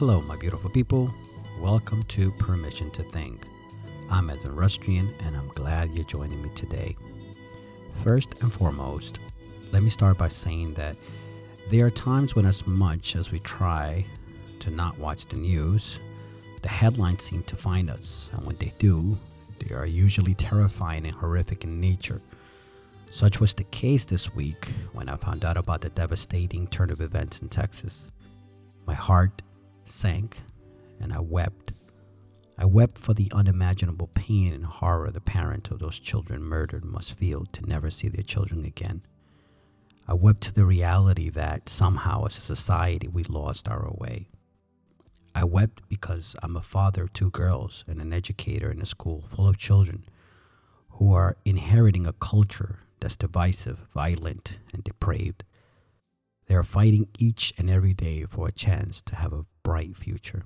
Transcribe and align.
Hello, 0.00 0.22
my 0.22 0.36
beautiful 0.36 0.70
people. 0.70 1.12
Welcome 1.60 2.02
to 2.04 2.30
Permission 2.30 2.90
to 2.92 3.02
Think. 3.02 3.42
I'm 4.10 4.30
Edwin 4.30 4.56
Rustrian, 4.56 5.12
and 5.26 5.36
I'm 5.36 5.48
glad 5.48 5.90
you're 5.90 6.04
joining 6.04 6.40
me 6.40 6.48
today. 6.54 6.96
First 8.02 8.42
and 8.42 8.50
foremost, 8.50 9.18
let 9.72 9.82
me 9.82 9.90
start 9.90 10.16
by 10.16 10.28
saying 10.28 10.72
that 10.72 10.96
there 11.68 11.84
are 11.84 11.90
times 11.90 12.34
when, 12.34 12.46
as 12.46 12.66
much 12.66 13.14
as 13.14 13.30
we 13.30 13.40
try 13.40 14.02
to 14.60 14.70
not 14.70 14.98
watch 14.98 15.26
the 15.26 15.36
news, 15.36 15.98
the 16.62 16.70
headlines 16.70 17.22
seem 17.22 17.42
to 17.42 17.54
find 17.54 17.90
us, 17.90 18.30
and 18.32 18.46
when 18.46 18.56
they 18.56 18.72
do, 18.78 19.18
they 19.58 19.74
are 19.74 19.84
usually 19.84 20.32
terrifying 20.32 21.04
and 21.04 21.14
horrific 21.14 21.64
in 21.64 21.78
nature. 21.78 22.22
Such 23.04 23.38
was 23.38 23.52
the 23.52 23.64
case 23.64 24.06
this 24.06 24.34
week 24.34 24.64
when 24.94 25.10
I 25.10 25.16
found 25.16 25.44
out 25.44 25.58
about 25.58 25.82
the 25.82 25.90
devastating 25.90 26.68
turn 26.68 26.90
of 26.90 27.02
events 27.02 27.42
in 27.42 27.50
Texas. 27.50 28.08
My 28.86 28.94
heart 28.94 29.42
sank 29.84 30.38
and 31.00 31.12
I 31.12 31.20
wept. 31.20 31.72
I 32.58 32.66
wept 32.66 32.98
for 32.98 33.14
the 33.14 33.30
unimaginable 33.32 34.10
pain 34.14 34.52
and 34.52 34.66
horror 34.66 35.10
the 35.10 35.20
parents 35.20 35.70
of 35.70 35.78
those 35.78 35.98
children 35.98 36.42
murdered 36.42 36.84
must 36.84 37.14
feel 37.14 37.46
to 37.52 37.66
never 37.66 37.88
see 37.90 38.08
their 38.08 38.22
children 38.22 38.64
again. 38.64 39.00
I 40.06 40.14
wept 40.14 40.42
to 40.42 40.54
the 40.54 40.66
reality 40.66 41.30
that 41.30 41.68
somehow 41.68 42.26
as 42.26 42.36
a 42.36 42.40
society 42.40 43.08
we 43.08 43.22
lost 43.24 43.68
our 43.68 43.90
way. 43.92 44.28
I 45.34 45.44
wept 45.44 45.88
because 45.88 46.36
I'm 46.42 46.56
a 46.56 46.62
father 46.62 47.04
of 47.04 47.12
two 47.12 47.30
girls 47.30 47.84
and 47.86 48.00
an 48.00 48.12
educator 48.12 48.70
in 48.70 48.82
a 48.82 48.86
school 48.86 49.22
full 49.22 49.48
of 49.48 49.56
children 49.56 50.04
who 50.90 51.14
are 51.14 51.36
inheriting 51.44 52.06
a 52.06 52.12
culture 52.12 52.80
that's 52.98 53.16
divisive, 53.16 53.78
violent, 53.94 54.58
and 54.74 54.84
depraved. 54.84 55.44
They 56.50 56.56
are 56.56 56.64
fighting 56.64 57.06
each 57.16 57.54
and 57.58 57.70
every 57.70 57.94
day 57.94 58.24
for 58.24 58.48
a 58.48 58.52
chance 58.52 59.00
to 59.02 59.14
have 59.14 59.32
a 59.32 59.44
bright 59.62 59.94
future. 59.94 60.42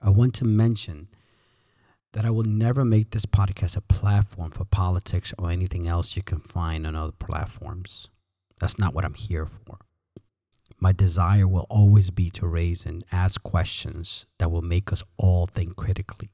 I 0.00 0.10
want 0.10 0.34
to 0.34 0.44
mention 0.44 1.06
that 2.14 2.24
I 2.24 2.30
will 2.30 2.42
never 2.42 2.84
make 2.84 3.12
this 3.12 3.24
podcast 3.24 3.76
a 3.76 3.80
platform 3.80 4.50
for 4.50 4.64
politics 4.64 5.32
or 5.38 5.52
anything 5.52 5.86
else 5.86 6.16
you 6.16 6.24
can 6.24 6.40
find 6.40 6.84
on 6.84 6.96
other 6.96 7.12
platforms. 7.12 8.08
That's 8.60 8.76
not 8.76 8.92
what 8.92 9.04
I'm 9.04 9.14
here 9.14 9.46
for. 9.46 9.78
My 10.80 10.90
desire 10.90 11.46
will 11.46 11.68
always 11.70 12.10
be 12.10 12.28
to 12.30 12.48
raise 12.48 12.84
and 12.84 13.04
ask 13.12 13.40
questions 13.40 14.26
that 14.40 14.50
will 14.50 14.62
make 14.62 14.92
us 14.92 15.04
all 15.16 15.46
think 15.46 15.76
critically 15.76 16.32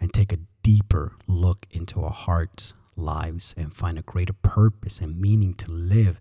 and 0.00 0.12
take 0.12 0.32
a 0.32 0.40
deeper 0.64 1.12
look 1.28 1.66
into 1.70 2.02
our 2.02 2.10
hearts, 2.10 2.74
lives, 2.96 3.54
and 3.56 3.72
find 3.72 3.96
a 3.96 4.02
greater 4.02 4.32
purpose 4.32 4.98
and 4.98 5.20
meaning 5.20 5.54
to 5.54 5.70
live 5.70 6.20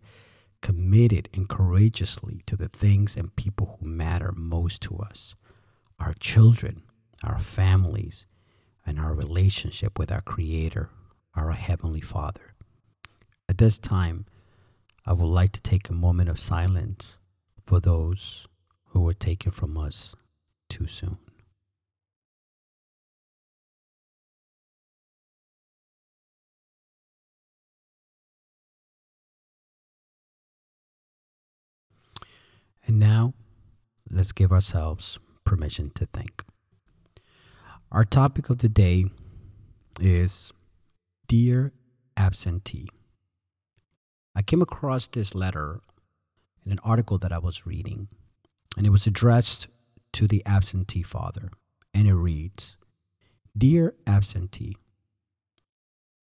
committed 0.62 1.30
and 1.34 1.48
courageously 1.48 2.42
to 2.46 2.56
the 2.56 2.70
things 2.70 3.16
and 3.16 3.36
people 3.36 3.78
who 3.80 3.88
matter 3.88 4.32
most 4.36 4.82
to 4.84 4.98
us 4.98 5.36
our 6.00 6.14
children, 6.14 6.84
our 7.24 7.40
families, 7.40 8.26
and 8.86 9.00
our 9.00 9.14
relationship 9.14 10.00
with 10.00 10.12
our 10.12 10.22
Creator, 10.22 10.90
our 11.36 11.52
Heavenly 11.52 12.02
Father. 12.02 12.54
At 13.50 13.58
this 13.58 13.78
time, 13.78 14.26
I 15.06 15.14
would 15.14 15.26
like 15.26 15.52
to 15.54 15.62
take 15.62 15.90
a 15.90 15.94
moment 15.94 16.30
of 16.30 16.40
silence 16.40 17.18
for 17.66 17.80
those 17.80 18.48
who 18.88 19.02
were 19.02 19.14
taken 19.14 19.52
from 19.52 19.78
us 19.78 20.16
too 20.70 20.88
soon. 20.88 21.18
And 32.86 33.00
now, 33.00 33.34
let's 34.10 34.32
give 34.32 34.52
ourselves 34.52 35.20
permission 35.46 35.92
to 35.96 36.06
think. 36.06 36.44
Our 37.92 38.06
topic 38.06 38.50
of 38.50 38.60
the 38.60 38.70
day 38.70 39.06
is 40.00 40.54
Dear 41.28 41.74
Absentee. 42.18 42.90
I 44.36 44.42
came 44.42 44.62
across 44.62 45.08
this 45.08 45.34
letter 45.36 45.82
in 46.66 46.72
an 46.72 46.80
article 46.84 47.18
that 47.18 47.32
I 47.32 47.40
was 47.40 47.66
reading, 47.66 48.08
and 48.78 48.86
it 48.86 48.92
was 48.92 49.08
addressed 49.08 49.68
to 50.14 50.28
the 50.28 50.46
absentee 50.46 51.04
father, 51.04 51.50
and 51.94 52.08
it 52.08 52.16
reads 52.16 52.78
Dear 53.58 53.96
Absentee, 54.06 54.78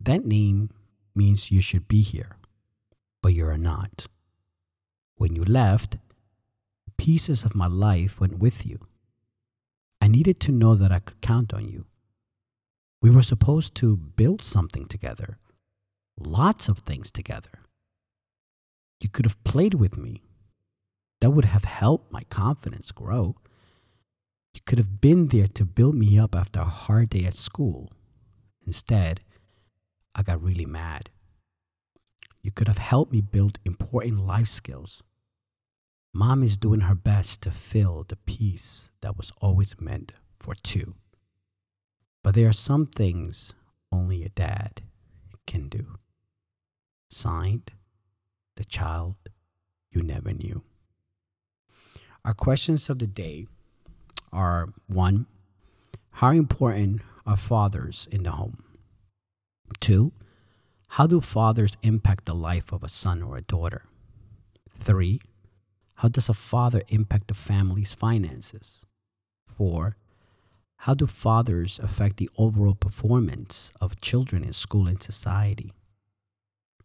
that 0.00 0.24
name 0.24 0.70
means 1.14 1.50
you 1.50 1.60
should 1.60 1.88
be 1.88 2.02
here, 2.02 2.36
but 3.22 3.32
you're 3.32 3.58
not. 3.58 4.06
When 5.16 5.34
you 5.34 5.44
left, 5.44 5.98
pieces 6.98 7.44
of 7.44 7.54
my 7.54 7.66
life 7.66 8.20
went 8.20 8.38
with 8.38 8.66
you. 8.66 8.78
I 10.00 10.08
needed 10.08 10.40
to 10.40 10.52
know 10.52 10.74
that 10.74 10.92
I 10.92 11.00
could 11.00 11.20
count 11.20 11.52
on 11.52 11.68
you. 11.68 11.86
We 13.02 13.10
were 13.10 13.22
supposed 13.22 13.74
to 13.76 13.96
build 13.96 14.42
something 14.42 14.86
together, 14.86 15.38
lots 16.18 16.68
of 16.68 16.78
things 16.78 17.10
together. 17.10 17.60
You 19.00 19.08
could 19.08 19.26
have 19.26 19.42
played 19.44 19.74
with 19.74 19.96
me. 19.96 20.22
That 21.20 21.30
would 21.30 21.44
have 21.44 21.64
helped 21.64 22.12
my 22.12 22.22
confidence 22.24 22.92
grow. 22.92 23.36
You 24.54 24.60
could 24.64 24.78
have 24.78 25.00
been 25.00 25.28
there 25.28 25.48
to 25.48 25.64
build 25.64 25.94
me 25.94 26.18
up 26.18 26.34
after 26.34 26.60
a 26.60 26.64
hard 26.64 27.10
day 27.10 27.24
at 27.24 27.34
school. 27.34 27.92
Instead, 28.66 29.20
I 30.14 30.22
got 30.22 30.42
really 30.42 30.66
mad. 30.66 31.10
You 32.42 32.50
could 32.50 32.68
have 32.68 32.78
helped 32.78 33.12
me 33.12 33.20
build 33.20 33.58
important 33.64 34.26
life 34.26 34.48
skills. 34.48 35.02
Mom 36.16 36.42
is 36.42 36.56
doing 36.56 36.80
her 36.80 36.94
best 36.94 37.42
to 37.42 37.50
fill 37.50 38.06
the 38.08 38.16
piece 38.16 38.88
that 39.02 39.18
was 39.18 39.30
always 39.42 39.78
meant 39.78 40.12
for 40.40 40.54
two. 40.54 40.94
But 42.24 42.34
there 42.34 42.48
are 42.48 42.54
some 42.54 42.86
things 42.86 43.52
only 43.92 44.24
a 44.24 44.30
dad 44.30 44.80
can 45.46 45.68
do. 45.68 45.98
Signed, 47.10 47.70
the 48.56 48.64
child 48.64 49.16
you 49.90 50.02
never 50.02 50.32
knew. 50.32 50.62
Our 52.24 52.32
questions 52.32 52.88
of 52.88 52.98
the 52.98 53.06
day 53.06 53.46
are 54.32 54.72
one, 54.86 55.26
how 56.12 56.30
important 56.30 57.02
are 57.26 57.36
fathers 57.36 58.08
in 58.10 58.22
the 58.22 58.30
home? 58.30 58.64
Two, 59.80 60.12
how 60.96 61.06
do 61.06 61.20
fathers 61.20 61.76
impact 61.82 62.24
the 62.24 62.34
life 62.34 62.72
of 62.72 62.82
a 62.82 62.88
son 62.88 63.22
or 63.22 63.36
a 63.36 63.42
daughter? 63.42 63.82
Three, 64.80 65.20
how 65.96 66.08
does 66.08 66.28
a 66.28 66.34
father 66.34 66.82
impact 66.88 67.30
a 67.30 67.34
family's 67.34 67.92
finances? 67.92 68.84
Four, 69.46 69.96
how 70.80 70.94
do 70.94 71.06
fathers 71.06 71.80
affect 71.82 72.18
the 72.18 72.28
overall 72.36 72.74
performance 72.74 73.70
of 73.80 74.00
children 74.00 74.44
in 74.44 74.52
school 74.52 74.86
and 74.86 75.02
society? 75.02 75.72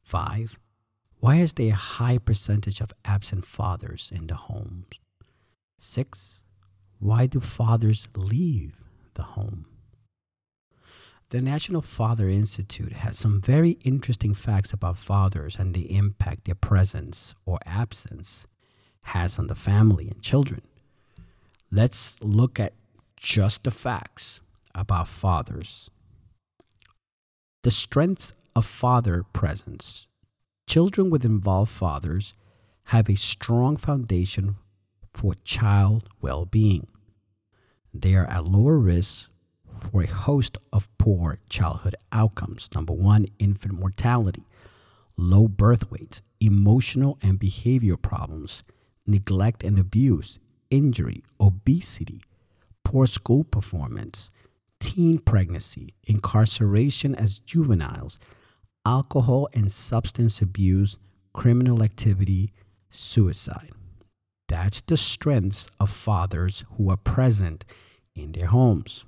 Five, 0.02 0.58
why 1.20 1.36
is 1.38 1.54
there 1.54 1.74
a 1.74 1.76
high 1.76 2.18
percentage 2.18 2.80
of 2.80 2.94
absent 3.04 3.46
fathers 3.46 4.12
in 4.16 4.28
the 4.28 4.36
homes? 4.36 5.00
Six, 5.78 6.44
why 7.00 7.28
do 7.28 7.40
fathers 7.40 8.08
leave 8.16 8.76
the 9.16 9.24
home? 9.24 9.66
The 11.30 11.42
National 11.42 11.82
Father 11.82 12.30
Institute 12.30 12.94
has 12.94 13.18
some 13.18 13.42
very 13.42 13.72
interesting 13.84 14.34
facts 14.34 14.74
about 14.74 14.98
fathers 14.98 15.58
and 15.58 15.74
the 15.74 15.96
impact 15.96 16.46
their 16.46 16.56
presence 16.56 17.36
or 17.46 17.58
absence 17.66 18.46
has 19.04 19.38
on 19.40 19.48
the 19.48 19.56
family 19.56 20.08
and 20.10 20.22
children. 20.22 20.62
Let's 21.72 22.22
look 22.22 22.60
at 22.60 22.74
just 23.16 23.64
the 23.64 23.72
facts 23.72 24.42
about 24.74 25.08
fathers. 25.08 25.90
The 27.64 27.72
strength 27.72 28.34
of 28.56 28.66
father 28.66 29.24
presence. 29.34 30.08
Children 30.68 31.10
with 31.10 31.26
involved 31.26 31.72
fathers 31.72 32.34
have 32.86 33.10
a 33.10 33.16
strong 33.16 33.78
foundation 33.78 34.56
for 35.14 35.36
child 35.44 36.10
well 36.22 36.46
being. 36.46 36.88
They 37.94 38.16
are 38.16 38.26
at 38.26 38.46
lower 38.46 38.78
risk 38.78 39.30
for 39.80 40.04
a 40.04 40.08
host 40.08 40.58
of 40.72 40.88
poor 40.98 41.40
childhood 41.50 41.96
outcomes. 42.12 42.70
Number 42.74 42.94
one, 42.94 43.26
infant 43.40 43.80
mortality, 43.80 44.46
low 45.18 45.48
birth 45.48 45.92
weights, 45.92 46.22
emotional 46.40 47.18
and 47.22 47.40
behavioral 47.40 48.02
problems, 48.02 48.64
neglect 49.12 49.64
and 49.64 49.78
abuse, 49.78 50.40
injury, 50.70 51.24
obesity, 51.40 52.22
poor 52.84 53.06
school 53.06 53.44
performance, 53.44 54.32
teen 54.80 55.20
pregnancy, 55.20 55.94
incarceration 56.08 57.14
as 57.16 57.40
juveniles, 57.40 58.18
alcohol 58.86 59.48
and 59.54 59.72
substance 59.72 60.42
abuse, 60.42 60.98
criminal 61.34 61.84
activity, 61.84 62.52
suicide. 62.90 63.72
That's 64.48 64.82
the 64.82 64.98
strengths 64.98 65.70
of 65.80 65.90
fathers 65.90 66.66
who 66.76 66.90
are 66.90 66.98
present 66.98 67.64
in 68.16 68.34
their 68.34 68.48
homes. 68.48 69.06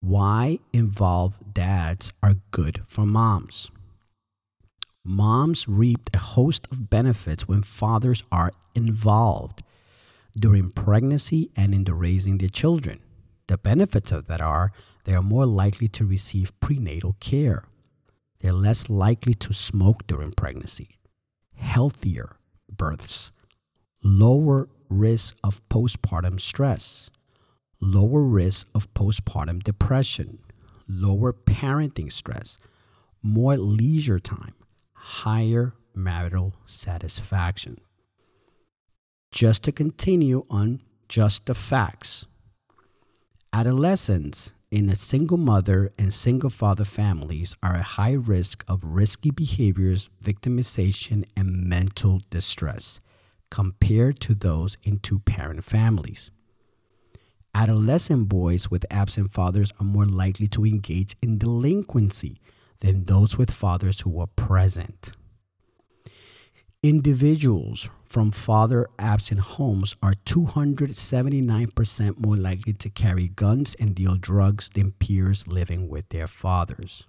Why 0.00 0.58
involved 0.72 1.54
dads 1.54 2.12
are 2.22 2.34
good 2.50 2.82
for 2.86 3.06
moms. 3.06 3.70
Moms 5.04 5.68
reap 5.68 6.10
a 6.14 6.18
host 6.18 6.66
of 6.72 6.88
benefits 6.90 7.46
when 7.46 7.62
fathers 7.62 8.22
are 8.32 8.52
involved. 8.74 9.62
during 10.38 10.70
pregnancy 10.70 11.50
and 11.56 11.74
in 11.74 11.84
the 11.84 11.94
raising 11.94 12.38
their 12.38 12.48
children. 12.48 13.00
The 13.46 13.58
benefits 13.58 14.12
of 14.12 14.26
that 14.26 14.40
are 14.40 14.72
they 15.04 15.14
are 15.14 15.22
more 15.22 15.46
likely 15.46 15.88
to 15.88 16.06
receive 16.06 16.58
prenatal 16.60 17.16
care. 17.20 17.64
They're 18.40 18.52
less 18.52 18.90
likely 18.90 19.34
to 19.34 19.52
smoke 19.52 20.06
during 20.06 20.32
pregnancy, 20.32 20.98
healthier 21.54 22.36
births, 22.70 23.32
lower 24.02 24.68
risk 24.88 25.36
of 25.44 25.66
postpartum 25.68 26.40
stress, 26.40 27.10
lower 27.80 28.22
risk 28.22 28.66
of 28.74 28.92
postpartum 28.94 29.62
depression, 29.62 30.40
lower 30.88 31.32
parenting 31.32 32.10
stress, 32.12 32.58
more 33.22 33.56
leisure 33.56 34.18
time, 34.18 34.54
higher 35.04 35.74
marital 35.94 36.54
satisfaction. 36.64 37.78
Just 39.30 39.62
to 39.64 39.70
continue 39.72 40.46
on 40.48 40.80
just 41.10 41.44
the 41.44 41.54
facts. 41.54 42.24
Adolescents 43.52 44.52
in 44.70 44.88
a 44.88 44.96
single 44.96 45.36
mother 45.36 45.92
and 45.98 46.10
single 46.10 46.48
father 46.48 46.84
families 46.84 47.54
are 47.62 47.76
at 47.76 47.84
high 47.98 48.14
risk 48.14 48.64
of 48.66 48.80
risky 48.82 49.30
behaviors, 49.30 50.08
victimization, 50.24 51.24
and 51.36 51.68
mental 51.68 52.22
distress 52.30 53.00
compared 53.50 54.18
to 54.20 54.34
those 54.34 54.78
in 54.84 54.98
two 55.00 55.18
parent 55.18 55.64
families. 55.64 56.30
Adolescent 57.54 58.30
boys 58.30 58.70
with 58.70 58.86
absent 58.90 59.30
fathers 59.30 59.70
are 59.78 59.84
more 59.84 60.06
likely 60.06 60.48
to 60.48 60.64
engage 60.64 61.14
in 61.20 61.36
delinquency 61.36 62.40
than 62.80 63.04
those 63.04 63.38
with 63.38 63.50
fathers 63.50 64.00
who 64.00 64.10
were 64.10 64.26
present. 64.26 65.12
Individuals 66.82 67.88
from 68.04 68.30
father 68.30 68.86
absent 68.98 69.40
homes 69.40 69.94
are 70.02 70.12
279% 70.26 72.18
more 72.18 72.36
likely 72.36 72.74
to 72.74 72.90
carry 72.90 73.28
guns 73.28 73.74
and 73.80 73.94
deal 73.94 74.16
drugs 74.16 74.70
than 74.74 74.92
peers 74.92 75.48
living 75.48 75.88
with 75.88 76.08
their 76.10 76.26
fathers. 76.26 77.06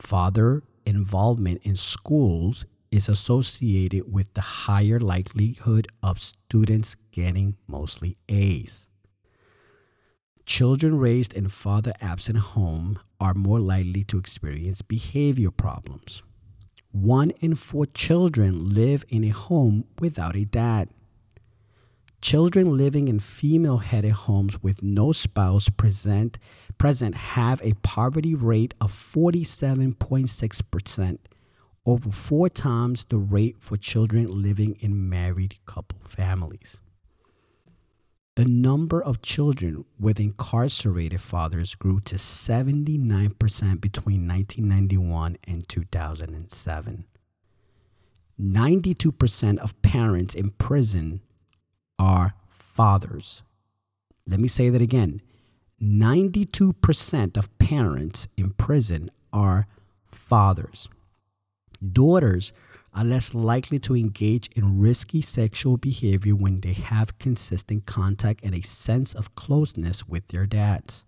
Father 0.00 0.62
involvement 0.86 1.60
in 1.64 1.76
schools 1.76 2.64
is 2.90 3.08
associated 3.08 4.10
with 4.10 4.32
the 4.34 4.40
higher 4.40 4.98
likelihood 4.98 5.86
of 6.02 6.22
students 6.22 6.96
getting 7.12 7.56
mostly 7.66 8.16
A's. 8.28 8.88
Children 10.46 10.98
raised 10.98 11.34
in 11.34 11.48
father 11.48 11.92
absent 12.00 12.38
home 12.38 13.00
are 13.18 13.34
more 13.34 13.58
likely 13.58 14.04
to 14.04 14.16
experience 14.16 14.80
behavior 14.80 15.50
problems. 15.50 16.22
One 16.92 17.30
in 17.40 17.56
four 17.56 17.86
children 17.86 18.68
live 18.68 19.04
in 19.08 19.24
a 19.24 19.30
home 19.30 19.86
without 19.98 20.36
a 20.36 20.44
dad. 20.44 20.88
Children 22.22 22.76
living 22.76 23.08
in 23.08 23.18
female 23.18 23.78
headed 23.78 24.12
homes 24.12 24.62
with 24.62 24.84
no 24.84 25.10
spouse 25.10 25.68
present, 25.68 26.38
present 26.78 27.16
have 27.16 27.60
a 27.62 27.72
poverty 27.82 28.36
rate 28.36 28.72
of 28.80 28.92
47.6%, 28.92 31.18
over 31.84 32.12
four 32.12 32.48
times 32.48 33.06
the 33.06 33.18
rate 33.18 33.56
for 33.58 33.76
children 33.76 34.42
living 34.42 34.76
in 34.80 35.10
married 35.10 35.56
couple 35.66 35.98
families. 36.04 36.78
The 38.36 38.44
number 38.44 39.02
of 39.02 39.22
children 39.22 39.86
with 39.98 40.20
incarcerated 40.20 41.22
fathers 41.22 41.74
grew 41.74 42.00
to 42.00 42.16
79% 42.16 43.80
between 43.80 44.28
1991 44.28 45.38
and 45.48 45.66
2007. 45.66 47.06
92% 48.38 49.58
of 49.58 49.80
parents 49.80 50.34
in 50.34 50.50
prison 50.50 51.22
are 51.98 52.34
fathers. 52.50 53.42
Let 54.26 54.38
me 54.38 54.48
say 54.48 54.68
that 54.68 54.82
again 54.82 55.22
92% 55.82 57.36
of 57.38 57.58
parents 57.58 58.28
in 58.36 58.50
prison 58.50 59.10
are 59.32 59.66
fathers. 60.12 60.90
Daughters 61.82 62.52
are 62.96 63.04
less 63.04 63.34
likely 63.34 63.78
to 63.78 63.94
engage 63.94 64.48
in 64.56 64.80
risky 64.80 65.20
sexual 65.20 65.76
behavior 65.76 66.34
when 66.34 66.60
they 66.60 66.72
have 66.72 67.18
consistent 67.18 67.84
contact 67.84 68.40
and 68.42 68.54
a 68.54 68.62
sense 68.62 69.14
of 69.14 69.34
closeness 69.34 70.08
with 70.08 70.26
their 70.28 70.46
dads. 70.46 71.04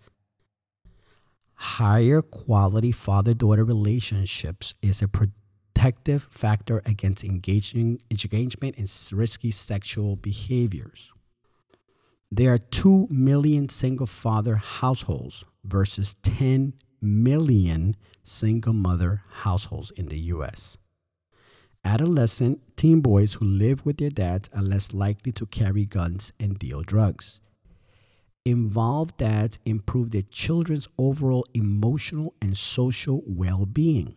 Higher 1.54 2.20
quality 2.20 2.92
father 2.92 3.32
daughter 3.32 3.64
relationships 3.64 4.74
is 4.82 5.00
a 5.00 5.08
protective 5.08 6.28
factor 6.30 6.82
against 6.84 7.24
engaging, 7.24 8.00
engagement 8.10 8.76
in 8.76 8.86
risky 9.16 9.50
sexual 9.50 10.16
behaviors. 10.16 11.10
There 12.30 12.52
are 12.52 12.58
2 12.58 13.08
million 13.10 13.70
single 13.70 14.06
father 14.06 14.56
households 14.56 15.46
versus 15.64 16.14
10 16.22 16.74
million 17.00 17.96
single 18.22 18.74
mother 18.74 19.22
households 19.30 19.90
in 19.92 20.08
the 20.08 20.18
US. 20.34 20.76
Adolescent 21.88 22.60
teen 22.76 23.00
boys 23.00 23.32
who 23.32 23.46
live 23.46 23.86
with 23.86 23.96
their 23.96 24.10
dads 24.10 24.50
are 24.54 24.60
less 24.60 24.92
likely 24.92 25.32
to 25.32 25.46
carry 25.46 25.86
guns 25.86 26.34
and 26.38 26.58
deal 26.58 26.82
drugs. 26.82 27.40
Involved 28.44 29.16
dads 29.16 29.58
improve 29.64 30.10
their 30.10 30.28
children's 30.30 30.86
overall 30.98 31.46
emotional 31.54 32.34
and 32.42 32.54
social 32.54 33.22
well 33.26 33.64
being. 33.64 34.14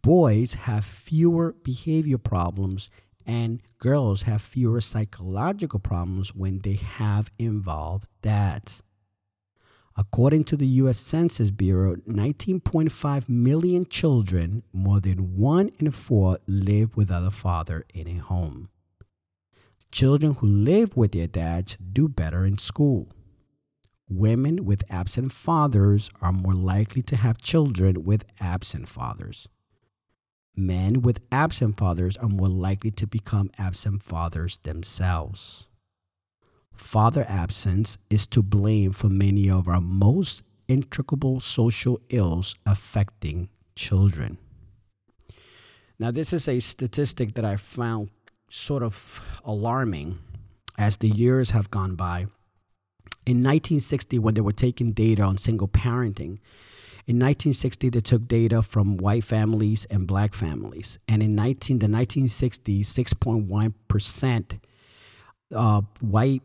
Boys 0.00 0.54
have 0.54 0.84
fewer 0.84 1.56
behavior 1.64 2.18
problems, 2.18 2.88
and 3.26 3.60
girls 3.78 4.22
have 4.22 4.42
fewer 4.42 4.80
psychological 4.80 5.80
problems 5.80 6.36
when 6.36 6.60
they 6.60 6.74
have 6.74 7.32
involved 7.36 8.06
dads. 8.22 8.84
According 9.96 10.44
to 10.44 10.56
the 10.56 10.66
U.S. 10.66 10.98
Census 10.98 11.50
Bureau, 11.50 11.96
19.5 12.08 13.28
million 13.28 13.84
children, 13.86 14.62
more 14.72 15.00
than 15.00 15.36
one 15.36 15.70
in 15.78 15.90
four, 15.90 16.38
live 16.46 16.96
without 16.96 17.26
a 17.26 17.30
father 17.30 17.84
in 17.92 18.08
a 18.08 18.16
home. 18.16 18.70
Children 19.90 20.34
who 20.34 20.46
live 20.46 20.96
with 20.96 21.12
their 21.12 21.26
dads 21.26 21.76
do 21.76 22.08
better 22.08 22.46
in 22.46 22.56
school. 22.56 23.08
Women 24.08 24.64
with 24.64 24.84
absent 24.90 25.32
fathers 25.32 26.10
are 26.22 26.32
more 26.32 26.54
likely 26.54 27.02
to 27.02 27.16
have 27.16 27.42
children 27.42 28.04
with 28.04 28.24
absent 28.40 28.88
fathers. 28.88 29.48
Men 30.56 31.02
with 31.02 31.20
absent 31.30 31.78
fathers 31.78 32.16
are 32.16 32.28
more 32.28 32.46
likely 32.46 32.90
to 32.92 33.06
become 33.06 33.50
absent 33.58 34.02
fathers 34.02 34.58
themselves. 34.58 35.66
Father 36.82 37.24
absence 37.28 37.96
is 38.10 38.26
to 38.26 38.42
blame 38.42 38.92
for 38.92 39.08
many 39.08 39.48
of 39.48 39.68
our 39.68 39.80
most 39.80 40.42
intricable 40.66 41.38
social 41.40 42.00
ills 42.08 42.54
affecting 42.66 43.48
children. 43.76 44.36
Now, 45.98 46.10
this 46.10 46.32
is 46.32 46.48
a 46.48 46.58
statistic 46.60 47.34
that 47.34 47.44
I 47.44 47.56
found 47.56 48.10
sort 48.48 48.82
of 48.82 49.22
alarming 49.44 50.18
as 50.76 50.96
the 50.96 51.08
years 51.08 51.50
have 51.50 51.70
gone 51.70 51.94
by. 51.94 52.26
In 53.24 53.38
1960, 53.38 54.18
when 54.18 54.34
they 54.34 54.40
were 54.40 54.52
taking 54.52 54.92
data 54.92 55.22
on 55.22 55.38
single 55.38 55.68
parenting, 55.68 56.40
in 57.06 57.18
1960 57.18 57.90
they 57.90 58.00
took 58.00 58.26
data 58.26 58.60
from 58.60 58.96
white 58.96 59.24
families 59.24 59.84
and 59.86 60.06
black 60.06 60.34
families, 60.34 60.98
and 61.06 61.22
in 61.22 61.36
19 61.36 61.78
the 61.78 61.86
1960s, 61.86 62.80
6.1 62.80 63.74
percent 63.86 64.58
uh, 65.54 65.82
white 66.00 66.42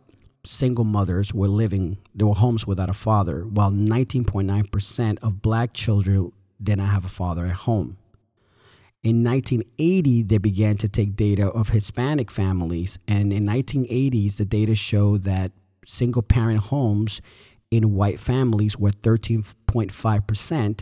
single 0.48 0.86
mothers 0.86 1.34
were 1.34 1.48
living, 1.48 1.98
there 2.16 2.27
were 2.27 2.34
homes 2.34 2.66
without 2.66 2.89
a 2.89 2.94
father, 2.94 3.42
while 3.46 3.72
19.9% 3.72 5.20
of 5.22 5.42
black 5.42 5.74
children 5.74 6.32
did 6.62 6.77
not 6.77 6.89
have 6.89 7.06
a 7.06 7.10
father 7.10 7.46
at 7.46 7.54
home. 7.54 7.98
In 9.04 9.24
1980, 9.24 10.24
they 10.24 10.38
began 10.38 10.75
to 10.77 10.88
take 10.88 11.16
data 11.16 11.48
of 11.48 11.70
Hispanic 11.70 12.32
families, 12.32 12.98
and 13.08 13.32
in 13.32 13.46
1980s, 13.46 14.38
the 14.38 14.46
data 14.46 14.75
showed 14.75 15.24
that 15.24 15.51
single 15.86 16.22
parent 16.22 16.60
homes 16.60 17.22
in 17.70 17.94
white 17.94 18.20
families 18.20 18.77
were 18.77 18.92
13.5%, 18.92 20.80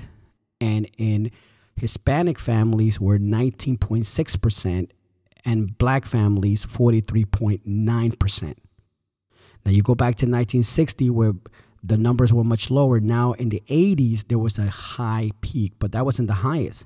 and 0.62 0.90
in 0.98 1.32
Hispanic 1.76 2.40
families 2.40 3.00
were 3.02 3.20
19.6%, 3.20 4.90
and 5.44 5.78
black 5.78 6.06
families 6.06 6.66
43.9%. 6.66 8.56
Now 9.66 9.72
you 9.72 9.82
go 9.82 9.96
back 9.96 10.16
to 10.18 10.26
1960 10.26 11.10
where 11.10 11.34
the 11.84 11.98
numbers 11.98 12.32
were 12.32 12.44
much 12.44 12.70
lower. 12.70 13.00
Now 13.00 13.34
in 13.34 13.50
the 13.50 13.64
80s 13.68 14.28
there 14.28 14.38
was 14.38 14.58
a 14.58 14.68
high 14.68 15.32
peak, 15.42 15.74
but 15.80 15.92
that 15.94 16.06
wasn't 16.06 16.28
the 16.28 16.36
highest. 16.36 16.86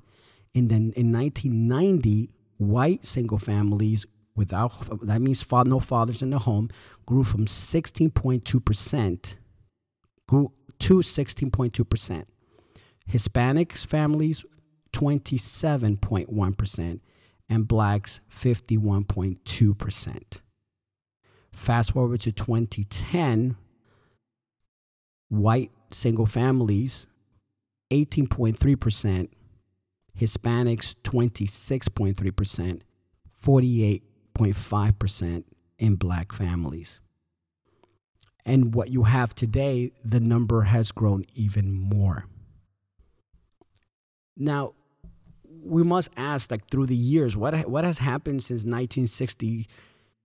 And 0.55 0.69
then 0.69 0.93
in 0.95 1.11
1990, 1.11 2.29
white 2.57 3.05
single 3.05 3.37
families 3.37 4.05
without 4.35 4.71
that 5.01 5.21
means 5.21 5.45
no 5.65 5.79
fathers 5.79 6.21
in 6.21 6.29
the 6.29 6.39
home 6.39 6.69
grew 7.05 7.23
from 7.23 7.45
16.2% 7.45 9.35
grew 10.27 10.51
to 10.79 10.99
16.2%. 10.99 12.25
Hispanics 13.11 13.85
families 13.85 14.45
27.1% 14.93 16.99
and 17.49 17.67
blacks 17.67 18.21
51.2%. 18.31 20.39
Fast 21.51 21.93
forward 21.93 22.21
to 22.21 22.31
2010, 22.31 23.55
white 25.29 25.71
single 25.91 26.25
families, 26.25 27.07
18.3%, 27.91 29.29
Hispanics, 30.19 30.95
26.3%, 31.03 32.81
48.5% 33.43 35.43
in 35.77 35.95
black 35.95 36.33
families. 36.33 36.99
And 38.45 38.73
what 38.73 38.89
you 38.89 39.03
have 39.03 39.35
today, 39.35 39.91
the 40.03 40.19
number 40.19 40.63
has 40.63 40.91
grown 40.91 41.25
even 41.35 41.71
more. 41.71 42.25
Now, 44.35 44.73
we 45.61 45.83
must 45.83 46.09
ask, 46.15 46.51
like 46.51 46.69
through 46.69 46.87
the 46.87 46.95
years, 46.95 47.35
what 47.35 47.69
what 47.69 47.83
has 47.83 47.99
happened 47.99 48.41
since 48.41 48.61
1960 48.61 49.67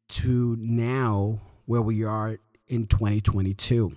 to 0.09 0.57
now, 0.59 1.41
where 1.67 1.83
we 1.83 2.05
are 2.05 2.39
in 2.67 2.87
2022? 2.87 3.97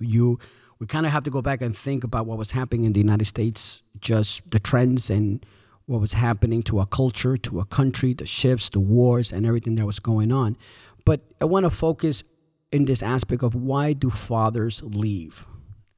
You, 0.00 0.38
we 0.78 0.86
kind 0.86 1.06
of 1.06 1.12
have 1.12 1.24
to 1.24 1.30
go 1.30 1.42
back 1.42 1.60
and 1.60 1.76
think 1.76 2.04
about 2.04 2.26
what 2.26 2.38
was 2.38 2.52
happening 2.52 2.84
in 2.84 2.92
the 2.92 3.00
United 3.00 3.26
States, 3.26 3.82
just 4.00 4.48
the 4.50 4.58
trends 4.58 5.10
and 5.10 5.44
what 5.86 6.00
was 6.00 6.12
happening 6.12 6.62
to 6.64 6.78
our 6.78 6.86
culture, 6.86 7.36
to 7.36 7.58
our 7.58 7.64
country, 7.64 8.12
the 8.12 8.26
shifts, 8.26 8.68
the 8.68 8.80
wars, 8.80 9.32
and 9.32 9.46
everything 9.46 9.74
that 9.76 9.86
was 9.86 9.98
going 9.98 10.30
on. 10.30 10.56
But 11.04 11.22
I 11.40 11.46
want 11.46 11.64
to 11.64 11.70
focus 11.70 12.22
in 12.70 12.84
this 12.84 13.02
aspect 13.02 13.42
of 13.42 13.54
why 13.54 13.94
do 13.94 14.10
fathers 14.10 14.82
leave? 14.82 15.46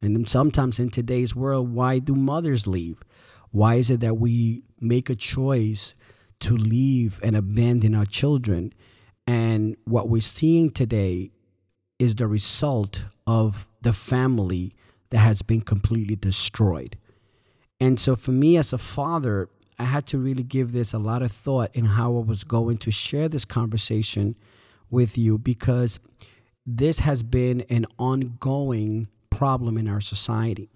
And 0.00 0.28
sometimes 0.28 0.78
in 0.78 0.90
today's 0.90 1.34
world, 1.34 1.74
why 1.74 1.98
do 1.98 2.14
mothers 2.14 2.66
leave? 2.66 3.02
Why 3.50 3.74
is 3.74 3.90
it 3.90 4.00
that 4.00 4.14
we 4.14 4.62
make 4.80 5.10
a 5.10 5.14
choice 5.14 5.94
to 6.40 6.56
leave 6.56 7.20
and 7.22 7.36
abandon 7.36 7.94
our 7.94 8.04
children? 8.04 8.72
And 9.26 9.76
what 9.84 10.08
we're 10.08 10.20
seeing 10.20 10.70
today 10.70 11.30
is 11.98 12.14
the 12.14 12.26
result 12.26 13.04
of 13.26 13.68
the 13.82 13.92
family 13.92 14.74
that 15.10 15.18
has 15.18 15.42
been 15.42 15.60
completely 15.60 16.16
destroyed. 16.16 16.96
And 17.78 17.98
so 17.98 18.16
for 18.16 18.32
me 18.32 18.56
as 18.56 18.72
a 18.72 18.78
father, 18.78 19.48
I 19.78 19.84
had 19.84 20.06
to 20.08 20.18
really 20.18 20.42
give 20.42 20.72
this 20.72 20.92
a 20.92 20.98
lot 20.98 21.22
of 21.22 21.32
thought 21.32 21.70
in 21.74 21.86
how 21.86 22.16
I 22.16 22.20
was 22.20 22.44
going 22.44 22.76
to 22.78 22.90
share 22.90 23.28
this 23.28 23.44
conversation 23.44 24.36
with 24.90 25.16
you 25.16 25.38
because 25.38 25.98
this 26.66 27.00
has 27.00 27.22
been 27.22 27.62
an 27.70 27.86
ongoing 27.98 29.08
problem 29.30 29.78
in 29.78 29.88
our 29.88 30.00
society. 30.00 30.68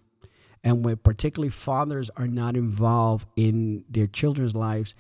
And 0.63 0.83
when 0.85 0.97
particularly 0.97 1.51
fathers 1.51 2.11
are 2.17 2.27
not 2.27 2.57
involved 2.57 3.29
in 3.37 3.85
their 3.91 4.07
children's 4.07 4.57
lives, 4.57 4.95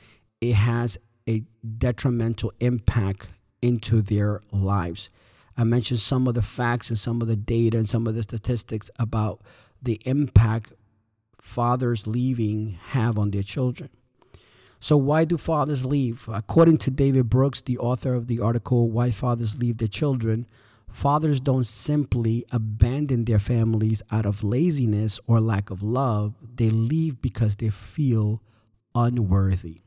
it 0.50 0.54
has 0.54 0.98
a 1.28 1.42
detrimental 1.78 2.52
impact 2.60 3.28
into 3.62 4.02
their 4.02 4.40
lives. 4.52 5.10
I 5.56 5.64
mentioned 5.64 6.00
some 6.00 6.26
of 6.26 6.34
the 6.34 6.42
facts 6.42 6.90
and 6.90 6.98
some 6.98 7.22
of 7.22 7.28
the 7.28 7.36
data 7.36 7.78
and 7.78 7.88
some 7.88 8.06
of 8.06 8.14
the 8.14 8.22
statistics 8.22 8.90
about 8.98 9.40
the 9.80 10.00
impact 10.04 10.72
fathers 11.40 12.06
leaving 12.06 12.78
have 12.88 13.18
on 13.18 13.30
their 13.30 13.42
children. 13.42 13.90
So, 14.80 14.96
why 14.96 15.24
do 15.24 15.38
fathers 15.38 15.86
leave? 15.86 16.28
According 16.30 16.78
to 16.78 16.90
David 16.90 17.30
Brooks, 17.30 17.62
the 17.62 17.78
author 17.78 18.12
of 18.12 18.26
the 18.26 18.40
article, 18.40 18.90
Why 18.90 19.10
Fathers 19.10 19.58
Leave 19.58 19.78
Their 19.78 19.88
Children, 19.88 20.46
Fathers 20.94 21.40
don't 21.40 21.66
simply 21.66 22.44
abandon 22.52 23.24
their 23.24 23.40
families 23.40 24.00
out 24.12 24.24
of 24.24 24.44
laziness 24.44 25.18
or 25.26 25.40
lack 25.40 25.70
of 25.70 25.82
love, 25.82 26.34
they 26.54 26.68
leave 26.68 27.20
because 27.20 27.56
they 27.56 27.68
feel 27.68 28.40
unworthy. 28.94 29.80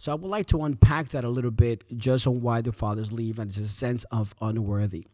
So 0.00 0.12
I 0.12 0.14
would 0.14 0.30
like 0.30 0.46
to 0.46 0.62
unpack 0.62 1.10
that 1.10 1.24
a 1.24 1.28
little 1.28 1.50
bit 1.50 1.84
just 1.94 2.26
on 2.26 2.40
why 2.40 2.62
the 2.62 2.72
fathers 2.72 3.12
leave 3.12 3.38
and 3.38 3.50
it's 3.50 3.58
a 3.58 3.68
sense 3.68 4.04
of 4.04 4.34
unworthy. 4.40 5.06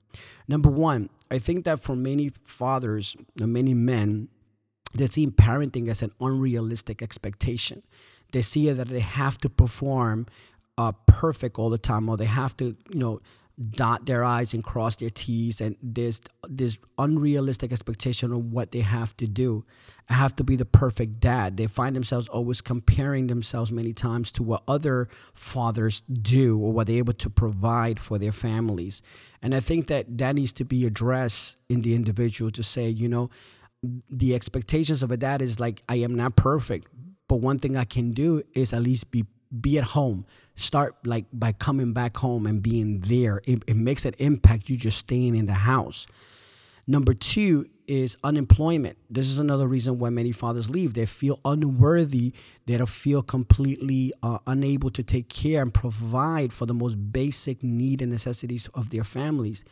Number 0.46 0.70
one, 0.70 1.10
I 1.28 1.40
think 1.40 1.64
that 1.64 1.80
for 1.80 1.96
many 1.96 2.28
fathers, 2.44 3.16
many 3.36 3.74
men, 3.74 4.28
they 4.94 5.08
see 5.08 5.26
parenting 5.26 5.88
as 5.88 6.02
an 6.02 6.12
unrealistic 6.20 7.02
expectation. 7.02 7.82
They 8.30 8.42
see 8.42 8.70
that 8.70 8.86
they 8.86 9.00
have 9.00 9.38
to 9.38 9.48
perform 9.48 10.28
uh, 10.78 10.92
perfect 11.06 11.58
all 11.58 11.68
the 11.68 11.78
time, 11.78 12.08
or 12.08 12.16
they 12.16 12.26
have 12.26 12.56
to, 12.58 12.76
you 12.88 12.98
know, 13.00 13.20
dot 13.70 14.04
their 14.04 14.22
I's 14.22 14.52
and 14.52 14.62
cross 14.62 14.96
their 14.96 15.08
T's, 15.08 15.60
and 15.60 15.76
there's 15.82 16.20
this 16.46 16.78
unrealistic 16.98 17.72
expectation 17.72 18.32
of 18.32 18.52
what 18.52 18.72
they 18.72 18.80
have 18.80 19.16
to 19.16 19.26
do. 19.26 19.64
I 20.10 20.14
have 20.14 20.36
to 20.36 20.44
be 20.44 20.56
the 20.56 20.66
perfect 20.66 21.20
dad. 21.20 21.56
They 21.56 21.66
find 21.66 21.96
themselves 21.96 22.28
always 22.28 22.60
comparing 22.60 23.28
themselves 23.28 23.72
many 23.72 23.94
times 23.94 24.30
to 24.32 24.42
what 24.42 24.62
other 24.68 25.08
fathers 25.32 26.02
do 26.02 26.58
or 26.58 26.72
what 26.72 26.86
they're 26.86 26.98
able 26.98 27.14
to 27.14 27.30
provide 27.30 27.98
for 27.98 28.18
their 28.18 28.32
families. 28.32 29.00
And 29.40 29.54
I 29.54 29.60
think 29.60 29.86
that 29.86 30.18
that 30.18 30.34
needs 30.34 30.52
to 30.54 30.64
be 30.64 30.84
addressed 30.84 31.56
in 31.68 31.80
the 31.80 31.94
individual 31.94 32.50
to 32.50 32.62
say, 32.62 32.88
you 32.90 33.08
know, 33.08 33.30
the 34.10 34.34
expectations 34.34 35.02
of 35.02 35.10
a 35.10 35.16
dad 35.16 35.40
is 35.40 35.58
like, 35.58 35.82
I 35.88 35.96
am 35.96 36.14
not 36.14 36.36
perfect, 36.36 36.88
but 37.26 37.36
one 37.36 37.58
thing 37.58 37.76
I 37.76 37.84
can 37.84 38.12
do 38.12 38.42
is 38.54 38.72
at 38.72 38.82
least 38.82 39.10
be 39.10 39.24
be 39.60 39.78
at 39.78 39.84
home. 39.84 40.26
Start 40.54 40.96
like 41.04 41.26
by 41.32 41.52
coming 41.52 41.92
back 41.92 42.16
home 42.16 42.46
and 42.46 42.62
being 42.62 43.00
there. 43.00 43.40
It, 43.44 43.62
it 43.66 43.76
makes 43.76 44.04
an 44.04 44.14
impact 44.18 44.68
you 44.68 44.76
just 44.76 44.98
staying 44.98 45.36
in 45.36 45.46
the 45.46 45.54
house. 45.54 46.06
Number 46.86 47.14
two 47.14 47.66
is 47.88 48.16
unemployment. 48.22 48.96
This 49.10 49.28
is 49.28 49.38
another 49.38 49.66
reason 49.66 49.98
why 49.98 50.10
many 50.10 50.32
fathers 50.32 50.70
leave. 50.70 50.94
They 50.94 51.06
feel 51.06 51.40
unworthy. 51.44 52.32
They 52.66 52.76
don't 52.76 52.88
feel 52.88 53.22
completely 53.22 54.12
uh, 54.22 54.38
unable 54.46 54.90
to 54.90 55.02
take 55.02 55.28
care 55.28 55.62
and 55.62 55.72
provide 55.72 56.52
for 56.52 56.66
the 56.66 56.74
most 56.74 57.12
basic 57.12 57.62
need 57.62 58.02
and 58.02 58.10
necessities 58.10 58.68
of 58.68 58.90
their 58.90 59.04
families. 59.04 59.64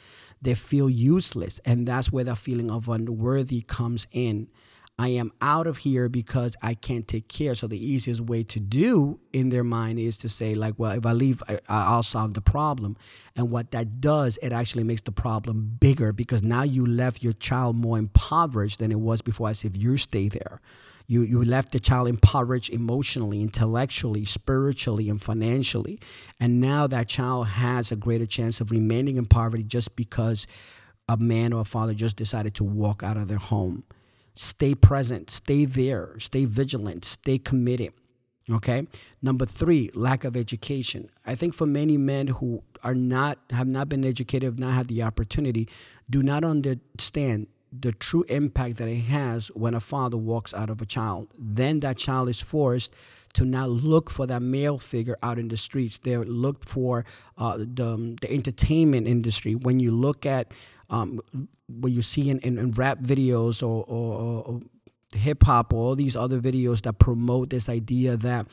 They 0.42 0.54
feel 0.54 0.90
useless 0.90 1.60
and 1.64 1.86
that's 1.86 2.12
where 2.12 2.24
that 2.24 2.38
feeling 2.38 2.70
of 2.70 2.88
unworthy 2.88 3.60
comes 3.62 4.06
in 4.12 4.48
I 4.96 5.08
am 5.08 5.32
out 5.40 5.66
of 5.66 5.78
here 5.78 6.08
because 6.08 6.56
I 6.62 6.74
can't 6.74 7.06
take 7.06 7.26
care. 7.26 7.56
So 7.56 7.66
the 7.66 7.84
easiest 7.84 8.20
way 8.20 8.44
to 8.44 8.60
do 8.60 9.18
in 9.32 9.48
their 9.48 9.64
mind 9.64 9.98
is 9.98 10.16
to 10.18 10.28
say, 10.28 10.54
like, 10.54 10.74
well, 10.78 10.92
if 10.92 11.04
I 11.04 11.12
leave, 11.12 11.42
I, 11.68 11.96
will 11.96 12.04
solve 12.04 12.34
the 12.34 12.40
problem. 12.40 12.96
And 13.34 13.50
what 13.50 13.72
that 13.72 14.00
does, 14.00 14.38
it 14.40 14.52
actually 14.52 14.84
makes 14.84 15.02
the 15.02 15.10
problem 15.10 15.76
bigger 15.80 16.12
because 16.12 16.44
now 16.44 16.62
you 16.62 16.86
left 16.86 17.24
your 17.24 17.32
child 17.32 17.74
more 17.74 17.98
impoverished 17.98 18.78
than 18.78 18.92
it 18.92 19.00
was 19.00 19.20
before, 19.20 19.48
as 19.48 19.64
if 19.64 19.76
you 19.76 19.96
stay 19.96 20.28
there. 20.28 20.60
You, 21.08 21.22
you 21.22 21.42
left 21.44 21.72
the 21.72 21.80
child 21.80 22.06
impoverished 22.06 22.70
emotionally, 22.70 23.42
intellectually, 23.42 24.24
spiritually, 24.24 25.08
and 25.08 25.20
financially. 25.20 25.98
And 26.38 26.60
now 26.60 26.86
that 26.86 27.08
child 27.08 27.48
has 27.48 27.90
a 27.90 27.96
greater 27.96 28.26
chance 28.26 28.60
of 28.60 28.70
remaining 28.70 29.16
in 29.16 29.26
poverty 29.26 29.64
just 29.64 29.96
because 29.96 30.46
a 31.08 31.16
man 31.16 31.52
or 31.52 31.62
a 31.62 31.66
father 31.66 31.94
just 31.94 32.16
decided 32.16 32.54
to 32.54 32.64
walk 32.64 33.02
out 33.02 33.16
of 33.16 33.26
their 33.26 33.38
home 33.38 33.82
stay 34.34 34.74
present, 34.74 35.30
stay 35.30 35.64
there, 35.64 36.18
stay 36.18 36.44
vigilant, 36.44 37.04
stay 37.04 37.38
committed. 37.38 37.92
Okay. 38.50 38.86
Number 39.22 39.46
three, 39.46 39.90
lack 39.94 40.24
of 40.24 40.36
education. 40.36 41.08
I 41.24 41.34
think 41.34 41.54
for 41.54 41.66
many 41.66 41.96
men 41.96 42.26
who 42.26 42.62
are 42.82 42.94
not 42.94 43.38
have 43.50 43.66
not 43.66 43.88
been 43.88 44.04
educated, 44.04 44.44
have 44.46 44.58
not 44.58 44.74
had 44.74 44.88
the 44.88 45.02
opportunity, 45.02 45.68
do 46.10 46.22
not 46.22 46.44
understand 46.44 47.46
the 47.80 47.92
true 47.92 48.24
impact 48.28 48.76
that 48.76 48.88
it 48.88 49.00
has 49.00 49.48
when 49.48 49.74
a 49.74 49.80
father 49.80 50.16
walks 50.16 50.54
out 50.54 50.70
of 50.70 50.80
a 50.80 50.86
child. 50.86 51.28
Then 51.38 51.80
that 51.80 51.96
child 51.96 52.28
is 52.28 52.40
forced 52.40 52.94
to 53.32 53.44
now 53.44 53.66
look 53.66 54.10
for 54.10 54.26
that 54.26 54.42
male 54.42 54.78
figure 54.78 55.16
out 55.22 55.38
in 55.38 55.48
the 55.48 55.56
streets. 55.56 55.98
They're 55.98 56.24
looked 56.24 56.68
for 56.68 57.04
uh, 57.36 57.56
the, 57.56 58.16
the 58.20 58.30
entertainment 58.30 59.08
industry. 59.08 59.54
When 59.54 59.80
you 59.80 59.90
look 59.90 60.24
at 60.24 60.52
um, 60.90 61.20
what 61.66 61.92
you 61.92 62.02
see 62.02 62.30
in, 62.30 62.38
in, 62.40 62.58
in 62.58 62.72
rap 62.72 63.00
videos 63.00 63.62
or, 63.62 63.84
or, 63.84 64.42
or 64.44 64.60
hip 65.12 65.44
hop 65.44 65.72
or 65.72 65.78
all 65.78 65.96
these 65.96 66.16
other 66.16 66.40
videos 66.40 66.82
that 66.82 66.98
promote 66.98 67.50
this 67.50 67.68
idea 67.68 68.16
that 68.16 68.46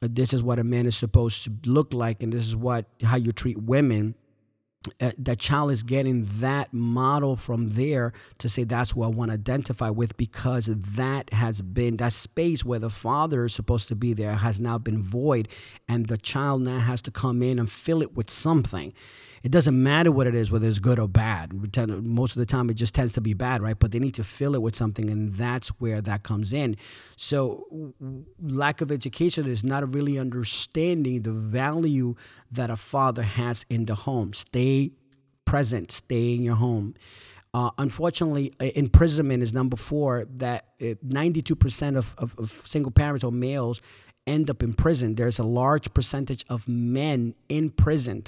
this 0.00 0.32
is 0.32 0.42
what 0.42 0.58
a 0.58 0.64
man 0.64 0.86
is 0.86 0.96
supposed 0.96 1.44
to 1.44 1.52
look 1.70 1.92
like 1.92 2.22
and 2.22 2.32
this 2.32 2.46
is 2.46 2.56
what 2.56 2.86
how 3.02 3.16
you 3.16 3.32
treat 3.32 3.58
women 3.58 4.14
uh, 5.00 5.12
that 5.16 5.38
child 5.38 5.70
is 5.70 5.82
getting 5.82 6.26
that 6.40 6.72
model 6.74 7.36
from 7.36 7.70
there 7.70 8.12
to 8.36 8.50
say 8.50 8.64
that's 8.64 8.90
who 8.90 9.02
I 9.02 9.06
want 9.06 9.30
to 9.30 9.34
identify 9.34 9.88
with 9.88 10.14
because 10.18 10.66
that 10.66 11.32
has 11.32 11.62
been 11.62 11.96
that 11.96 12.12
space 12.12 12.66
where 12.66 12.78
the 12.78 12.90
father 12.90 13.44
is 13.44 13.54
supposed 13.54 13.88
to 13.88 13.96
be 13.96 14.12
there 14.12 14.34
has 14.34 14.60
now 14.60 14.76
been 14.76 15.02
void 15.02 15.48
and 15.88 16.06
the 16.06 16.18
child 16.18 16.62
now 16.62 16.80
has 16.80 17.00
to 17.02 17.10
come 17.10 17.42
in 17.42 17.58
and 17.58 17.70
fill 17.70 18.02
it 18.02 18.14
with 18.14 18.28
something 18.28 18.92
it 19.44 19.52
doesn't 19.52 19.80
matter 19.80 20.10
what 20.10 20.26
it 20.26 20.34
is, 20.34 20.50
whether 20.50 20.66
it's 20.66 20.78
good 20.78 20.98
or 20.98 21.06
bad. 21.06 21.52
Most 21.52 22.34
of 22.34 22.40
the 22.40 22.46
time, 22.46 22.70
it 22.70 22.74
just 22.74 22.94
tends 22.94 23.12
to 23.12 23.20
be 23.20 23.34
bad, 23.34 23.60
right? 23.60 23.78
But 23.78 23.92
they 23.92 23.98
need 23.98 24.14
to 24.14 24.24
fill 24.24 24.54
it 24.54 24.62
with 24.62 24.74
something, 24.74 25.10
and 25.10 25.34
that's 25.34 25.68
where 25.68 26.00
that 26.00 26.22
comes 26.22 26.54
in. 26.54 26.78
So, 27.16 27.92
lack 28.40 28.80
of 28.80 28.90
education 28.90 29.46
is 29.46 29.62
not 29.62 29.92
really 29.92 30.18
understanding 30.18 31.22
the 31.22 31.32
value 31.32 32.14
that 32.50 32.70
a 32.70 32.76
father 32.76 33.22
has 33.22 33.66
in 33.68 33.84
the 33.84 33.94
home. 33.94 34.32
Stay 34.32 34.92
present, 35.44 35.90
stay 35.90 36.34
in 36.34 36.42
your 36.42 36.56
home. 36.56 36.94
Uh, 37.52 37.68
unfortunately, 37.76 38.54
imprisonment 38.74 39.42
is 39.42 39.52
number 39.52 39.76
four. 39.76 40.24
That 40.24 40.70
92% 40.80 41.98
of, 41.98 42.14
of, 42.16 42.34
of, 42.38 42.50
single 42.50 42.90
parents 42.90 43.22
or 43.22 43.30
males 43.30 43.82
end 44.26 44.48
up 44.48 44.62
in 44.62 44.72
prison. 44.72 45.16
There's 45.16 45.38
a 45.38 45.44
large 45.44 45.92
percentage 45.92 46.46
of 46.48 46.66
men 46.66 47.34
in 47.50 47.68
prison 47.68 48.24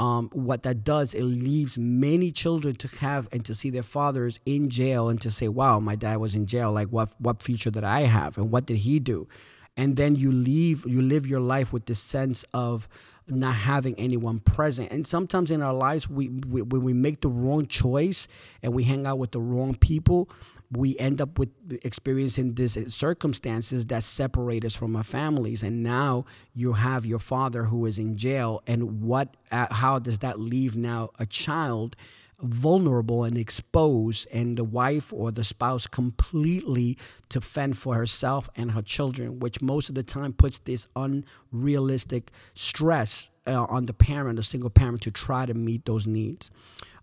um, 0.00 0.30
what 0.32 0.62
that 0.62 0.82
does, 0.82 1.12
it 1.12 1.22
leaves 1.24 1.76
many 1.76 2.32
children 2.32 2.74
to 2.76 2.88
have 3.00 3.28
and 3.32 3.44
to 3.44 3.54
see 3.54 3.68
their 3.68 3.82
fathers 3.82 4.40
in 4.46 4.70
jail 4.70 5.10
and 5.10 5.20
to 5.20 5.30
say, 5.30 5.46
"Wow, 5.46 5.78
my 5.78 5.94
dad 5.94 6.16
was 6.16 6.34
in 6.34 6.46
jail. 6.46 6.72
Like, 6.72 6.88
what 6.88 7.10
what 7.18 7.42
future 7.42 7.70
did 7.70 7.84
I 7.84 8.00
have, 8.02 8.38
and 8.38 8.50
what 8.50 8.64
did 8.64 8.78
he 8.78 8.98
do?" 8.98 9.28
And 9.76 9.96
then 9.96 10.16
you 10.16 10.32
leave, 10.32 10.86
you 10.86 11.02
live 11.02 11.26
your 11.26 11.40
life 11.40 11.70
with 11.70 11.84
this 11.84 12.00
sense 12.00 12.46
of 12.54 12.88
not 13.28 13.54
having 13.54 13.94
anyone 13.98 14.40
present. 14.40 14.90
And 14.90 15.06
sometimes 15.06 15.50
in 15.50 15.60
our 15.60 15.74
lives, 15.74 16.08
we, 16.08 16.30
we 16.30 16.62
when 16.62 16.82
we 16.82 16.94
make 16.94 17.20
the 17.20 17.28
wrong 17.28 17.66
choice 17.66 18.26
and 18.62 18.72
we 18.72 18.84
hang 18.84 19.06
out 19.06 19.18
with 19.18 19.32
the 19.32 19.40
wrong 19.40 19.74
people, 19.74 20.30
we 20.72 20.96
end 20.98 21.20
up 21.20 21.38
with 21.38 21.50
experiencing 21.82 22.54
these 22.54 22.94
circumstances 22.94 23.86
that 23.86 24.04
separate 24.04 24.64
us 24.64 24.76
from 24.76 24.94
our 24.94 25.02
families. 25.02 25.62
And 25.62 25.82
now 25.82 26.26
you 26.54 26.74
have 26.74 27.04
your 27.04 27.18
father 27.18 27.64
who 27.64 27.86
is 27.86 27.98
in 27.98 28.16
jail. 28.16 28.62
And 28.66 29.02
what 29.02 29.36
uh, 29.50 29.72
how 29.72 29.98
does 29.98 30.20
that 30.20 30.38
leave 30.38 30.76
now 30.76 31.10
a 31.18 31.26
child 31.26 31.96
vulnerable 32.42 33.24
and 33.24 33.36
exposed 33.36 34.26
and 34.32 34.56
the 34.56 34.64
wife 34.64 35.12
or 35.12 35.30
the 35.30 35.44
spouse 35.44 35.86
completely 35.86 36.96
to 37.28 37.40
fend 37.40 37.76
for 37.76 37.94
herself 37.94 38.48
and 38.56 38.72
her 38.72 38.82
children 38.82 39.38
which 39.40 39.60
most 39.60 39.88
of 39.88 39.94
the 39.94 40.02
time 40.02 40.32
puts 40.32 40.58
this 40.60 40.86
unrealistic 40.96 42.30
stress 42.54 43.30
uh, 43.46 43.64
on 43.64 43.84
the 43.84 43.92
parent 43.92 44.36
the 44.36 44.42
single 44.42 44.70
parent 44.70 45.02
to 45.02 45.10
try 45.10 45.44
to 45.44 45.52
meet 45.52 45.84
those 45.84 46.06
needs 46.06 46.50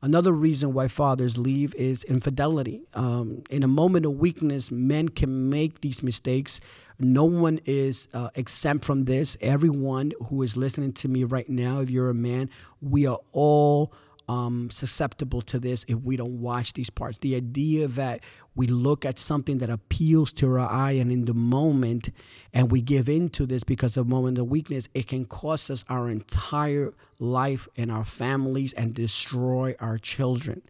another 0.02 0.32
reason 0.32 0.74
why 0.74 0.88
fathers 0.88 1.38
leave 1.38 1.74
is 1.76 2.04
infidelity. 2.04 2.82
Um, 2.94 3.44
in 3.50 3.64
a 3.64 3.68
moment 3.68 4.06
of 4.06 4.14
weakness 4.14 4.72
men 4.72 5.10
can 5.10 5.50
make 5.50 5.82
these 5.82 6.04
mistakes. 6.04 6.60
No 7.00 7.26
one 7.26 7.60
is 7.66 8.08
uh, 8.14 8.30
exempt 8.36 8.86
from 8.86 9.06
this. 9.06 9.38
Everyone 9.42 10.14
who 10.30 10.42
is 10.42 10.58
listening 10.58 10.94
to 10.94 11.08
me 11.08 11.24
right 11.24 11.50
now 11.50 11.80
if 11.80 11.90
you're 11.90 12.10
a 12.10 12.14
man 12.16 12.50
we 12.82 13.06
are 13.06 13.20
all 13.32 13.94
um, 14.28 14.70
susceptible 14.70 15.42
to 15.42 15.60
this 15.60 15.86
if 15.88 16.00
we 16.00 16.18
don't 16.18 16.42
watch 16.42 16.74
these 16.74 16.90
parts. 16.90 17.18
The 17.20 17.36
idea 17.36 17.88
that 17.88 18.24
we 18.56 18.68
look 18.68 19.06
at 19.06 19.18
something 19.18 19.60
that 19.60 19.70
appeals 19.70 20.34
to 20.34 20.48
our 20.48 20.60
eye 20.60 20.92
and 20.92 21.12
in 21.12 21.26
the 21.26 21.34
moment 21.34 22.10
and 22.54 22.72
we 22.72 22.82
give 22.82 23.08
into 23.08 23.46
this 23.46 23.64
because 23.64 23.96
of 23.96 24.08
moment 24.08 24.38
of 24.38 24.48
weakness, 24.48 24.90
it 24.94 25.08
can 25.08 25.26
cost 25.26 25.72
us 25.72 25.86
our 25.90 26.10
entire 26.10 26.94
life 27.20 27.68
and 27.78 27.92
our 27.92 28.04
families 28.04 28.74
and 28.74 28.94
destroy 28.94 29.76
our 29.80 29.98
children. 29.98 30.62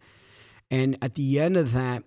And 0.70 0.98
at 1.02 1.16
the 1.16 1.40
end 1.40 1.58
of 1.58 1.74
that, 1.74 2.04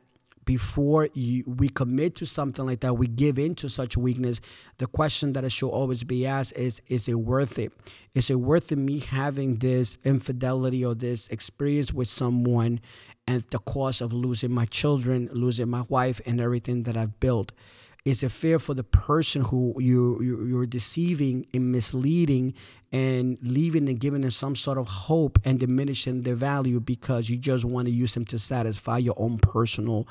before 0.50 1.08
you, 1.14 1.44
we 1.46 1.68
commit 1.68 2.16
to 2.16 2.26
something 2.26 2.66
like 2.66 2.80
that, 2.80 2.94
we 2.94 3.06
give 3.06 3.38
into 3.38 3.68
such 3.68 3.96
weakness. 3.96 4.40
The 4.78 4.88
question 4.88 5.32
that 5.34 5.48
should 5.52 5.68
always 5.68 6.02
be 6.02 6.26
asked 6.26 6.54
is: 6.56 6.82
Is 6.88 7.06
it 7.06 7.20
worth 7.20 7.56
it? 7.56 7.72
Is 8.16 8.30
it 8.30 8.40
worth 8.40 8.72
it 8.72 8.76
me 8.76 8.98
having 8.98 9.58
this 9.58 9.96
infidelity 10.02 10.84
or 10.84 10.96
this 10.96 11.28
experience 11.28 11.92
with 11.92 12.08
someone, 12.08 12.80
at 13.28 13.52
the 13.52 13.60
cost 13.60 14.00
of 14.00 14.12
losing 14.12 14.50
my 14.50 14.64
children, 14.64 15.28
losing 15.32 15.68
my 15.68 15.84
wife, 15.88 16.20
and 16.26 16.40
everything 16.40 16.82
that 16.82 16.96
I've 16.96 17.20
built? 17.20 17.52
Is 18.04 18.22
it 18.22 18.32
fair 18.32 18.58
for 18.58 18.74
the 18.74 18.82
person 18.82 19.42
who 19.42 19.74
you, 19.78 20.18
you 20.20 20.46
you're 20.46 20.66
deceiving 20.66 21.46
and 21.52 21.70
misleading 21.70 22.54
and 22.90 23.38
leaving 23.42 23.88
and 23.88 24.00
giving 24.00 24.22
them 24.22 24.30
some 24.30 24.56
sort 24.56 24.78
of 24.78 24.88
hope 24.88 25.38
and 25.44 25.60
diminishing 25.60 26.22
their 26.22 26.34
value 26.34 26.80
because 26.80 27.28
you 27.28 27.36
just 27.36 27.64
want 27.64 27.86
to 27.86 27.92
use 27.92 28.14
them 28.14 28.24
to 28.24 28.38
satisfy 28.38 28.98
your 28.98 29.14
own 29.18 29.38
personal 29.38 30.08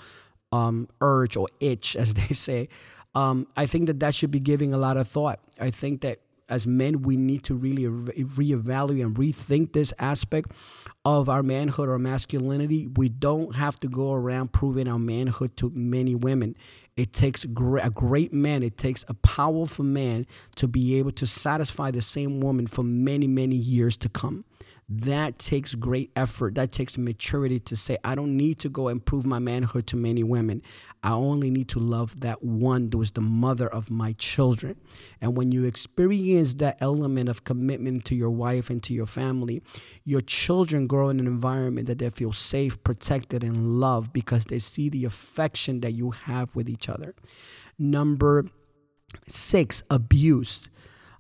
um, 0.52 0.88
urge 1.02 1.36
or 1.36 1.48
itch, 1.60 1.96
as 1.96 2.14
they 2.16 2.34
say. 2.34 2.70
Um, 3.16 3.48
I 3.58 3.66
think 3.66 3.88
that 3.88 4.00
that 4.02 4.14
should 4.14 4.32
be 4.32 4.40
giving 4.40 4.74
a 4.74 4.78
lot 4.78 4.98
of 4.98 5.08
thought. 5.08 5.40
I 5.60 5.72
think 5.72 6.02
that 6.02 6.20
as 6.48 6.66
men, 6.66 7.04
we 7.04 7.16
need 7.16 7.44
to 7.44 7.56
really 7.56 7.88
re- 7.88 8.24
reevaluate 8.24 9.02
and 9.04 9.16
rethink 9.16 9.74
this 9.74 9.94
aspect 10.00 10.52
of 11.06 11.30
our 11.30 11.44
manhood 11.44 11.90
or 11.90 12.00
masculinity. 12.00 12.88
We 12.88 13.10
don't 13.10 13.56
have 13.56 13.80
to 13.82 13.88
go 13.88 14.14
around 14.14 14.52
proving 14.52 14.88
our 14.88 15.00
manhood 15.00 15.56
to 15.58 15.72
many 15.74 16.16
women. 16.16 16.56
It 16.98 17.14
takes 17.14 17.44
a 17.44 17.48
great 17.48 18.34
man, 18.34 18.62
it 18.62 18.78
takes 18.78 19.06
a 19.08 19.14
powerful 19.14 19.86
man 19.86 20.28
to 20.58 20.68
be 20.68 20.98
able 21.00 21.12
to 21.12 21.26
satisfy 21.26 21.92
the 21.92 22.02
same 22.02 22.42
woman 22.42 22.68
for 22.68 22.84
many, 22.84 23.28
many 23.28 23.56
years 23.56 23.96
to 23.98 24.10
come 24.10 24.44
that 24.92 25.38
takes 25.38 25.76
great 25.76 26.12
effort. 26.16 26.56
That 26.56 26.72
takes 26.72 26.98
maturity 26.98 27.60
to 27.60 27.76
say, 27.76 27.98
I 28.04 28.16
don't 28.16 28.36
need 28.36 28.58
to 28.60 28.70
go 28.70 28.88
and 28.88 29.06
prove 29.06 29.24
my 29.24 29.38
manhood 29.38 29.86
to 29.88 29.96
many 29.96 30.24
women. 30.24 30.64
I 31.04 31.12
only 31.12 31.52
need 31.52 31.70
to 31.70 31.80
love 31.80 32.22
that 32.22 32.44
one 32.44 32.90
that 32.90 32.98
was 32.98 33.12
the 33.12 33.22
mother 33.22 33.68
of 33.68 33.92
my 33.92 34.14
children. 34.14 34.78
And 35.22 35.38
when 35.38 35.52
you 35.52 35.64
experience 35.66 36.56
that 36.56 36.78
element 36.82 37.30
of 37.30 37.44
commitment 37.44 38.04
to 38.06 38.16
your 38.16 38.32
wife 38.32 38.72
and 38.72 38.82
to 38.84 38.94
your 38.96 39.06
family, 39.06 39.62
your 40.06 40.22
children 40.22 40.88
grow 40.88 41.10
in 41.10 41.20
an 41.20 41.28
environment 41.28 41.86
that 41.86 42.00
they 42.00 42.10
feel 42.10 42.34
safe, 42.34 42.84
protected, 42.84 43.44
and 43.44 43.80
loved 43.80 44.12
because 44.12 44.46
they 44.46 44.60
see 44.60 44.90
the 44.90 45.06
affection 45.06 45.82
that 45.82 45.92
you 45.92 46.12
have 46.12 46.56
with 46.56 46.68
each 46.68 46.90
other. 46.90 47.14
Number 47.78 48.46
six, 49.28 49.84
abuse 49.92 50.68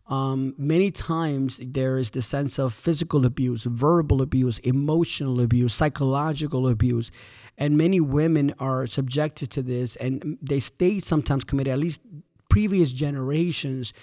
um, 0.09 0.55
many 0.57 0.89
times 0.89 1.59
there 1.61 1.97
is 1.97 2.11
the 2.11 2.21
sense 2.21 2.57
of 2.57 2.73
physical 2.73 3.25
abuse, 3.25 3.63
verbal 3.63 4.21
abuse, 4.21 4.57
emotional 4.59 5.39
abuse, 5.39 5.73
psychological 5.73 6.67
abuse, 6.67 7.11
and 7.59 7.77
many 7.77 7.99
women 7.99 8.53
are 8.59 8.87
subjected 8.87 9.51
to 9.51 9.61
this, 9.61 9.95
and 9.97 10.39
they 10.41 10.59
stay 10.59 10.99
sometimes 10.99 11.43
committed. 11.43 11.71
At 11.73 11.79
least 11.79 12.01
previous 12.49 12.91
generations 12.91 13.93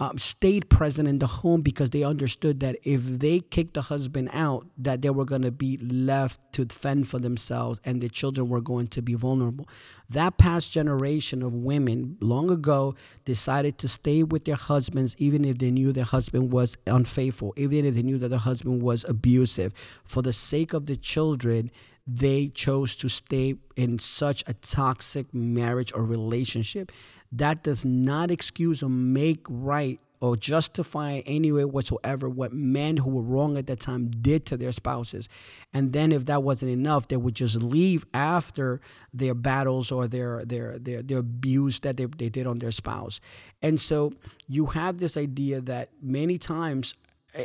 um, 0.00 0.18
stayed 0.18 0.68
present 0.70 1.08
in 1.08 1.20
the 1.20 1.26
home 1.26 1.62
because 1.62 1.90
they 1.90 2.02
understood 2.02 2.58
that 2.60 2.76
if 2.82 3.04
they 3.04 3.38
kicked 3.38 3.74
the 3.74 3.82
husband 3.82 4.28
out, 4.32 4.66
that 4.76 5.02
they 5.02 5.10
were 5.10 5.24
going 5.24 5.42
to 5.42 5.52
be 5.52 5.76
left 5.76 6.40
to 6.54 6.66
fend 6.66 7.06
for 7.06 7.20
themselves 7.20 7.80
and 7.84 8.00
the 8.00 8.08
children 8.08 8.48
were 8.48 8.60
going 8.60 8.88
to 8.88 9.02
be 9.02 9.14
vulnerable. 9.14 9.68
That 10.10 10.36
past 10.36 10.72
generation 10.72 11.42
of 11.42 11.54
women 11.54 12.16
long 12.20 12.50
ago 12.50 12.96
decided 13.24 13.78
to 13.78 13.88
stay 13.88 14.24
with 14.24 14.44
their 14.44 14.56
husbands 14.56 15.14
even 15.18 15.44
if 15.44 15.58
they 15.58 15.70
knew 15.70 15.92
their 15.92 16.04
husband 16.04 16.52
was 16.52 16.76
unfaithful, 16.88 17.54
even 17.56 17.84
if 17.84 17.94
they 17.94 18.02
knew 18.02 18.18
that 18.18 18.30
the 18.30 18.38
husband 18.38 18.82
was 18.82 19.04
abusive. 19.08 19.72
For 20.04 20.22
the 20.22 20.32
sake 20.32 20.72
of 20.72 20.86
the 20.86 20.96
children, 20.96 21.70
they 22.06 22.48
chose 22.48 22.96
to 22.96 23.08
stay 23.08 23.54
in 23.76 23.98
such 23.98 24.44
a 24.46 24.54
toxic 24.54 25.32
marriage 25.32 25.92
or 25.94 26.04
relationship 26.04 26.92
that 27.32 27.62
does 27.62 27.84
not 27.84 28.30
excuse 28.30 28.82
or 28.82 28.90
make 28.90 29.44
right 29.48 30.00
or 30.20 30.36
justify 30.36 31.20
any 31.26 31.52
way 31.52 31.64
whatsoever 31.66 32.28
what 32.28 32.52
men 32.52 32.96
who 32.96 33.10
were 33.10 33.22
wrong 33.22 33.58
at 33.58 33.66
that 33.66 33.80
time 33.80 34.10
did 34.22 34.46
to 34.46 34.56
their 34.56 34.72
spouses. 34.72 35.28
And 35.74 35.92
then 35.92 36.12
if 36.12 36.24
that 36.26 36.42
wasn't 36.42 36.70
enough, 36.70 37.08
they 37.08 37.18
would 37.18 37.34
just 37.34 37.56
leave 37.56 38.06
after 38.14 38.80
their 39.12 39.34
battles 39.34 39.92
or 39.92 40.08
their 40.08 40.42
their 40.44 40.78
their, 40.78 41.02
their 41.02 41.18
abuse 41.18 41.80
that 41.80 41.98
they, 41.98 42.06
they 42.06 42.30
did 42.30 42.46
on 42.46 42.58
their 42.58 42.70
spouse. 42.70 43.20
And 43.60 43.78
so 43.78 44.12
you 44.48 44.66
have 44.66 44.98
this 44.98 45.16
idea 45.16 45.60
that 45.62 45.90
many 46.00 46.38
times 46.38 46.94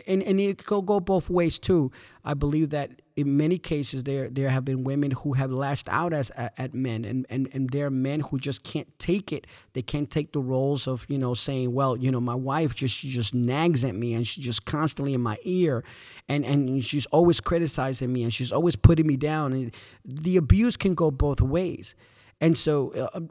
and, 0.08 0.22
and 0.24 0.40
it 0.40 0.64
could 0.64 0.86
go 0.86 1.02
both 1.02 1.30
ways 1.30 1.60
too. 1.60 1.92
I 2.24 2.34
believe 2.34 2.70
that 2.70 3.02
in 3.20 3.38
many 3.38 3.58
cases 3.58 4.04
there 4.04 4.30
there 4.30 4.50
have 4.50 4.66
been 4.66 4.84
women 4.84 5.12
who 5.12 5.34
have 5.34 5.52
lashed 5.52 5.90
out 5.90 6.14
as 6.14 6.30
at, 6.32 6.54
at 6.58 6.74
men 6.74 7.06
and, 7.06 7.26
and 7.30 7.50
and 7.54 7.70
there 7.72 7.88
are 7.88 7.92
men 7.92 8.22
who 8.22 8.40
just 8.40 8.64
can't 8.64 8.88
take 9.00 9.32
it. 9.32 9.46
They 9.74 9.82
can't 9.82 10.10
take 10.10 10.32
the 10.32 10.40
roles 10.40 10.88
of 10.88 11.06
you 11.10 11.18
know 11.18 11.34
saying 11.34 11.74
well 11.74 11.98
you 11.98 12.12
know 12.12 12.22
my 12.22 12.36
wife 12.36 12.74
just 12.74 12.96
she 12.96 13.10
just 13.10 13.34
nags 13.34 13.84
at 13.84 13.96
me 13.96 14.14
and 14.14 14.26
she's 14.26 14.46
just 14.46 14.66
constantly 14.66 15.14
in 15.14 15.22
my 15.22 15.38
ear 15.44 15.84
and 16.28 16.46
and 16.46 16.84
she's 16.84 17.06
always 17.08 17.40
criticizing 17.42 18.12
me 18.14 18.24
and 18.24 18.34
she's 18.34 18.52
always 18.52 18.76
putting 18.76 19.08
me 19.08 19.18
down. 19.18 19.54
And 19.54 19.76
the 20.06 20.38
abuse 20.38 20.78
can 20.78 20.96
go 20.96 21.12
both 21.12 21.42
ways 21.42 21.96
and 22.42 22.58
so 22.58 22.92
uh, 22.94 23.10
um, 23.18 23.28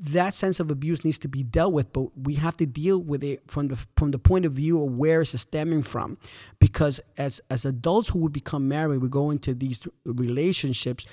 that 0.00 0.34
sense 0.34 0.60
of 0.60 0.70
abuse 0.70 1.04
needs 1.04 1.18
to 1.20 1.28
be 1.28 1.42
dealt 1.42 1.72
with, 1.72 1.92
but 1.92 2.06
we 2.16 2.34
have 2.34 2.56
to 2.58 2.66
deal 2.66 2.98
with 2.98 3.24
it 3.24 3.42
from 3.46 3.68
the 3.68 3.86
from 3.96 4.10
the 4.10 4.18
point 4.18 4.44
of 4.44 4.52
view 4.52 4.82
of 4.82 4.92
where 4.92 5.22
it's 5.22 5.38
stemming 5.40 5.82
from, 5.82 6.18
because 6.58 7.00
as 7.16 7.40
as 7.50 7.64
adults 7.64 8.10
who 8.10 8.18
would 8.20 8.32
become 8.32 8.68
married, 8.68 8.98
we 8.98 9.08
go 9.08 9.30
into 9.30 9.54
these 9.54 9.86
relationships 10.04 11.06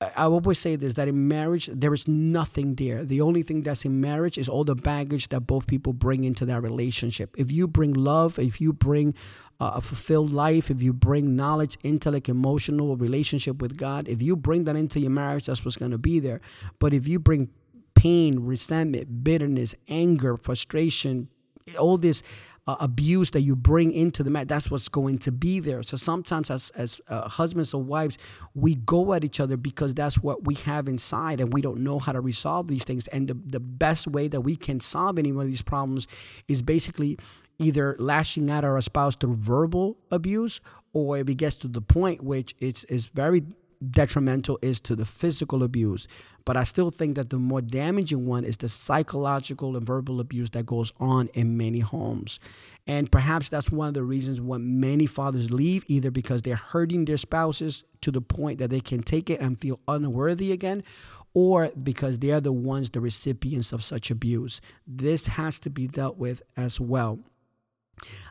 I 0.00 0.24
always 0.24 0.60
say 0.60 0.76
this 0.76 0.94
that 0.94 1.08
in 1.08 1.26
marriage 1.26 1.66
there 1.72 1.92
is 1.92 2.06
nothing 2.06 2.76
there. 2.76 3.04
The 3.04 3.20
only 3.20 3.42
thing 3.42 3.62
that's 3.62 3.84
in 3.84 4.00
marriage 4.00 4.38
is 4.38 4.48
all 4.48 4.62
the 4.62 4.76
baggage 4.76 5.28
that 5.30 5.40
both 5.40 5.66
people 5.66 5.92
bring 5.92 6.22
into 6.22 6.46
that 6.46 6.62
relationship. 6.62 7.34
If 7.36 7.50
you 7.50 7.66
bring 7.66 7.94
love, 7.94 8.38
if 8.38 8.60
you 8.60 8.72
bring 8.72 9.14
uh, 9.58 9.72
a 9.74 9.80
fulfilled 9.80 10.32
life, 10.32 10.70
if 10.70 10.82
you 10.82 10.92
bring 10.92 11.34
knowledge, 11.34 11.76
intellect, 11.82 12.28
emotional 12.28 12.96
relationship 12.96 13.60
with 13.60 13.76
God, 13.76 14.06
if 14.06 14.22
you 14.22 14.36
bring 14.36 14.64
that 14.64 14.76
into 14.76 15.00
your 15.00 15.10
marriage, 15.10 15.46
that's 15.46 15.64
what's 15.64 15.76
going 15.76 15.90
to 15.90 15.98
be 15.98 16.20
there. 16.20 16.40
But 16.78 16.94
if 16.94 17.08
you 17.08 17.18
bring 17.18 17.50
pain, 17.94 18.46
resentment, 18.46 19.24
bitterness, 19.24 19.74
anger, 19.88 20.36
frustration, 20.36 21.28
all 21.76 21.98
this 21.98 22.22
uh, 22.68 22.76
abuse 22.80 23.30
that 23.30 23.40
you 23.40 23.56
bring 23.56 23.92
into 23.92 24.22
the 24.22 24.28
marriage, 24.28 24.48
that's 24.48 24.70
what's 24.70 24.90
going 24.90 25.16
to 25.16 25.32
be 25.32 25.58
there. 25.58 25.82
So 25.82 25.96
sometimes, 25.96 26.50
as 26.50 26.70
as 26.76 27.00
uh, 27.08 27.26
husbands 27.26 27.72
or 27.72 27.82
wives, 27.82 28.18
we 28.54 28.74
go 28.74 29.14
at 29.14 29.24
each 29.24 29.40
other 29.40 29.56
because 29.56 29.94
that's 29.94 30.18
what 30.18 30.44
we 30.44 30.54
have 30.54 30.86
inside, 30.86 31.40
and 31.40 31.50
we 31.50 31.62
don't 31.62 31.78
know 31.78 31.98
how 31.98 32.12
to 32.12 32.20
resolve 32.20 32.68
these 32.68 32.84
things. 32.84 33.08
And 33.08 33.26
the, 33.26 33.34
the 33.34 33.58
best 33.58 34.06
way 34.06 34.28
that 34.28 34.42
we 34.42 34.54
can 34.54 34.80
solve 34.80 35.18
any 35.18 35.32
one 35.32 35.46
of 35.46 35.50
these 35.50 35.62
problems 35.62 36.06
is 36.46 36.60
basically 36.60 37.18
either 37.58 37.96
lashing 37.98 38.50
out 38.50 38.58
at 38.58 38.64
our 38.64 38.80
spouse 38.82 39.16
through 39.16 39.34
verbal 39.34 39.96
abuse 40.10 40.60
or 40.92 41.18
if 41.18 41.28
it 41.28 41.36
gets 41.36 41.56
to 41.56 41.68
the 41.68 41.80
point 41.80 42.22
which 42.22 42.54
it's 42.60 42.84
is 42.84 43.06
very 43.06 43.42
detrimental 43.90 44.58
is 44.62 44.80
to 44.82 44.96
the 44.96 45.04
physical 45.04 45.62
abuse. 45.62 46.08
But 46.44 46.56
I 46.56 46.64
still 46.64 46.90
think 46.90 47.16
that 47.16 47.30
the 47.30 47.38
more 47.38 47.60
damaging 47.60 48.26
one 48.26 48.44
is 48.44 48.56
the 48.56 48.68
psychological 48.68 49.76
and 49.76 49.86
verbal 49.86 50.18
abuse 50.18 50.50
that 50.50 50.66
goes 50.66 50.92
on 50.98 51.28
in 51.34 51.56
many 51.56 51.80
homes. 51.80 52.40
And 52.86 53.12
perhaps 53.12 53.48
that's 53.48 53.70
one 53.70 53.88
of 53.88 53.94
the 53.94 54.02
reasons 54.02 54.40
why 54.40 54.58
many 54.58 55.06
fathers 55.06 55.50
leave, 55.50 55.84
either 55.88 56.10
because 56.10 56.42
they're 56.42 56.56
hurting 56.56 57.04
their 57.04 57.18
spouses 57.18 57.84
to 58.00 58.10
the 58.10 58.22
point 58.22 58.58
that 58.58 58.70
they 58.70 58.80
can 58.80 59.02
take 59.02 59.28
it 59.28 59.40
and 59.40 59.60
feel 59.60 59.80
unworthy 59.86 60.52
again, 60.52 60.82
or 61.34 61.70
because 61.82 62.18
they 62.18 62.30
are 62.30 62.40
the 62.40 62.52
ones, 62.52 62.90
the 62.90 63.00
recipients 63.00 63.72
of 63.72 63.84
such 63.84 64.10
abuse. 64.10 64.60
This 64.86 65.26
has 65.26 65.58
to 65.60 65.70
be 65.70 65.86
dealt 65.86 66.16
with 66.16 66.42
as 66.56 66.80
well. 66.80 67.18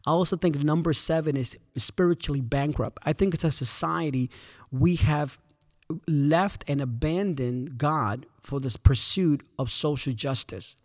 I 0.06 0.12
also 0.12 0.38
think 0.38 0.64
number 0.64 0.94
seven 0.94 1.38
is 1.38 1.58
spiritually 1.76 2.42
bankrupt. 2.42 3.00
I 3.06 3.14
think 3.14 3.34
as 3.34 3.44
a 3.44 3.52
society, 3.52 4.30
we 4.72 4.96
have 4.98 5.40
left 6.08 6.64
and 6.68 6.82
abandoned 6.82 7.78
God 7.78 8.26
for 8.42 8.60
the 8.60 8.76
pursuit 8.84 9.46
of 9.58 9.72
social 9.72 10.14
justice. 10.14 10.76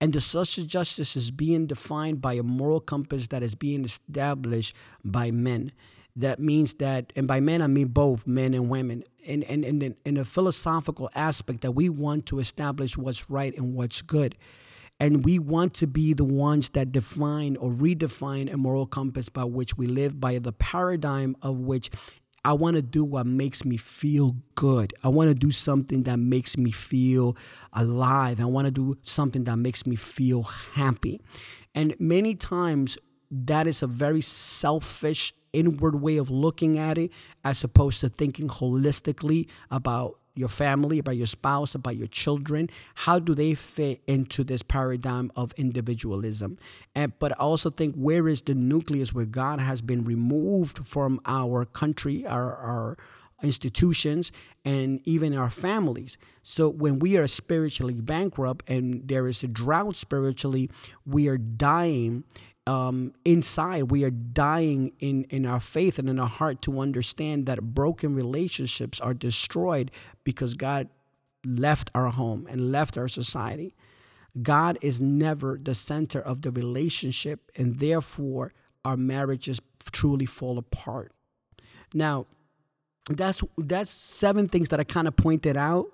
And 0.00 0.12
the 0.12 0.20
social 0.20 0.64
justice 0.64 1.14
is 1.14 1.30
being 1.30 1.66
defined 1.66 2.20
by 2.20 2.34
a 2.34 2.42
moral 2.42 2.80
compass 2.80 3.28
that 3.28 3.42
is 3.42 3.54
being 3.54 3.84
established 3.84 4.74
by 5.04 5.30
men. 5.30 5.72
That 6.16 6.40
means 6.40 6.74
that, 6.74 7.12
and 7.14 7.28
by 7.28 7.40
men 7.40 7.62
I 7.62 7.66
mean 7.66 7.88
both 7.88 8.26
men 8.26 8.54
and 8.54 8.68
women, 8.68 9.04
in, 9.22 9.42
in, 9.42 9.62
in, 9.62 9.94
in 10.04 10.16
a 10.16 10.24
philosophical 10.24 11.10
aspect 11.14 11.60
that 11.60 11.72
we 11.72 11.88
want 11.88 12.26
to 12.26 12.38
establish 12.38 12.96
what's 12.96 13.28
right 13.30 13.54
and 13.56 13.74
what's 13.74 14.02
good. 14.02 14.36
And 15.00 15.24
we 15.24 15.38
want 15.38 15.72
to 15.74 15.86
be 15.86 16.12
the 16.12 16.24
ones 16.24 16.70
that 16.70 16.92
define 16.92 17.56
or 17.56 17.70
redefine 17.70 18.52
a 18.52 18.56
moral 18.58 18.86
compass 18.86 19.30
by 19.30 19.44
which 19.44 19.76
we 19.78 19.86
live, 19.86 20.20
by 20.20 20.38
the 20.38 20.52
paradigm 20.52 21.36
of 21.40 21.56
which 21.56 21.90
I 22.44 22.54
want 22.54 22.76
to 22.76 22.82
do 22.82 23.04
what 23.04 23.26
makes 23.26 23.64
me 23.64 23.76
feel 23.76 24.36
good. 24.54 24.94
I 25.02 25.08
want 25.08 25.28
to 25.28 25.34
do 25.34 25.50
something 25.50 26.04
that 26.04 26.18
makes 26.18 26.56
me 26.56 26.70
feel 26.70 27.36
alive. 27.72 28.40
I 28.40 28.46
want 28.46 28.66
to 28.66 28.70
do 28.70 28.96
something 29.02 29.44
that 29.44 29.56
makes 29.56 29.86
me 29.86 29.96
feel 29.96 30.44
happy. 30.44 31.20
And 31.74 31.94
many 31.98 32.34
times, 32.34 32.96
that 33.30 33.66
is 33.66 33.82
a 33.82 33.86
very 33.86 34.22
selfish, 34.22 35.34
inward 35.52 36.00
way 36.00 36.16
of 36.16 36.30
looking 36.30 36.78
at 36.78 36.96
it, 36.98 37.10
as 37.44 37.62
opposed 37.62 38.00
to 38.00 38.08
thinking 38.08 38.48
holistically 38.48 39.48
about 39.70 40.18
your 40.40 40.48
family, 40.48 40.98
about 40.98 41.16
your 41.16 41.26
spouse, 41.26 41.74
about 41.76 41.96
your 41.96 42.08
children. 42.08 42.68
How 42.94 43.20
do 43.20 43.34
they 43.34 43.54
fit 43.54 44.02
into 44.08 44.42
this 44.42 44.62
paradigm 44.62 45.30
of 45.36 45.52
individualism? 45.56 46.58
And 46.94 47.12
but 47.20 47.32
I 47.32 47.44
also 47.44 47.70
think 47.70 47.94
where 47.94 48.26
is 48.26 48.42
the 48.42 48.54
nucleus 48.54 49.14
where 49.14 49.26
God 49.26 49.60
has 49.60 49.82
been 49.82 50.02
removed 50.02 50.84
from 50.84 51.20
our 51.26 51.64
country, 51.64 52.26
our 52.26 52.56
our 52.56 52.96
institutions 53.42 54.32
and 54.64 55.00
even 55.04 55.34
our 55.34 55.50
families. 55.50 56.18
So 56.42 56.68
when 56.68 56.98
we 56.98 57.16
are 57.16 57.26
spiritually 57.26 57.94
bankrupt 57.94 58.68
and 58.68 59.06
there 59.08 59.26
is 59.26 59.42
a 59.42 59.48
drought 59.48 59.96
spiritually, 59.96 60.70
we 61.06 61.28
are 61.28 61.38
dying 61.38 62.24
um, 62.70 63.12
inside 63.24 63.90
we 63.90 64.04
are 64.04 64.10
dying 64.10 64.92
in, 65.00 65.24
in 65.24 65.44
our 65.44 65.58
faith 65.58 65.98
and 65.98 66.08
in 66.08 66.20
our 66.20 66.28
heart 66.28 66.62
to 66.62 66.78
understand 66.78 67.46
that 67.46 67.60
broken 67.74 68.14
relationships 68.14 69.00
are 69.00 69.12
destroyed 69.12 69.90
because 70.22 70.54
God 70.54 70.88
left 71.44 71.90
our 71.96 72.10
home 72.10 72.46
and 72.48 72.70
left 72.70 72.96
our 72.96 73.08
society. 73.08 73.74
God 74.40 74.78
is 74.82 75.00
never 75.00 75.58
the 75.60 75.74
center 75.74 76.20
of 76.20 76.42
the 76.42 76.52
relationship, 76.52 77.50
and 77.56 77.80
therefore 77.80 78.52
our 78.84 78.96
marriages 78.96 79.60
truly 79.90 80.26
fall 80.26 80.56
apart. 80.56 81.10
Now, 81.92 82.26
that's 83.10 83.42
that's 83.58 83.90
seven 83.90 84.46
things 84.46 84.68
that 84.68 84.78
I 84.78 84.84
kind 84.84 85.08
of 85.08 85.16
pointed 85.16 85.56
out. 85.56 85.86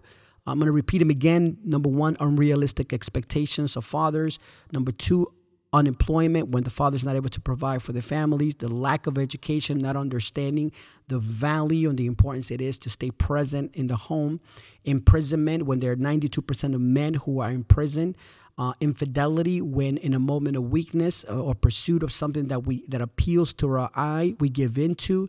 I'm 0.47 0.59
going 0.59 0.67
to 0.67 0.73
repeat 0.73 0.99
them 0.99 1.09
again. 1.09 1.57
Number 1.65 1.89
one, 1.89 2.19
unrealistic 2.21 2.93
expectations 2.93 3.77
of 3.77 3.87
fathers. 3.87 4.39
Number 4.71 4.93
two, 4.93 5.29
unemployment 5.73 6.49
when 6.49 6.65
the 6.65 6.71
father's 6.71 7.05
not 7.05 7.17
able 7.17 7.29
to 7.29 7.41
provide 7.41 7.83
for 7.83 7.93
the 7.93 8.03
families, 8.03 8.55
the 8.57 8.69
lack 8.69 9.07
of 9.07 9.19
education, 9.19 9.79
not 9.79 9.97
understanding 9.97 10.73
the 11.09 11.19
value 11.19 11.89
and 11.89 11.99
the 11.99 12.07
importance 12.07 12.51
it 12.51 12.61
is 12.61 12.79
to 12.79 12.91
stay 12.91 13.11
present 13.11 13.75
in 13.75 13.87
the 13.89 13.97
home, 13.97 14.41
imprisonment 14.85 15.67
when 15.67 15.81
there 15.81 15.93
are 15.93 15.97
92% 15.97 16.75
of 16.75 16.81
men 16.81 17.15
who 17.15 17.41
are 17.41 17.51
in 17.51 17.65
prison. 17.65 18.17
Uh, 18.59 18.73
infidelity 18.81 19.61
when 19.61 19.99
in 19.99 20.15
a 20.15 20.19
moment 20.19 20.57
of 20.57 20.71
weakness 20.71 21.25
or, 21.25 21.39
or 21.39 21.55
pursuit 21.55 22.03
of 22.03 22.11
something 22.11 22.47
that 22.47 22.65
we 22.65 22.87
that 22.89 23.03
appeals 23.03 23.53
to 23.53 23.71
our 23.71 23.91
eye 23.95 24.35
we 24.41 24.49
give 24.49 24.79
into 24.79 25.29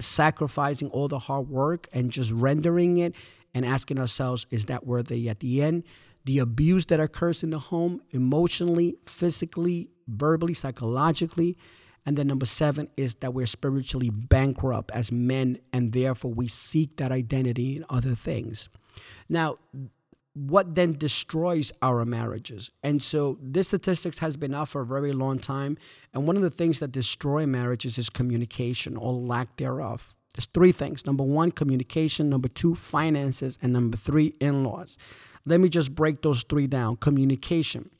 sacrificing 0.00 0.88
all 0.88 1.06
the 1.06 1.18
hard 1.18 1.50
work 1.50 1.86
and 1.92 2.10
just 2.10 2.32
rendering 2.32 2.96
it 2.96 3.14
and 3.52 3.66
asking 3.66 3.98
ourselves 3.98 4.46
is 4.50 4.64
that 4.64 4.86
worthy 4.86 5.28
at 5.28 5.40
the 5.40 5.62
end 5.62 5.84
the 6.26 6.40
abuse 6.40 6.86
that 6.86 7.00
occurs 7.00 7.42
in 7.42 7.50
the 7.50 7.58
home 7.58 8.02
emotionally, 8.10 8.96
physically, 9.06 9.88
verbally, 10.08 10.54
psychologically. 10.54 11.56
And 12.04 12.16
then 12.16 12.26
number 12.26 12.46
seven 12.46 12.88
is 12.96 13.14
that 13.16 13.32
we're 13.32 13.46
spiritually 13.46 14.10
bankrupt 14.10 14.90
as 14.90 15.10
men, 15.10 15.58
and 15.72 15.92
therefore 15.92 16.32
we 16.32 16.48
seek 16.48 16.96
that 16.96 17.12
identity 17.12 17.76
in 17.76 17.84
other 17.88 18.14
things. 18.14 18.68
Now, 19.28 19.58
what 20.34 20.74
then 20.74 20.98
destroys 20.98 21.72
our 21.80 22.04
marriages? 22.04 22.70
And 22.82 23.02
so 23.02 23.38
this 23.40 23.68
statistics 23.68 24.18
has 24.18 24.36
been 24.36 24.54
out 24.54 24.68
for 24.68 24.82
a 24.82 24.86
very 24.86 25.12
long 25.12 25.38
time. 25.38 25.78
And 26.12 26.26
one 26.26 26.36
of 26.36 26.42
the 26.42 26.50
things 26.50 26.80
that 26.80 26.92
destroy 26.92 27.46
marriages 27.46 27.98
is 27.98 28.10
communication 28.10 28.96
or 28.96 29.12
lack 29.12 29.56
thereof. 29.56 30.14
There's 30.34 30.46
three 30.46 30.72
things. 30.72 31.06
Number 31.06 31.24
one, 31.24 31.52
communication. 31.52 32.28
Number 32.28 32.48
two, 32.48 32.74
finances. 32.74 33.58
And 33.62 33.72
number 33.72 33.96
three, 33.96 34.34
in 34.38 34.64
laws. 34.64 34.98
Let 35.46 35.60
me 35.60 35.68
just 35.68 35.94
break 35.94 36.22
those 36.22 36.42
three 36.42 36.66
down. 36.66 36.96
Communication. 36.96 37.90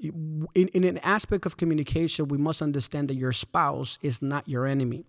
In, 0.00 0.46
in 0.54 0.84
an 0.84 0.98
aspect 0.98 1.44
of 1.46 1.56
communication, 1.56 2.28
we 2.28 2.38
must 2.38 2.62
understand 2.62 3.08
that 3.08 3.16
your 3.16 3.32
spouse 3.32 3.98
is 4.00 4.22
not 4.22 4.48
your 4.48 4.66
enemy. 4.66 5.04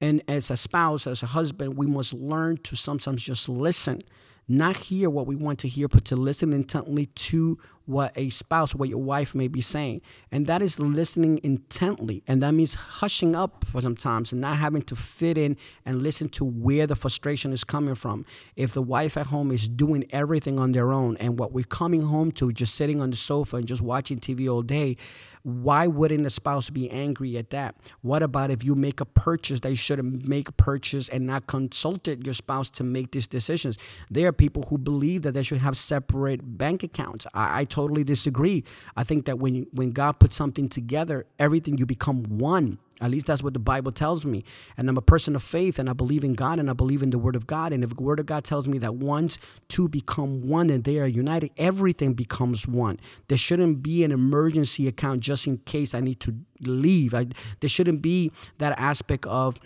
And 0.00 0.22
as 0.28 0.50
a 0.50 0.56
spouse, 0.56 1.06
as 1.06 1.22
a 1.22 1.26
husband, 1.26 1.76
we 1.76 1.86
must 1.86 2.14
learn 2.14 2.58
to 2.58 2.76
sometimes 2.76 3.22
just 3.22 3.48
listen 3.48 4.02
not 4.48 4.78
hear 4.78 5.10
what 5.10 5.26
we 5.26 5.36
want 5.36 5.58
to 5.60 5.68
hear, 5.68 5.88
but 5.88 6.06
to 6.06 6.16
listen 6.16 6.52
intently 6.52 7.06
to 7.06 7.58
what 7.88 8.12
a 8.16 8.28
spouse, 8.28 8.74
what 8.74 8.90
your 8.90 9.02
wife 9.02 9.34
may 9.34 9.48
be 9.48 9.62
saying. 9.62 10.02
And 10.30 10.46
that 10.46 10.60
is 10.60 10.78
listening 10.78 11.40
intently. 11.42 12.22
And 12.26 12.42
that 12.42 12.52
means 12.52 12.74
hushing 12.74 13.34
up 13.34 13.64
for 13.64 13.80
sometimes 13.80 14.30
and 14.30 14.42
not 14.42 14.58
having 14.58 14.82
to 14.82 14.94
fit 14.94 15.38
in 15.38 15.56
and 15.86 16.02
listen 16.02 16.28
to 16.30 16.44
where 16.44 16.86
the 16.86 16.94
frustration 16.94 17.50
is 17.50 17.64
coming 17.64 17.94
from. 17.94 18.26
If 18.56 18.74
the 18.74 18.82
wife 18.82 19.16
at 19.16 19.28
home 19.28 19.50
is 19.50 19.68
doing 19.68 20.04
everything 20.10 20.60
on 20.60 20.72
their 20.72 20.92
own 20.92 21.16
and 21.16 21.38
what 21.38 21.52
we're 21.52 21.64
coming 21.64 22.02
home 22.02 22.30
to, 22.32 22.52
just 22.52 22.74
sitting 22.74 23.00
on 23.00 23.10
the 23.10 23.16
sofa 23.16 23.56
and 23.56 23.66
just 23.66 23.80
watching 23.80 24.18
TV 24.18 24.52
all 24.52 24.60
day, 24.60 24.98
why 25.42 25.86
wouldn't 25.86 26.26
a 26.26 26.30
spouse 26.30 26.68
be 26.68 26.90
angry 26.90 27.38
at 27.38 27.48
that? 27.50 27.74
What 28.02 28.22
about 28.22 28.50
if 28.50 28.62
you 28.62 28.74
make 28.74 29.00
a 29.00 29.06
purchase 29.06 29.60
that 29.60 29.70
you 29.70 29.76
shouldn't 29.76 30.28
make 30.28 30.48
a 30.48 30.52
purchase 30.52 31.08
and 31.08 31.26
not 31.26 31.46
consulted 31.46 32.26
your 32.26 32.34
spouse 32.34 32.68
to 32.70 32.84
make 32.84 33.12
these 33.12 33.26
decisions? 33.26 33.78
There 34.10 34.28
are 34.28 34.32
people 34.32 34.64
who 34.64 34.76
believe 34.76 35.22
that 35.22 35.32
they 35.32 35.42
should 35.42 35.58
have 35.58 35.76
separate 35.76 36.58
bank 36.58 36.82
accounts. 36.82 37.26
I, 37.32 37.60
I 37.60 37.64
totally 37.78 38.02
disagree. 38.02 38.64
I 38.96 39.04
think 39.04 39.26
that 39.26 39.38
when 39.38 39.66
when 39.72 39.90
God 39.92 40.12
puts 40.18 40.36
something 40.36 40.68
together, 40.68 41.26
everything 41.38 41.78
you 41.78 41.86
become 41.86 42.24
one. 42.24 42.78
At 43.00 43.12
least 43.12 43.26
that's 43.26 43.44
what 43.44 43.52
the 43.52 43.60
Bible 43.60 43.92
tells 43.92 44.24
me. 44.24 44.42
And 44.76 44.88
I'm 44.88 44.96
a 44.96 45.02
person 45.14 45.36
of 45.36 45.42
faith 45.42 45.78
and 45.78 45.88
I 45.88 45.92
believe 45.92 46.24
in 46.24 46.34
God 46.34 46.58
and 46.58 46.68
I 46.68 46.72
believe 46.72 47.00
in 47.00 47.10
the 47.10 47.18
Word 47.18 47.36
of 47.36 47.46
God. 47.46 47.72
And 47.72 47.84
if 47.84 47.94
the 47.94 48.02
Word 48.02 48.18
of 48.18 48.26
God 48.26 48.42
tells 48.42 48.66
me 48.66 48.78
that 48.78 48.96
once 48.96 49.38
two 49.68 49.88
become 49.88 50.48
one 50.48 50.68
and 50.68 50.82
they 50.82 50.98
are 50.98 51.06
united, 51.06 51.50
everything 51.56 52.14
becomes 52.14 52.66
one. 52.66 52.98
There 53.28 53.38
shouldn't 53.38 53.84
be 53.84 54.02
an 54.02 54.10
emergency 54.10 54.88
account 54.88 55.20
just 55.20 55.46
in 55.46 55.58
case 55.58 55.94
I 55.94 56.00
need 56.00 56.18
to 56.26 56.34
leave. 56.60 57.14
I, 57.14 57.26
there 57.60 57.70
shouldn't 57.70 58.02
be 58.02 58.32
that 58.58 58.76
aspect 58.76 59.24
of 59.26 59.60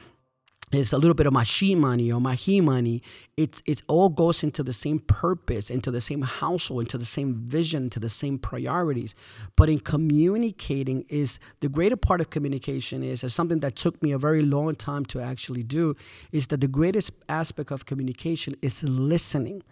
it's 0.72 0.92
a 0.92 0.98
little 0.98 1.14
bit 1.14 1.26
of 1.26 1.32
my 1.32 1.42
she 1.42 1.74
money 1.74 2.10
or 2.10 2.20
my 2.20 2.34
he 2.34 2.60
money. 2.60 3.02
It 3.36 3.62
it 3.66 3.82
all 3.88 4.08
goes 4.08 4.42
into 4.42 4.62
the 4.62 4.72
same 4.72 5.00
purpose, 5.00 5.68
into 5.68 5.90
the 5.90 6.00
same 6.00 6.22
household, 6.22 6.82
into 6.82 6.96
the 6.96 7.04
same 7.04 7.34
vision, 7.34 7.90
to 7.90 8.00
the 8.00 8.08
same 8.08 8.38
priorities. 8.38 9.14
But 9.54 9.68
in 9.68 9.80
communicating 9.80 11.04
is 11.08 11.38
the 11.60 11.68
greater 11.68 11.96
part 11.96 12.20
of 12.20 12.30
communication 12.30 13.02
is, 13.02 13.22
is 13.22 13.34
something 13.34 13.60
that 13.60 13.76
took 13.76 14.02
me 14.02 14.12
a 14.12 14.18
very 14.18 14.42
long 14.42 14.74
time 14.74 15.04
to 15.06 15.20
actually 15.20 15.62
do, 15.62 15.94
is 16.32 16.46
that 16.46 16.60
the 16.60 16.68
greatest 16.68 17.10
aspect 17.28 17.70
of 17.70 17.84
communication 17.84 18.56
is 18.62 18.82
listening. 18.82 19.62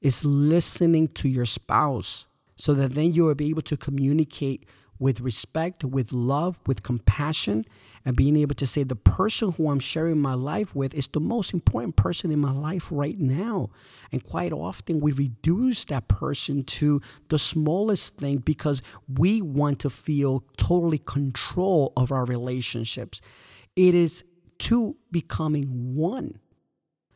Is 0.00 0.24
listening 0.24 1.08
to 1.08 1.28
your 1.28 1.44
spouse 1.44 2.26
so 2.56 2.74
that 2.74 2.94
then 2.94 3.12
you 3.12 3.24
will 3.24 3.34
be 3.34 3.50
able 3.50 3.62
to 3.62 3.76
communicate 3.76 4.66
with 5.00 5.20
respect, 5.20 5.82
with 5.82 6.12
love, 6.12 6.60
with 6.66 6.84
compassion, 6.84 7.64
and 8.04 8.16
being 8.16 8.36
able 8.36 8.54
to 8.54 8.66
say 8.66 8.82
the 8.82 8.94
person 8.94 9.52
who 9.52 9.70
I'm 9.70 9.80
sharing 9.80 10.18
my 10.18 10.34
life 10.34 10.76
with 10.76 10.94
is 10.94 11.08
the 11.08 11.20
most 11.20 11.52
important 11.52 11.96
person 11.96 12.30
in 12.30 12.38
my 12.38 12.52
life 12.52 12.88
right 12.90 13.18
now. 13.18 13.70
And 14.12 14.22
quite 14.22 14.52
often 14.52 15.00
we 15.00 15.12
reduce 15.12 15.84
that 15.86 16.06
person 16.06 16.62
to 16.64 17.00
the 17.28 17.38
smallest 17.38 18.18
thing 18.18 18.38
because 18.38 18.82
we 19.08 19.42
want 19.42 19.80
to 19.80 19.90
feel 19.90 20.44
totally 20.56 20.98
control 20.98 21.92
of 21.96 22.12
our 22.12 22.24
relationships. 22.24 23.20
It 23.76 23.94
is 23.94 24.24
two 24.58 24.96
becoming 25.10 25.96
one. 25.96 26.38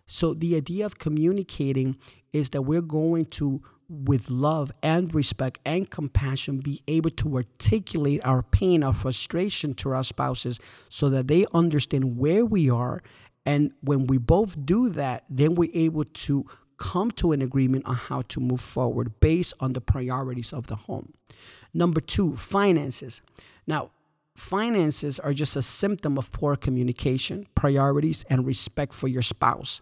So 0.07 0.35
the 0.35 0.57
idea 0.57 0.87
of 0.87 0.99
communicating 0.99 1.97
is 2.33 2.51
that 2.51 2.63
we're 2.63 2.83
going 2.83 3.27
to 3.27 3.63
with 3.89 4.31
love 4.31 4.73
and 4.83 5.15
respect 5.15 5.59
and 5.65 5.91
compassion 5.91 6.59
be 6.59 6.83
able 6.89 7.11
to 7.11 7.37
articulate 7.37 8.25
our 8.25 8.43
pain, 8.43 8.83
our 8.83 8.93
frustration 8.93 9.75
to 9.75 9.91
our 9.91 10.05
spouses 10.05 10.59
so 10.89 11.09
that 11.11 11.29
they 11.29 11.47
understand 11.53 12.19
where 12.19 12.45
we 12.45 12.71
are. 12.71 13.03
And 13.47 13.73
when 13.83 14.07
we 14.07 14.19
both 14.19 14.65
do 14.65 14.89
that, 14.91 15.25
then 15.29 15.55
we're 15.55 15.71
able 15.75 16.05
to 16.05 16.47
come 16.77 17.11
to 17.13 17.33
an 17.33 17.43
agreement 17.43 17.87
on 17.87 17.95
how 17.95 18.23
to 18.23 18.41
move 18.41 18.61
forward 18.61 19.21
based 19.21 19.55
on 19.61 19.75
the 19.75 19.81
priorities 19.81 20.53
of 20.53 20.67
the 20.67 20.77
home. 20.77 21.13
Number 21.73 22.01
two, 22.01 22.37
finances. 22.37 23.23
Now, 23.67 23.91
finances 24.37 25.19
are 25.21 25.33
just 25.33 25.57
a 25.57 25.63
symptom 25.63 26.19
of 26.19 26.33
poor 26.33 26.57
communication, 26.57 27.47
priorities, 27.55 28.25
and 28.29 28.47
respect 28.47 28.93
for 28.93 29.09
your 29.09 29.23
spouse. 29.23 29.81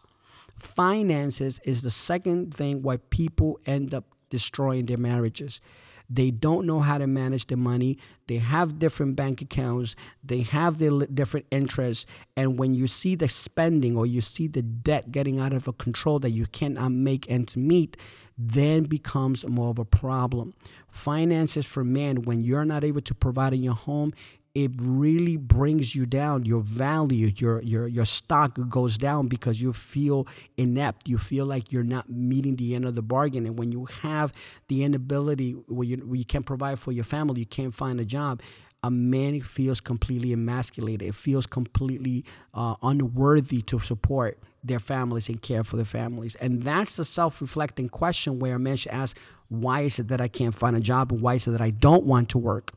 Finances 0.62 1.61
is 1.64 1.83
the 1.83 1.90
second 1.90 2.55
thing 2.55 2.83
why 2.83 2.98
people 3.11 3.59
end 3.66 3.92
up 3.92 4.05
destroying 4.31 4.87
their 4.87 4.96
marriages. 4.96 5.61
They 6.09 6.31
don't 6.31 6.66
know 6.66 6.81
how 6.81 6.98
to 6.98 7.07
manage 7.07 7.46
their 7.46 7.59
money. 7.59 7.98
They 8.29 8.37
have 8.37 8.79
different 8.79 9.16
bank 9.16 9.40
accounts. 9.40 9.96
They 10.22 10.42
have 10.42 10.79
their 10.79 10.90
different 11.07 11.46
interests. 11.51 12.07
And 12.37 12.59
when 12.59 12.75
you 12.75 12.87
see 12.87 13.14
the 13.14 13.29
spending 13.29 13.96
or 13.96 14.07
you 14.07 14.20
see 14.20 14.46
the 14.46 14.62
debt 14.62 15.11
getting 15.11 15.40
out 15.40 15.53
of 15.53 15.66
a 15.66 15.72
control 15.72 16.18
that 16.20 16.31
you 16.31 16.46
cannot 16.46 16.92
make 16.92 17.31
ends 17.31 17.57
meet, 17.57 17.96
then 18.38 18.85
becomes 18.85 19.46
more 19.46 19.70
of 19.70 19.79
a 19.79 19.85
problem. 19.85 20.55
Finances 20.90 21.66
for 21.66 21.83
men, 21.83 22.22
when 22.22 22.40
you're 22.40 22.64
not 22.64 22.85
able 22.85 23.01
to 23.01 23.14
provide 23.14 23.53
in 23.53 23.62
your 23.62 23.75
home, 23.75 24.12
it 24.55 24.71
really 24.79 25.37
brings 25.38 25.95
you 25.95 26.05
down. 26.05 26.45
Your 26.45 26.61
value 26.61 27.33
your 27.37 27.62
your 27.62 27.88
your 27.88 28.05
stock 28.05 28.59
goes 28.69 28.99
down 28.99 29.29
because 29.29 29.62
you 29.62 29.73
feel 29.73 30.27
inept. 30.59 31.09
You 31.09 31.17
feel 31.17 31.47
like 31.47 31.73
you're 31.73 31.83
not 31.85 32.11
meeting 32.11 32.57
the 32.57 32.75
end 32.75 32.85
of 32.85 32.95
the 32.95 33.03
bargain. 33.03 33.47
And 33.47 33.59
when 33.59 33.73
you 33.73 33.87
have 34.03 34.33
the 34.69 34.85
inability 34.85 35.53
where 35.69 35.87
you, 35.87 35.97
where 35.99 36.17
you 36.17 36.25
can't 36.25 36.45
provide 36.45 36.79
for 36.79 36.93
your 36.93 37.05
family 37.05 37.41
you 37.41 37.47
can't 37.47 37.75
find 37.75 38.01
a 38.01 38.05
job 38.05 38.41
a 38.83 38.90
man 38.90 39.40
feels 39.40 39.81
completely 39.81 40.33
emasculated 40.33 41.09
it 41.09 41.14
feels 41.14 41.47
completely 41.47 42.25
uh, 42.55 42.75
unworthy 42.83 43.62
to 43.62 43.79
support 43.81 44.38
their 44.64 44.79
families 44.79 45.29
and 45.29 45.42
care 45.42 45.64
for 45.64 45.77
their 45.77 45.85
families 45.85 46.35
and 46.37 46.62
that's 46.62 46.97
the 46.97 47.05
self-reflecting 47.05 47.88
question 47.88 48.38
where 48.38 48.57
a 48.57 48.59
man 48.59 48.77
should 48.77 48.92
ask 48.92 49.16
why 49.53 49.83
is 49.83 49.99
it 49.99 50.09
that 50.09 50.21
I 50.21 50.29
can't 50.29 50.55
find 50.55 50.75
a 50.75 50.81
job? 50.81 51.12
And 51.12 51.21
why 51.21 51.35
is 51.35 51.47
it 51.47 51.51
that 51.51 51.61
I 51.61 51.71
don't 51.71 52.05
want 52.05 52.31
to 52.31 52.38
work? 52.38 52.73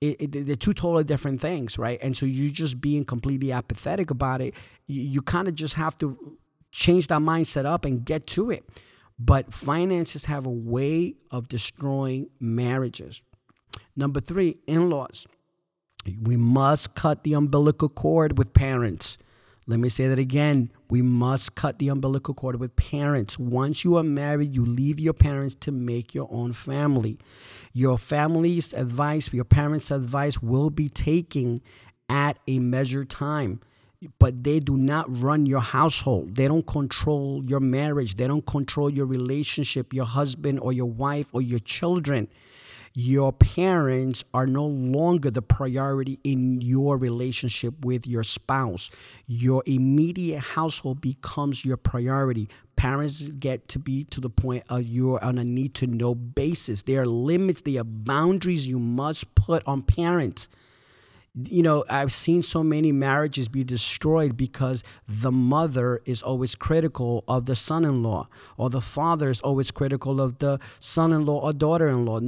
It, 0.00 0.20
it, 0.20 0.46
they're 0.46 0.56
two 0.56 0.74
totally 0.74 1.04
different 1.04 1.40
things, 1.40 1.78
right? 1.78 2.00
And 2.02 2.16
so 2.16 2.26
you're 2.26 2.52
just 2.52 2.80
being 2.80 3.04
completely 3.04 3.52
apathetic 3.52 4.10
about 4.10 4.40
it, 4.40 4.54
you, 4.86 5.02
you 5.02 5.22
kind 5.22 5.46
of 5.46 5.54
just 5.54 5.74
have 5.74 5.96
to 5.98 6.36
change 6.72 7.06
that 7.08 7.20
mindset 7.20 7.64
up 7.64 7.84
and 7.84 8.04
get 8.04 8.26
to 8.28 8.50
it. 8.50 8.64
But 9.18 9.54
finances 9.54 10.24
have 10.24 10.44
a 10.44 10.50
way 10.50 11.14
of 11.30 11.48
destroying 11.48 12.28
marriages. 12.40 13.22
Number 13.94 14.20
three, 14.20 14.58
in 14.66 14.90
laws. 14.90 15.26
We 16.22 16.36
must 16.36 16.94
cut 16.94 17.24
the 17.24 17.34
umbilical 17.34 17.88
cord 17.88 18.38
with 18.38 18.52
parents. 18.52 19.18
Let 19.68 19.80
me 19.80 19.88
say 19.88 20.06
that 20.06 20.18
again. 20.18 20.70
We 20.88 21.02
must 21.02 21.56
cut 21.56 21.80
the 21.80 21.88
umbilical 21.88 22.34
cord 22.34 22.60
with 22.60 22.76
parents. 22.76 23.36
Once 23.36 23.84
you 23.84 23.96
are 23.96 24.04
married, 24.04 24.54
you 24.54 24.64
leave 24.64 25.00
your 25.00 25.12
parents 25.12 25.56
to 25.56 25.72
make 25.72 26.14
your 26.14 26.28
own 26.30 26.52
family. 26.52 27.18
Your 27.72 27.98
family's 27.98 28.72
advice, 28.72 29.32
your 29.32 29.44
parents' 29.44 29.90
advice 29.90 30.40
will 30.40 30.70
be 30.70 30.88
taken 30.88 31.60
at 32.08 32.38
a 32.46 32.60
measured 32.60 33.10
time. 33.10 33.60
But 34.20 34.44
they 34.44 34.60
do 34.60 34.76
not 34.76 35.06
run 35.08 35.46
your 35.46 35.60
household. 35.60 36.36
They 36.36 36.46
don't 36.46 36.66
control 36.66 37.42
your 37.44 37.60
marriage. 37.60 38.14
They 38.14 38.28
don't 38.28 38.46
control 38.46 38.88
your 38.88 39.06
relationship, 39.06 39.92
your 39.92 40.04
husband 40.04 40.60
or 40.60 40.72
your 40.72 40.86
wife 40.86 41.26
or 41.32 41.42
your 41.42 41.58
children 41.58 42.28
your 42.98 43.30
parents 43.30 44.24
are 44.32 44.46
no 44.46 44.64
longer 44.64 45.30
the 45.30 45.42
priority 45.42 46.18
in 46.24 46.62
your 46.62 46.96
relationship 46.96 47.84
with 47.84 48.06
your 48.06 48.22
spouse. 48.22 48.90
Your 49.26 49.62
immediate 49.66 50.40
household 50.40 51.02
becomes 51.02 51.62
your 51.62 51.76
priority. 51.76 52.48
Parents 52.76 53.20
get 53.20 53.68
to 53.68 53.78
be 53.78 54.04
to 54.04 54.20
the 54.22 54.30
point 54.30 54.64
of 54.70 54.84
you're 54.84 55.22
on 55.22 55.36
a 55.36 55.44
need 55.44 55.74
to 55.74 55.86
know 55.86 56.14
basis. 56.14 56.84
There 56.84 57.02
are 57.02 57.06
limits, 57.06 57.60
there 57.60 57.82
are 57.82 57.84
boundaries 57.84 58.66
you 58.66 58.78
must 58.78 59.34
put 59.34 59.62
on 59.66 59.82
parents 59.82 60.48
you 61.44 61.62
know, 61.62 61.84
I've 61.90 62.12
seen 62.12 62.40
so 62.40 62.64
many 62.64 62.92
marriages 62.92 63.48
be 63.48 63.62
destroyed 63.62 64.36
because 64.36 64.82
the 65.06 65.30
mother 65.30 66.00
is 66.06 66.22
always 66.22 66.54
critical 66.54 67.24
of 67.28 67.44
the 67.44 67.54
son 67.54 67.84
in 67.84 68.02
law, 68.02 68.28
or 68.56 68.70
the 68.70 68.80
father 68.80 69.28
is 69.28 69.40
always 69.42 69.70
critical 69.70 70.20
of 70.20 70.38
the 70.38 70.58
son 70.78 71.12
in 71.12 71.26
law 71.26 71.40
or 71.40 71.52
daughter 71.52 71.88
in 71.88 72.06
law. 72.06 72.20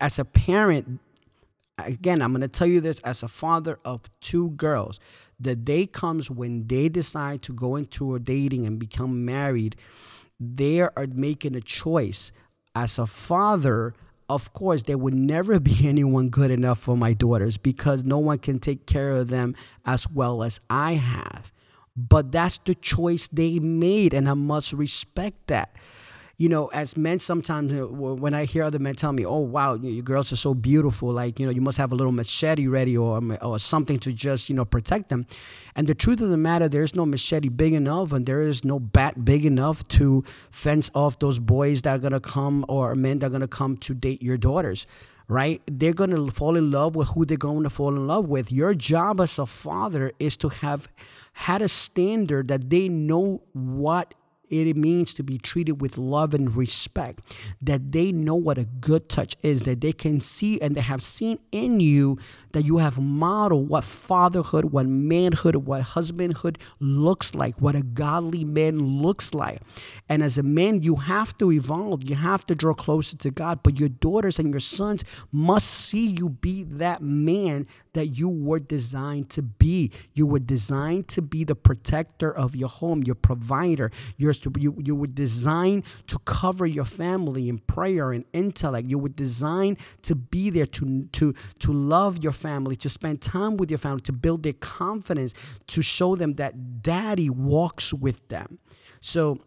As 0.00 0.18
a 0.18 0.24
parent, 0.24 1.00
again, 1.76 2.22
I'm 2.22 2.32
going 2.32 2.40
to 2.40 2.48
tell 2.48 2.66
you 2.66 2.80
this 2.80 3.00
as 3.00 3.22
a 3.22 3.28
father 3.28 3.78
of 3.84 4.08
two 4.20 4.50
girls. 4.50 4.98
The 5.38 5.54
day 5.54 5.86
comes 5.86 6.30
when 6.30 6.66
they 6.66 6.88
decide 6.88 7.42
to 7.42 7.52
go 7.52 7.76
into 7.76 8.14
a 8.14 8.18
dating 8.18 8.64
and 8.64 8.78
become 8.78 9.24
married, 9.26 9.76
they 10.40 10.80
are 10.80 11.06
making 11.12 11.54
a 11.56 11.60
choice. 11.60 12.32
As 12.74 12.98
a 12.98 13.06
father, 13.06 13.94
of 14.28 14.52
course, 14.52 14.84
there 14.84 14.98
would 14.98 15.14
never 15.14 15.60
be 15.70 15.88
anyone 15.88 16.28
good 16.28 16.50
enough 16.50 16.78
for 16.78 16.96
my 16.96 17.12
daughters 17.12 17.56
because 17.56 18.04
no 18.04 18.18
one 18.18 18.38
can 18.38 18.58
take 18.58 18.86
care 18.86 19.10
of 19.10 19.28
them 19.28 19.54
as 19.84 20.08
well 20.10 20.42
as 20.42 20.60
I 20.68 20.92
have. 20.92 21.52
But 21.96 22.32
that's 22.32 22.58
the 22.58 22.74
choice 22.74 23.28
they 23.28 23.60
made, 23.60 24.14
and 24.14 24.28
I 24.28 24.34
must 24.34 24.72
respect 24.72 25.46
that 25.46 25.76
you 26.36 26.48
know, 26.48 26.66
as 26.68 26.96
men, 26.96 27.18
sometimes 27.18 27.72
when 27.72 28.34
I 28.34 28.44
hear 28.44 28.64
other 28.64 28.78
men 28.78 28.94
tell 28.94 29.12
me, 29.12 29.24
"Oh, 29.24 29.38
wow, 29.38 29.74
your 29.74 30.02
girls 30.02 30.32
are 30.32 30.36
so 30.36 30.54
beautiful," 30.54 31.12
like 31.12 31.38
you 31.38 31.46
know, 31.46 31.52
you 31.52 31.60
must 31.60 31.78
have 31.78 31.92
a 31.92 31.94
little 31.94 32.12
machete 32.12 32.66
ready 32.66 32.96
or 32.96 33.18
um, 33.18 33.36
or 33.40 33.58
something 33.58 33.98
to 34.00 34.12
just 34.12 34.48
you 34.48 34.54
know 34.54 34.64
protect 34.64 35.10
them. 35.10 35.26
And 35.76 35.86
the 35.86 35.94
truth 35.94 36.20
of 36.20 36.30
the 36.30 36.36
matter, 36.36 36.68
there 36.68 36.82
is 36.82 36.94
no 36.94 37.06
machete 37.06 37.48
big 37.48 37.72
enough, 37.72 38.12
and 38.12 38.26
there 38.26 38.40
is 38.40 38.64
no 38.64 38.80
bat 38.80 39.24
big 39.24 39.44
enough 39.44 39.86
to 39.88 40.24
fence 40.50 40.90
off 40.94 41.18
those 41.20 41.38
boys 41.38 41.82
that 41.82 41.96
are 41.96 41.98
gonna 41.98 42.20
come 42.20 42.64
or 42.68 42.94
men 42.94 43.20
that 43.20 43.26
are 43.26 43.30
gonna 43.30 43.48
come 43.48 43.76
to 43.78 43.94
date 43.94 44.22
your 44.22 44.36
daughters 44.36 44.86
right? 45.28 45.62
They're 45.66 45.94
going 45.94 46.10
to 46.10 46.30
fall 46.30 46.56
in 46.56 46.70
love 46.70 46.96
with 46.96 47.08
who 47.08 47.24
they're 47.24 47.36
going 47.36 47.62
to 47.64 47.70
fall 47.70 47.88
in 47.96 48.06
love 48.06 48.26
with. 48.26 48.52
Your 48.52 48.74
job 48.74 49.20
as 49.20 49.38
a 49.38 49.46
father 49.46 50.12
is 50.18 50.36
to 50.38 50.48
have 50.50 50.88
had 51.32 51.62
a 51.62 51.68
standard 51.68 52.48
that 52.48 52.68
they 52.70 52.88
know 52.88 53.42
what 53.52 54.14
it 54.54 54.76
means 54.76 55.14
to 55.14 55.22
be 55.22 55.38
treated 55.38 55.80
with 55.80 55.98
love 55.98 56.34
and 56.34 56.56
respect, 56.56 57.20
that 57.60 57.92
they 57.92 58.12
know 58.12 58.34
what 58.34 58.58
a 58.58 58.64
good 58.64 59.08
touch 59.08 59.36
is, 59.42 59.62
that 59.62 59.80
they 59.80 59.92
can 59.92 60.20
see 60.20 60.60
and 60.60 60.74
they 60.74 60.80
have 60.80 61.02
seen 61.02 61.38
in 61.52 61.80
you 61.80 62.18
that 62.52 62.64
you 62.64 62.78
have 62.78 62.98
modeled 62.98 63.68
what 63.68 63.84
fatherhood, 63.84 64.66
what 64.66 64.86
manhood, 64.86 65.56
what 65.56 65.82
husbandhood 65.82 66.56
looks 66.80 67.34
like, 67.34 67.60
what 67.60 67.74
a 67.74 67.82
godly 67.82 68.44
man 68.44 68.78
looks 69.02 69.34
like. 69.34 69.60
And 70.08 70.22
as 70.22 70.38
a 70.38 70.42
man, 70.42 70.82
you 70.82 70.96
have 70.96 71.36
to 71.38 71.50
evolve, 71.52 72.08
you 72.08 72.16
have 72.16 72.46
to 72.46 72.54
draw 72.54 72.74
closer 72.74 73.16
to 73.16 73.30
God, 73.30 73.62
but 73.62 73.78
your 73.78 73.88
daughters 73.88 74.38
and 74.38 74.52
your 74.52 74.60
sons 74.60 75.04
must 75.32 75.68
see 75.68 76.06
you 76.06 76.28
be 76.28 76.62
that 76.64 77.02
man 77.02 77.66
that 77.94 78.06
you 78.06 78.28
were 78.28 78.58
designed 78.58 79.30
to 79.30 79.42
be. 79.42 79.90
You 80.12 80.26
were 80.26 80.38
designed 80.38 81.08
to 81.08 81.22
be 81.22 81.44
the 81.44 81.54
protector 81.54 82.30
of 82.34 82.54
your 82.54 82.68
home, 82.68 83.02
your 83.02 83.14
provider, 83.14 83.90
your 84.16 84.32
to 84.44 84.60
you, 84.60 84.76
you 84.78 84.94
were 84.94 85.06
designed 85.06 85.84
to 86.06 86.18
cover 86.20 86.66
your 86.66 86.84
family 86.84 87.48
in 87.48 87.58
prayer 87.58 88.12
and 88.12 88.24
intellect. 88.32 88.88
You 88.88 88.98
were 88.98 89.08
designed 89.08 89.78
to 90.02 90.14
be 90.14 90.50
there 90.50 90.66
to 90.66 91.04
to 91.12 91.34
to 91.60 91.72
love 91.72 92.22
your 92.22 92.32
family, 92.32 92.76
to 92.76 92.88
spend 92.88 93.20
time 93.20 93.56
with 93.56 93.70
your 93.70 93.78
family, 93.78 94.02
to 94.02 94.12
build 94.12 94.42
their 94.42 94.52
confidence, 94.54 95.34
to 95.68 95.82
show 95.82 96.16
them 96.16 96.34
that 96.34 96.82
daddy 96.82 97.30
walks 97.30 97.92
with 97.92 98.28
them. 98.28 98.58
So 99.00 99.40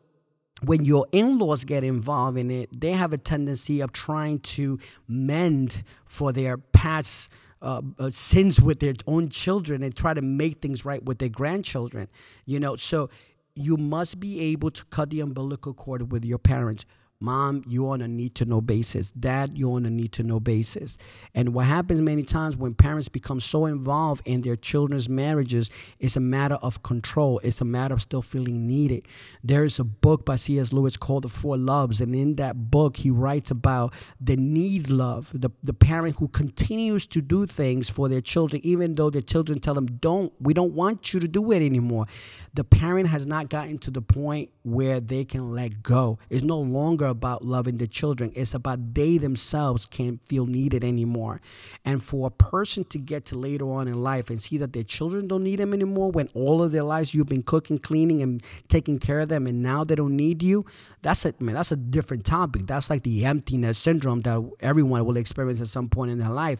when 0.64 0.86
your 0.86 1.06
in-laws 1.12 1.66
get 1.66 1.84
involved 1.84 2.38
in 2.38 2.50
it, 2.50 2.70
they 2.80 2.92
have 2.92 3.14
a 3.14 3.18
tendency 3.18 3.82
of 3.82 3.92
trying 3.92 4.40
to 4.40 4.80
mend 5.08 5.84
for 6.06 6.32
their 6.32 6.58
past 6.58 7.30
uh, 7.62 7.82
uh, 8.00 8.10
sins 8.12 8.62
with 8.62 8.80
their 8.80 8.94
own 9.06 9.30
children 9.30 9.84
and 9.84 9.96
try 9.96 10.14
to 10.14 10.22
make 10.22 10.60
things 10.60 10.86
right 10.86 11.04
with 11.04 11.20
their 11.20 11.30
grandchildren. 11.30 12.08
You 12.46 12.60
know, 12.60 12.76
so 12.76 13.10
you 13.58 13.78
must 13.78 14.20
be 14.20 14.40
able 14.40 14.72
to 14.72 14.86
cut 14.86 15.10
the 15.10 15.20
umbilical 15.20 15.74
cord 15.74 16.12
with 16.12 16.24
your 16.24 16.38
parents. 16.38 16.86
Mom, 17.20 17.64
you 17.66 17.90
on 17.90 18.00
a 18.02 18.08
need 18.08 18.36
to 18.36 18.46
know 18.46 18.62
basis. 18.62 19.10
Dad, 19.10 19.58
you 19.58 19.74
on 19.74 19.88
a 19.88 19.90
need 19.90 20.12
to 20.12 20.22
know 20.22 20.40
basis. 20.40 21.00
And 21.34 21.52
what 21.52 21.66
happens 21.66 22.00
many 22.00 22.22
times 22.22 22.56
when 22.56 22.76
parents 22.76 23.10
become 23.10 23.40
so 23.40 23.66
involved 23.66 24.22
in 24.28 24.42
their 24.42 24.56
children's 24.56 25.10
marriages 25.10 25.72
is 25.98 26.16
a 26.16 26.20
matter 26.20 26.56
of 26.62 26.84
control. 26.84 27.40
It's 27.40 27.60
a 27.60 27.66
matter 27.66 27.96
of 27.96 28.04
still 28.04 28.22
feeling 28.22 28.68
needed. 28.68 29.08
There 29.44 29.64
is 29.64 29.80
a 29.80 29.84
book 29.84 30.26
by 30.26 30.36
C.S. 30.36 30.72
Lewis 30.72 30.96
called 30.96 31.24
The 31.24 31.30
Four 31.30 31.58
Loves. 31.58 32.02
And 32.02 32.14
in 32.14 32.36
that 32.36 32.70
book, 32.70 32.98
he 32.98 33.10
writes 33.10 33.50
about 33.50 33.96
the 34.22 34.38
need 34.38 34.88
love, 34.88 35.32
the, 35.34 35.50
the 35.64 35.74
parent 35.74 36.18
who 36.18 36.28
continues 36.28 37.08
to 37.08 37.22
do 37.22 37.48
things 37.48 37.90
for 37.90 38.08
their 38.10 38.22
children, 38.22 38.62
even 38.64 38.94
though 38.94 39.10
their 39.10 39.24
children 39.24 39.60
tell 39.60 39.74
them, 39.74 39.88
don't, 39.88 40.32
we 40.40 40.54
don't 40.54 40.74
want 40.74 41.16
you 41.16 41.20
to 41.20 41.28
do 41.28 41.52
it 41.52 41.66
anymore. 41.66 42.06
The 42.54 42.64
parent 42.64 43.10
has 43.10 43.26
not 43.26 43.50
gotten 43.50 43.80
to 43.80 43.90
the 43.90 44.04
point 44.04 44.52
where 44.62 45.00
they 45.00 45.26
can 45.26 45.52
let 45.56 45.82
go. 45.82 46.20
It's 46.30 46.44
no 46.44 46.60
longer 46.60 47.07
about 47.08 47.46
loving 47.46 47.78
the 47.78 47.88
children, 47.88 48.32
it's 48.36 48.54
about 48.54 48.94
they 48.94 49.18
themselves 49.18 49.86
can't 49.86 50.24
feel 50.24 50.46
needed 50.46 50.84
anymore. 50.84 51.42
And 51.84 52.04
for 52.04 52.28
a 52.28 52.32
person 52.32 52.84
to 52.86 52.98
get 52.98 53.26
to 53.26 53.38
later 53.38 53.70
on 53.72 53.88
in 53.88 54.02
life 54.02 54.30
and 54.30 54.42
see 54.42 54.58
that 54.58 54.74
their 54.74 54.84
children 54.84 55.28
don't 55.28 55.44
need 55.44 55.60
them 55.60 55.74
anymore 55.74 56.12
when 56.12 56.30
all 56.34 56.62
of 56.62 56.72
their 56.72 56.84
lives 56.84 57.14
you've 57.14 57.28
been 57.28 57.44
cooking, 57.44 57.78
cleaning, 57.78 58.22
and 58.22 58.44
taking 58.68 59.00
care 59.00 59.20
of 59.20 59.30
them, 59.30 59.48
and 59.48 59.62
now 59.62 59.84
they 59.84 59.96
don't 59.96 60.16
need 60.16 60.44
you, 60.44 60.66
that's 61.02 61.26
a 61.26 61.34
man, 61.40 61.56
that's 61.56 61.72
a 61.72 61.78
different 61.78 62.26
topic. 62.26 62.68
That's 62.68 62.90
like 62.90 63.04
the 63.04 63.26
emptiness 63.26 63.78
syndrome 63.78 64.22
that 64.22 64.52
everyone 64.60 65.06
will 65.06 65.18
experience 65.18 65.62
at 65.62 65.68
some 65.68 65.90
point 65.90 66.12
in 66.12 66.18
their 66.18 66.30
life. 66.30 66.60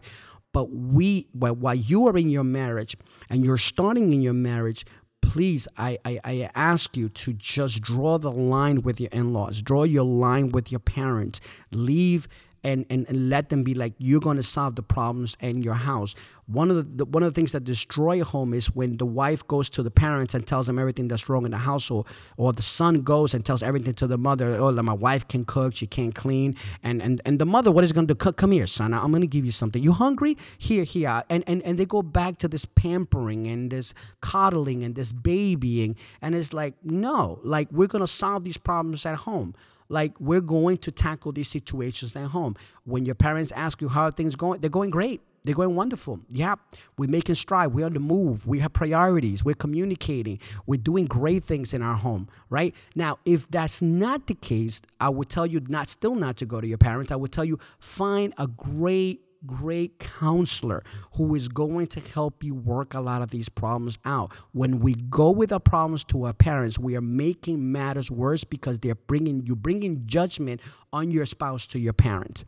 But 0.52 0.70
we, 0.70 1.28
while 1.32 1.74
you 1.74 2.08
are 2.08 2.16
in 2.16 2.30
your 2.30 2.44
marriage 2.44 2.96
and 3.28 3.44
you're 3.44 3.58
starting 3.58 4.12
in 4.12 4.22
your 4.22 4.32
marriage, 4.32 4.86
please, 5.28 5.68
I, 5.76 5.98
I, 6.06 6.18
I, 6.24 6.50
ask 6.54 6.96
you 6.96 7.10
to 7.10 7.34
just 7.34 7.82
draw 7.82 8.16
the 8.16 8.32
line 8.32 8.80
with 8.80 8.98
your 8.98 9.10
in 9.12 9.34
laws, 9.34 9.60
draw 9.60 9.84
your 9.84 10.04
line 10.04 10.48
with 10.48 10.72
your 10.72 10.78
parents, 10.78 11.38
leave 11.70 12.28
and, 12.64 12.84
and, 12.90 13.06
and 13.08 13.28
let 13.28 13.48
them 13.48 13.62
be 13.62 13.74
like 13.74 13.92
you're 13.98 14.20
going 14.20 14.36
to 14.36 14.42
solve 14.42 14.76
the 14.76 14.82
problems 14.82 15.36
in 15.40 15.62
your 15.62 15.74
house. 15.74 16.14
One 16.46 16.70
of 16.70 16.76
the, 16.76 16.82
the, 16.82 17.04
one 17.04 17.22
of 17.22 17.32
the 17.32 17.38
things 17.38 17.52
that 17.52 17.64
destroy 17.64 18.22
a 18.22 18.24
home 18.24 18.54
is 18.54 18.74
when 18.74 18.96
the 18.96 19.04
wife 19.04 19.46
goes 19.46 19.68
to 19.70 19.82
the 19.82 19.90
parents 19.90 20.34
and 20.34 20.46
tells 20.46 20.66
them 20.66 20.78
everything 20.78 21.08
that's 21.08 21.28
wrong 21.28 21.44
in 21.44 21.50
the 21.50 21.58
household 21.58 22.06
or 22.36 22.52
the 22.52 22.62
son 22.62 23.02
goes 23.02 23.34
and 23.34 23.44
tells 23.44 23.62
everything 23.62 23.92
to 23.94 24.06
the 24.06 24.16
mother 24.16 24.56
oh 24.56 24.72
my 24.72 24.92
wife 24.92 25.28
can 25.28 25.44
cook 25.44 25.74
she 25.74 25.86
can't 25.86 26.14
clean 26.14 26.56
and 26.82 27.02
and, 27.02 27.20
and 27.26 27.38
the 27.38 27.44
mother 27.44 27.70
what 27.70 27.84
is 27.84 27.92
going 27.92 28.06
to 28.06 28.14
do? 28.14 28.32
Come 28.32 28.52
here 28.52 28.66
son 28.66 28.94
i'm 28.94 29.10
going 29.10 29.20
to 29.20 29.26
give 29.26 29.44
you 29.44 29.52
something. 29.52 29.82
You 29.82 29.92
hungry? 29.92 30.36
Here 30.56 30.84
here 30.84 31.22
and, 31.28 31.44
and 31.46 31.62
and 31.62 31.78
they 31.78 31.84
go 31.84 32.02
back 32.02 32.38
to 32.38 32.48
this 32.48 32.64
pampering 32.64 33.46
and 33.46 33.70
this 33.70 33.92
coddling 34.20 34.82
and 34.82 34.94
this 34.94 35.12
babying 35.12 35.96
and 36.22 36.34
it's 36.34 36.52
like 36.52 36.74
no 36.82 37.38
like 37.42 37.68
we're 37.70 37.88
going 37.88 38.00
to 38.00 38.08
solve 38.08 38.44
these 38.44 38.56
problems 38.56 39.04
at 39.04 39.16
home 39.16 39.54
like 39.88 40.18
we're 40.20 40.40
going 40.40 40.78
to 40.78 40.90
tackle 40.90 41.32
these 41.32 41.48
situations 41.48 42.14
at 42.16 42.28
home. 42.28 42.56
When 42.84 43.04
your 43.04 43.14
parents 43.14 43.52
ask 43.52 43.80
you 43.80 43.88
how 43.88 44.04
are 44.04 44.10
things 44.10 44.36
going, 44.36 44.60
they're 44.60 44.70
going 44.70 44.90
great. 44.90 45.22
They're 45.44 45.54
going 45.54 45.76
wonderful. 45.76 46.20
Yeah, 46.28 46.56
we're 46.98 47.08
making 47.08 47.36
stride. 47.36 47.68
We're 47.68 47.86
on 47.86 47.94
the 47.94 48.00
move. 48.00 48.46
We 48.46 48.58
have 48.58 48.72
priorities. 48.72 49.44
We're 49.44 49.54
communicating. 49.54 50.40
We're 50.66 50.80
doing 50.80 51.06
great 51.06 51.44
things 51.44 51.72
in 51.72 51.80
our 51.80 51.94
home, 51.94 52.28
right? 52.50 52.74
Now, 52.94 53.18
if 53.24 53.48
that's 53.48 53.80
not 53.80 54.26
the 54.26 54.34
case, 54.34 54.82
I 55.00 55.08
would 55.08 55.28
tell 55.28 55.46
you 55.46 55.62
not 55.68 55.88
still 55.88 56.14
not 56.16 56.36
to 56.38 56.46
go 56.46 56.60
to 56.60 56.66
your 56.66 56.76
parents. 56.76 57.12
I 57.12 57.16
would 57.16 57.32
tell 57.32 57.44
you 57.44 57.58
find 57.78 58.34
a 58.36 58.46
great 58.46 59.22
great 59.46 59.98
counselor 59.98 60.82
who 61.14 61.34
is 61.34 61.48
going 61.48 61.86
to 61.88 62.00
help 62.00 62.42
you 62.42 62.54
work 62.54 62.94
a 62.94 63.00
lot 63.00 63.22
of 63.22 63.30
these 63.30 63.48
problems 63.48 63.98
out. 64.04 64.32
When 64.52 64.80
we 64.80 64.94
go 64.94 65.30
with 65.30 65.52
our 65.52 65.60
problems 65.60 66.04
to 66.04 66.24
our 66.24 66.32
parents, 66.32 66.78
we 66.78 66.96
are 66.96 67.00
making 67.00 67.70
matters 67.72 68.10
worse 68.10 68.44
because 68.44 68.78
they're 68.80 68.94
bringing 68.94 69.46
you 69.46 69.56
bringing 69.56 70.06
judgment 70.06 70.60
on 70.92 71.10
your 71.10 71.26
spouse 71.26 71.66
to 71.68 71.78
your 71.78 71.92
parent. 71.92 72.44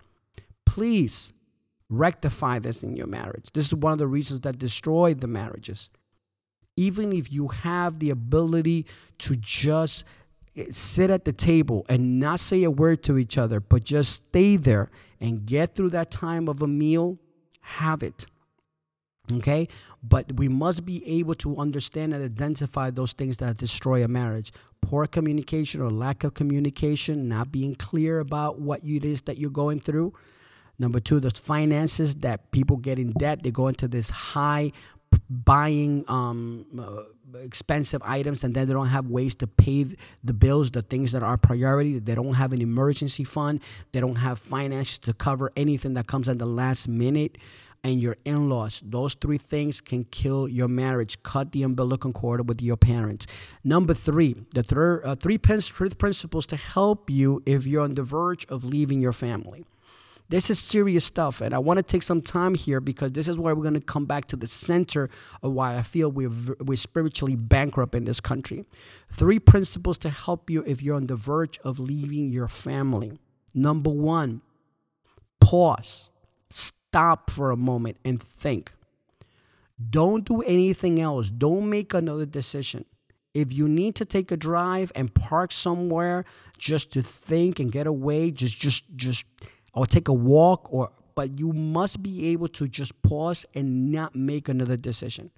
Please 0.66 1.32
rectify 1.88 2.58
this 2.58 2.82
in 2.82 2.96
your 2.96 3.08
marriage. 3.08 3.50
This 3.52 3.66
is 3.66 3.74
one 3.74 3.92
of 3.92 3.98
the 3.98 4.06
reasons 4.06 4.40
that 4.40 4.58
destroy 4.58 5.14
the 5.14 5.26
marriages. 5.26 5.90
Even 6.76 7.12
if 7.12 7.30
you 7.32 7.48
have 7.48 7.98
the 7.98 8.10
ability 8.10 8.86
to 9.18 9.36
just 9.36 10.04
sit 10.70 11.10
at 11.10 11.24
the 11.24 11.32
table 11.32 11.86
and 11.88 12.18
not 12.18 12.40
say 12.40 12.62
a 12.64 12.70
word 12.70 13.02
to 13.04 13.18
each 13.18 13.38
other, 13.38 13.60
but 13.60 13.84
just 13.84 14.12
stay 14.12 14.56
there 14.56 14.90
and 15.20 15.46
get 15.46 15.74
through 15.74 15.90
that 15.90 16.10
time 16.10 16.48
of 16.48 16.62
a 16.62 16.66
meal, 16.66 17.18
have 17.60 18.02
it. 18.02 18.26
Okay? 19.32 19.68
But 20.02 20.36
we 20.36 20.48
must 20.48 20.84
be 20.84 21.06
able 21.06 21.34
to 21.36 21.56
understand 21.56 22.14
and 22.14 22.24
identify 22.24 22.90
those 22.90 23.12
things 23.12 23.38
that 23.38 23.58
destroy 23.58 24.04
a 24.04 24.08
marriage. 24.08 24.52
Poor 24.80 25.06
communication 25.06 25.80
or 25.80 25.90
lack 25.90 26.24
of 26.24 26.34
communication, 26.34 27.28
not 27.28 27.52
being 27.52 27.74
clear 27.74 28.18
about 28.18 28.60
what 28.60 28.82
it 28.82 29.04
is 29.04 29.22
that 29.22 29.38
you're 29.38 29.50
going 29.50 29.78
through. 29.78 30.14
Number 30.78 30.98
two, 30.98 31.20
the 31.20 31.30
finances 31.30 32.16
that 32.16 32.50
people 32.50 32.78
get 32.78 32.98
in 32.98 33.12
debt. 33.12 33.42
They 33.42 33.50
go 33.50 33.68
into 33.68 33.86
this 33.86 34.08
high 34.08 34.72
buying 35.28 36.04
um, 36.08 36.66
uh, 36.78 37.02
expensive 37.34 38.02
items 38.04 38.44
and 38.44 38.54
then 38.54 38.66
they 38.68 38.74
don't 38.74 38.88
have 38.88 39.06
ways 39.06 39.34
to 39.36 39.46
pay 39.46 39.86
the 40.24 40.34
bills, 40.34 40.70
the 40.70 40.82
things 40.82 41.12
that 41.12 41.22
are 41.22 41.36
priority. 41.36 41.98
They 41.98 42.14
don't 42.14 42.34
have 42.34 42.52
an 42.52 42.60
emergency 42.60 43.24
fund. 43.24 43.60
They 43.92 44.00
don't 44.00 44.16
have 44.16 44.38
finances 44.38 44.98
to 45.00 45.12
cover 45.12 45.50
anything 45.56 45.94
that 45.94 46.06
comes 46.06 46.28
at 46.28 46.38
the 46.38 46.46
last 46.46 46.88
minute. 46.88 47.38
And 47.82 47.98
your 47.98 48.16
in 48.26 48.50
laws, 48.50 48.82
those 48.84 49.14
three 49.14 49.38
things 49.38 49.80
can 49.80 50.04
kill 50.04 50.46
your 50.46 50.68
marriage. 50.68 51.22
Cut 51.22 51.52
the 51.52 51.62
umbilical 51.62 52.12
cord 52.12 52.46
with 52.46 52.60
your 52.60 52.76
parents. 52.76 53.26
Number 53.64 53.94
three, 53.94 54.36
the 54.54 54.62
third, 54.62 55.02
uh, 55.02 55.14
three 55.14 55.38
principles 55.38 56.46
to 56.46 56.56
help 56.56 57.08
you 57.08 57.42
if 57.46 57.66
you're 57.66 57.82
on 57.82 57.94
the 57.94 58.02
verge 58.02 58.44
of 58.50 58.64
leaving 58.64 59.00
your 59.00 59.12
family. 59.12 59.64
This 60.30 60.48
is 60.48 60.60
serious 60.60 61.04
stuff, 61.04 61.40
and 61.40 61.52
I 61.52 61.58
want 61.58 61.78
to 61.78 61.82
take 61.82 62.04
some 62.04 62.22
time 62.22 62.54
here 62.54 62.80
because 62.80 63.10
this 63.10 63.26
is 63.26 63.36
where 63.36 63.52
we're 63.52 63.64
going 63.64 63.74
to 63.74 63.80
come 63.80 64.06
back 64.06 64.26
to 64.26 64.36
the 64.36 64.46
center 64.46 65.10
of 65.42 65.50
why 65.50 65.76
I 65.76 65.82
feel 65.82 66.08
we're, 66.08 66.30
we're 66.60 66.76
spiritually 66.76 67.34
bankrupt 67.34 67.96
in 67.96 68.04
this 68.04 68.20
country. 68.20 68.64
Three 69.12 69.40
principles 69.40 69.98
to 69.98 70.08
help 70.08 70.48
you 70.48 70.62
if 70.68 70.82
you're 70.82 70.94
on 70.94 71.08
the 71.08 71.16
verge 71.16 71.58
of 71.64 71.80
leaving 71.80 72.28
your 72.28 72.46
family. 72.46 73.18
Number 73.54 73.90
one, 73.90 74.42
pause, 75.40 76.10
stop 76.48 77.28
for 77.28 77.50
a 77.50 77.56
moment, 77.56 77.96
and 78.04 78.22
think. 78.22 78.72
Don't 79.90 80.24
do 80.24 80.42
anything 80.42 81.00
else. 81.00 81.32
Don't 81.32 81.68
make 81.68 81.92
another 81.92 82.26
decision. 82.26 82.84
If 83.34 83.52
you 83.52 83.66
need 83.66 83.96
to 83.96 84.04
take 84.04 84.30
a 84.30 84.36
drive 84.36 84.92
and 84.94 85.12
park 85.12 85.50
somewhere 85.50 86.24
just 86.56 86.92
to 86.92 87.02
think 87.02 87.58
and 87.58 87.72
get 87.72 87.88
away, 87.88 88.30
just 88.30 88.60
just 88.60 88.84
just 88.94 89.24
or 89.74 89.86
take 89.86 90.08
a 90.08 90.12
walk 90.12 90.72
or 90.72 90.90
but 91.14 91.38
you 91.38 91.52
must 91.52 92.02
be 92.02 92.28
able 92.28 92.48
to 92.48 92.66
just 92.66 93.02
pause 93.02 93.44
and 93.54 93.92
not 93.92 94.14
make 94.14 94.48
another 94.48 94.76
decision. 94.76 95.30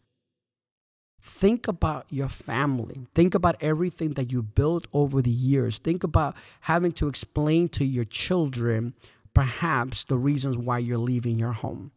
Think 1.21 1.69
about 1.69 2.07
your 2.11 2.29
family. 2.29 3.07
Think 3.15 3.35
about 3.35 3.57
everything 3.61 4.13
that 4.13 4.33
you 4.33 4.43
built 4.43 4.87
over 4.93 5.23
the 5.23 5.31
years. 5.31 5.79
Think 5.79 6.05
about 6.05 6.37
having 6.63 6.93
to 6.93 7.09
explain 7.09 7.69
to 7.71 7.85
your 7.85 8.05
children 8.05 8.95
perhaps 9.33 10.05
the 10.05 10.19
reasons 10.19 10.59
why 10.59 10.79
you're 10.79 10.99
leaving 10.99 11.39
your 11.39 11.53
home. 11.53 11.93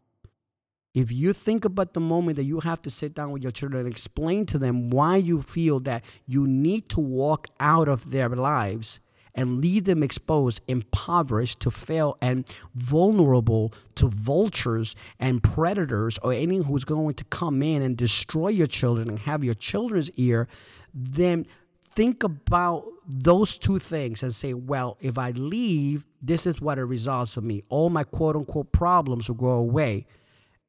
If 0.94 1.12
you 1.12 1.32
think 1.32 1.64
about 1.64 1.92
the 1.92 2.00
moment 2.00 2.36
that 2.36 2.44
you 2.44 2.60
have 2.60 2.80
to 2.82 2.90
sit 2.90 3.14
down 3.14 3.30
with 3.30 3.42
your 3.42 3.52
children 3.52 3.84
and 3.84 3.92
explain 3.92 4.46
to 4.46 4.58
them 4.58 4.90
why 4.90 5.16
you 5.16 5.42
feel 5.42 5.78
that 5.80 6.04
you 6.26 6.46
need 6.46 6.88
to 6.90 7.00
walk 7.00 7.48
out 7.60 7.88
of 7.88 8.12
their 8.12 8.30
lives, 8.30 9.00
and 9.36 9.60
leave 9.60 9.84
them 9.84 10.02
exposed, 10.02 10.60
impoverished 10.66 11.60
to 11.60 11.70
fail, 11.70 12.16
and 12.20 12.48
vulnerable 12.74 13.72
to 13.94 14.08
vultures 14.08 14.96
and 15.20 15.42
predators 15.42 16.18
or 16.18 16.32
anyone 16.32 16.66
who's 16.66 16.84
going 16.84 17.14
to 17.14 17.24
come 17.24 17.62
in 17.62 17.82
and 17.82 17.96
destroy 17.96 18.48
your 18.48 18.66
children 18.66 19.08
and 19.08 19.20
have 19.20 19.44
your 19.44 19.54
children's 19.54 20.10
ear, 20.12 20.48
then 20.94 21.46
think 21.90 22.24
about 22.24 22.84
those 23.06 23.56
two 23.58 23.78
things 23.78 24.22
and 24.22 24.34
say, 24.34 24.54
well, 24.54 24.96
if 25.00 25.18
I 25.18 25.30
leave, 25.30 26.04
this 26.20 26.46
is 26.46 26.60
what 26.60 26.78
it 26.78 26.84
resolves 26.84 27.34
for 27.34 27.42
me. 27.42 27.62
All 27.68 27.90
my 27.90 28.04
quote 28.04 28.36
unquote 28.36 28.72
problems 28.72 29.28
will 29.28 29.36
go 29.36 29.52
away 29.52 30.06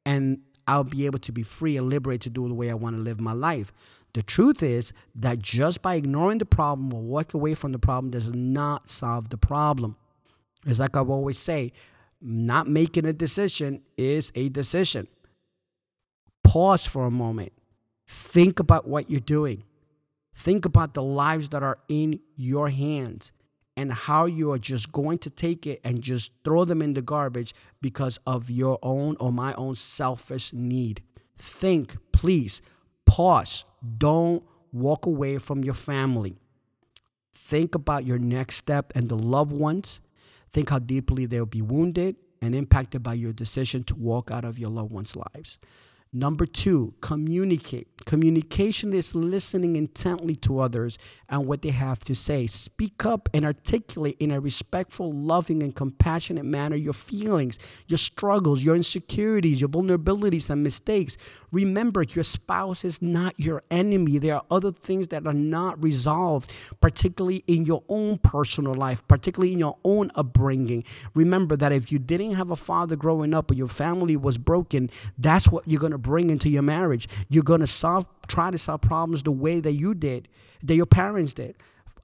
and 0.04 0.40
I'll 0.66 0.84
be 0.84 1.06
able 1.06 1.18
to 1.20 1.32
be 1.32 1.42
free 1.42 1.78
and 1.78 1.88
liberated 1.88 2.22
to 2.22 2.30
do 2.30 2.46
the 2.46 2.54
way 2.54 2.70
I 2.70 2.74
want 2.74 2.96
to 2.96 3.02
live 3.02 3.20
my 3.20 3.32
life. 3.32 3.72
The 4.18 4.24
truth 4.24 4.64
is 4.64 4.92
that 5.14 5.38
just 5.38 5.80
by 5.80 5.94
ignoring 5.94 6.38
the 6.38 6.44
problem 6.44 6.92
or 6.92 7.00
walk 7.00 7.34
away 7.34 7.54
from 7.54 7.70
the 7.70 7.78
problem 7.78 8.10
does 8.10 8.34
not 8.34 8.88
solve 8.88 9.28
the 9.28 9.36
problem. 9.38 9.94
It's 10.66 10.80
like 10.80 10.96
I've 10.96 11.08
always 11.08 11.38
say, 11.38 11.70
not 12.20 12.66
making 12.66 13.06
a 13.06 13.12
decision 13.12 13.80
is 13.96 14.32
a 14.34 14.48
decision. 14.48 15.06
Pause 16.42 16.86
for 16.86 17.06
a 17.06 17.12
moment. 17.12 17.52
Think 18.08 18.58
about 18.58 18.88
what 18.88 19.08
you're 19.08 19.20
doing. 19.20 19.62
Think 20.34 20.64
about 20.64 20.94
the 20.94 21.02
lives 21.04 21.50
that 21.50 21.62
are 21.62 21.78
in 21.88 22.18
your 22.34 22.70
hands 22.70 23.30
and 23.76 23.92
how 23.92 24.26
you 24.26 24.50
are 24.50 24.58
just 24.58 24.90
going 24.90 25.18
to 25.18 25.30
take 25.30 25.64
it 25.64 25.80
and 25.84 26.02
just 26.02 26.32
throw 26.44 26.64
them 26.64 26.82
in 26.82 26.94
the 26.94 27.02
garbage 27.02 27.54
because 27.80 28.18
of 28.26 28.50
your 28.50 28.80
own 28.82 29.16
or 29.20 29.30
my 29.30 29.54
own 29.54 29.76
selfish 29.76 30.52
need. 30.52 31.04
Think, 31.36 31.96
please, 32.10 32.60
pause. 33.08 33.64
Don't 33.96 34.44
walk 34.72 35.06
away 35.06 35.38
from 35.38 35.64
your 35.64 35.74
family. 35.74 36.36
Think 37.32 37.74
about 37.74 38.04
your 38.04 38.18
next 38.18 38.56
step 38.56 38.92
and 38.94 39.08
the 39.08 39.16
loved 39.16 39.52
ones. 39.52 40.00
Think 40.50 40.70
how 40.70 40.78
deeply 40.78 41.26
they'll 41.26 41.46
be 41.46 41.62
wounded 41.62 42.16
and 42.40 42.54
impacted 42.54 43.02
by 43.02 43.14
your 43.14 43.32
decision 43.32 43.82
to 43.84 43.94
walk 43.94 44.30
out 44.30 44.44
of 44.44 44.58
your 44.58 44.70
loved 44.70 44.92
ones' 44.92 45.16
lives. 45.16 45.58
Number 46.12 46.46
two, 46.46 46.94
communicate. 47.00 47.88
Communication 48.06 48.94
is 48.94 49.14
listening 49.14 49.76
intently 49.76 50.34
to 50.36 50.60
others 50.60 50.96
and 51.28 51.46
what 51.46 51.60
they 51.60 51.68
have 51.68 52.00
to 52.04 52.14
say. 52.14 52.46
Speak 52.46 53.04
up 53.04 53.28
and 53.34 53.44
articulate 53.44 54.16
in 54.18 54.30
a 54.30 54.40
respectful, 54.40 55.12
loving, 55.12 55.62
and 55.62 55.76
compassionate 55.76 56.46
manner 56.46 56.76
your 56.76 56.94
feelings, 56.94 57.58
your 57.86 57.98
struggles, 57.98 58.62
your 58.62 58.74
insecurities, 58.74 59.60
your 59.60 59.68
vulnerabilities, 59.68 60.48
and 60.48 60.62
mistakes. 60.62 61.18
Remember, 61.52 62.02
your 62.02 62.24
spouse 62.24 62.82
is 62.82 63.02
not 63.02 63.38
your 63.38 63.62
enemy. 63.70 64.16
There 64.16 64.36
are 64.36 64.44
other 64.50 64.72
things 64.72 65.08
that 65.08 65.26
are 65.26 65.34
not 65.34 65.82
resolved, 65.82 66.50
particularly 66.80 67.44
in 67.46 67.66
your 67.66 67.82
own 67.90 68.16
personal 68.16 68.74
life, 68.74 69.06
particularly 69.06 69.52
in 69.52 69.58
your 69.58 69.76
own 69.84 70.10
upbringing. 70.14 70.84
Remember 71.14 71.56
that 71.56 71.72
if 71.72 71.92
you 71.92 71.98
didn't 71.98 72.36
have 72.36 72.50
a 72.50 72.56
father 72.56 72.96
growing 72.96 73.34
up 73.34 73.50
or 73.50 73.54
your 73.54 73.68
family 73.68 74.16
was 74.16 74.38
broken, 74.38 74.88
that's 75.18 75.48
what 75.48 75.68
you're 75.68 75.80
going 75.80 75.92
to 75.92 75.97
to 76.02 76.08
bring 76.08 76.30
into 76.30 76.48
your 76.48 76.62
marriage. 76.62 77.08
You're 77.28 77.42
going 77.42 77.60
to 77.60 77.66
solve, 77.66 78.08
try 78.26 78.50
to 78.50 78.58
solve 78.58 78.80
problems 78.80 79.22
the 79.22 79.32
way 79.32 79.60
that 79.60 79.72
you 79.72 79.94
did, 79.94 80.28
that 80.62 80.74
your 80.74 80.86
parents 80.86 81.34
did. 81.34 81.56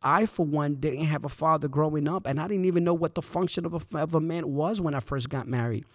I, 0.03 0.27
for 0.27 0.45
one, 0.45 0.75
didn't 0.75 1.07
have 1.07 1.25
a 1.25 1.31
father 1.31 1.67
growing 1.67 2.07
up, 2.09 2.27
and 2.27 2.39
I 2.39 2.47
didn't 2.47 2.67
even 2.67 2.85
know 2.85 2.93
what 2.93 3.15
the 3.15 3.23
function 3.23 3.65
of 3.65 3.73
a, 3.73 3.99
of 3.99 4.15
a 4.15 4.21
man 4.21 4.53
was 4.53 4.81
when 4.81 4.95
I 4.95 5.01
first 5.01 5.31
got 5.31 5.49
married. 5.49 5.87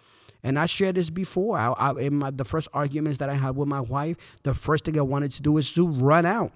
And 0.42 0.58
I 0.58 0.66
shared 0.66 0.96
this 0.96 1.10
before. 1.10 1.58
I, 1.58 1.72
I, 1.72 1.92
in 2.00 2.16
my, 2.16 2.30
the 2.30 2.44
first 2.44 2.68
arguments 2.72 3.18
that 3.18 3.28
I 3.28 3.34
had 3.34 3.56
with 3.56 3.68
my 3.68 3.80
wife, 3.80 4.16
the 4.42 4.54
first 4.54 4.84
thing 4.84 4.98
I 4.98 5.02
wanted 5.02 5.32
to 5.32 5.42
do 5.42 5.58
is 5.58 5.72
to 5.74 5.86
run 5.86 6.26
out. 6.26 6.52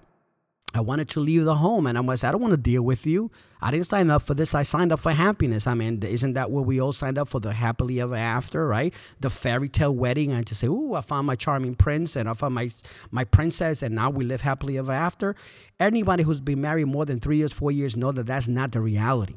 I 0.76 0.80
wanted 0.80 1.08
to 1.10 1.20
leave 1.20 1.44
the 1.44 1.54
home, 1.54 1.86
and 1.86 1.96
I 1.96 2.00
was, 2.00 2.24
I 2.24 2.32
don't 2.32 2.40
want 2.40 2.50
to 2.50 2.56
deal 2.56 2.82
with 2.82 3.06
you. 3.06 3.30
I 3.62 3.70
didn't 3.70 3.86
sign 3.86 4.10
up 4.10 4.22
for 4.22 4.34
this. 4.34 4.54
I 4.54 4.64
signed 4.64 4.92
up 4.92 4.98
for 4.98 5.12
happiness. 5.12 5.68
I 5.68 5.74
mean, 5.74 6.02
isn't 6.02 6.32
that 6.32 6.50
what 6.50 6.66
we 6.66 6.80
all 6.80 6.92
signed 6.92 7.16
up 7.16 7.28
for? 7.28 7.38
The 7.38 7.52
happily 7.52 8.00
ever 8.00 8.16
after, 8.16 8.66
right? 8.66 8.92
The 9.20 9.30
fairy 9.30 9.68
tale 9.68 9.94
wedding, 9.94 10.32
and 10.32 10.44
to 10.48 10.54
say, 10.54 10.66
"Ooh, 10.66 10.94
I 10.94 11.00
found 11.00 11.28
my 11.28 11.36
charming 11.36 11.76
prince, 11.76 12.16
and 12.16 12.28
I 12.28 12.34
found 12.34 12.54
my 12.54 12.70
my 13.12 13.24
princess, 13.24 13.82
and 13.82 13.94
now 13.94 14.10
we 14.10 14.24
live 14.24 14.40
happily 14.40 14.76
ever 14.76 14.92
after." 14.92 15.36
Anybody 15.78 16.24
who's 16.24 16.40
been 16.40 16.60
married 16.60 16.86
more 16.86 17.04
than 17.04 17.20
three 17.20 17.36
years, 17.36 17.52
four 17.52 17.70
years, 17.70 17.96
know 17.96 18.10
that 18.12 18.26
that's 18.26 18.48
not 18.48 18.72
the 18.72 18.80
reality. 18.80 19.36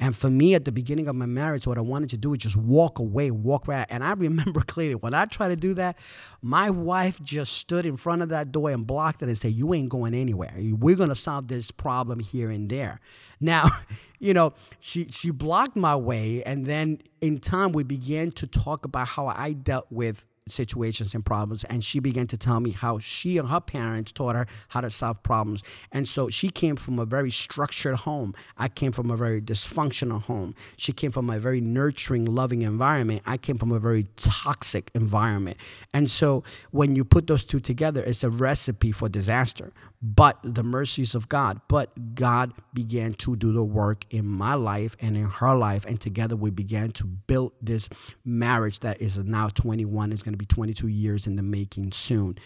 And 0.00 0.16
for 0.16 0.30
me, 0.30 0.54
at 0.54 0.64
the 0.64 0.70
beginning 0.70 1.08
of 1.08 1.16
my 1.16 1.26
marriage, 1.26 1.66
what 1.66 1.76
I 1.76 1.80
wanted 1.80 2.10
to 2.10 2.16
do 2.16 2.30
was 2.30 2.38
just 2.38 2.56
walk 2.56 3.00
away, 3.00 3.32
walk 3.32 3.66
right. 3.66 3.86
And 3.90 4.04
I 4.04 4.12
remember 4.12 4.60
clearly 4.66 4.94
when 4.94 5.12
I 5.12 5.24
tried 5.24 5.48
to 5.48 5.56
do 5.56 5.74
that, 5.74 5.98
my 6.40 6.70
wife 6.70 7.20
just 7.22 7.54
stood 7.54 7.84
in 7.84 7.96
front 7.96 8.22
of 8.22 8.28
that 8.28 8.52
door 8.52 8.70
and 8.70 8.86
blocked 8.86 9.22
it 9.22 9.28
and 9.28 9.36
said, 9.36 9.52
You 9.54 9.74
ain't 9.74 9.88
going 9.88 10.14
anywhere. 10.14 10.54
We're 10.56 10.94
going 10.94 11.08
to 11.08 11.16
solve 11.16 11.48
this 11.48 11.72
problem 11.72 12.20
here 12.20 12.50
and 12.50 12.68
there. 12.70 13.00
Now, 13.40 13.70
you 14.18 14.34
know, 14.34 14.52
she, 14.80 15.12
she 15.12 15.30
blocked 15.30 15.76
my 15.76 15.94
way. 15.94 16.42
And 16.42 16.66
then 16.66 16.98
in 17.20 17.38
time, 17.38 17.70
we 17.70 17.84
began 17.84 18.32
to 18.32 18.48
talk 18.48 18.84
about 18.84 19.06
how 19.06 19.28
I 19.28 19.52
dealt 19.52 19.86
with 19.90 20.26
situations 20.50 21.14
and 21.14 21.24
problems. 21.24 21.64
And 21.64 21.82
she 21.82 22.00
began 22.00 22.26
to 22.28 22.36
tell 22.36 22.60
me 22.60 22.70
how 22.70 22.98
she 22.98 23.38
and 23.38 23.48
her 23.48 23.60
parents 23.60 24.12
taught 24.12 24.36
her 24.36 24.46
how 24.68 24.80
to 24.80 24.90
solve 24.90 25.22
problems. 25.22 25.62
And 25.92 26.06
so 26.06 26.28
she 26.28 26.50
came 26.50 26.76
from 26.76 26.98
a 26.98 27.04
very 27.04 27.30
structured 27.30 27.96
home. 27.96 28.34
I 28.56 28.68
came 28.68 28.92
from 28.92 29.10
a 29.10 29.16
very 29.16 29.40
dysfunctional 29.40 30.22
home. 30.22 30.54
She 30.76 30.92
came 30.92 31.10
from 31.10 31.30
a 31.30 31.38
very 31.38 31.60
nurturing, 31.60 32.24
loving 32.24 32.62
environment. 32.62 33.22
I 33.26 33.36
came 33.36 33.58
from 33.58 33.72
a 33.72 33.78
very 33.78 34.06
toxic 34.16 34.90
environment. 34.94 35.56
And 35.92 36.10
so 36.10 36.44
when 36.70 36.96
you 36.96 37.04
put 37.04 37.26
those 37.26 37.44
two 37.44 37.60
together, 37.60 38.02
it's 38.02 38.24
a 38.24 38.30
recipe 38.30 38.92
for 38.92 39.08
disaster 39.08 39.72
but 40.00 40.38
the 40.42 40.62
mercies 40.62 41.14
of 41.14 41.28
God. 41.28 41.60
But 41.68 42.14
God 42.14 42.52
began 42.72 43.14
to 43.14 43.36
do 43.36 43.52
the 43.52 43.64
work 43.64 44.04
in 44.10 44.26
my 44.26 44.54
life 44.54 44.96
and 45.00 45.16
in 45.16 45.26
her 45.26 45.54
life. 45.54 45.84
And 45.84 46.00
together 46.00 46.36
we 46.36 46.50
began 46.50 46.92
to 46.92 47.04
build 47.04 47.52
this 47.60 47.88
marriage 48.24 48.80
that 48.80 49.00
is 49.00 49.18
now 49.18 49.48
21, 49.48 50.12
is 50.12 50.22
going 50.22 50.34
to 50.34 50.37
be 50.38 50.46
22 50.46 50.88
years 50.88 51.26
in 51.26 51.36
the 51.36 51.42
making 51.42 51.92
soon 51.92 52.38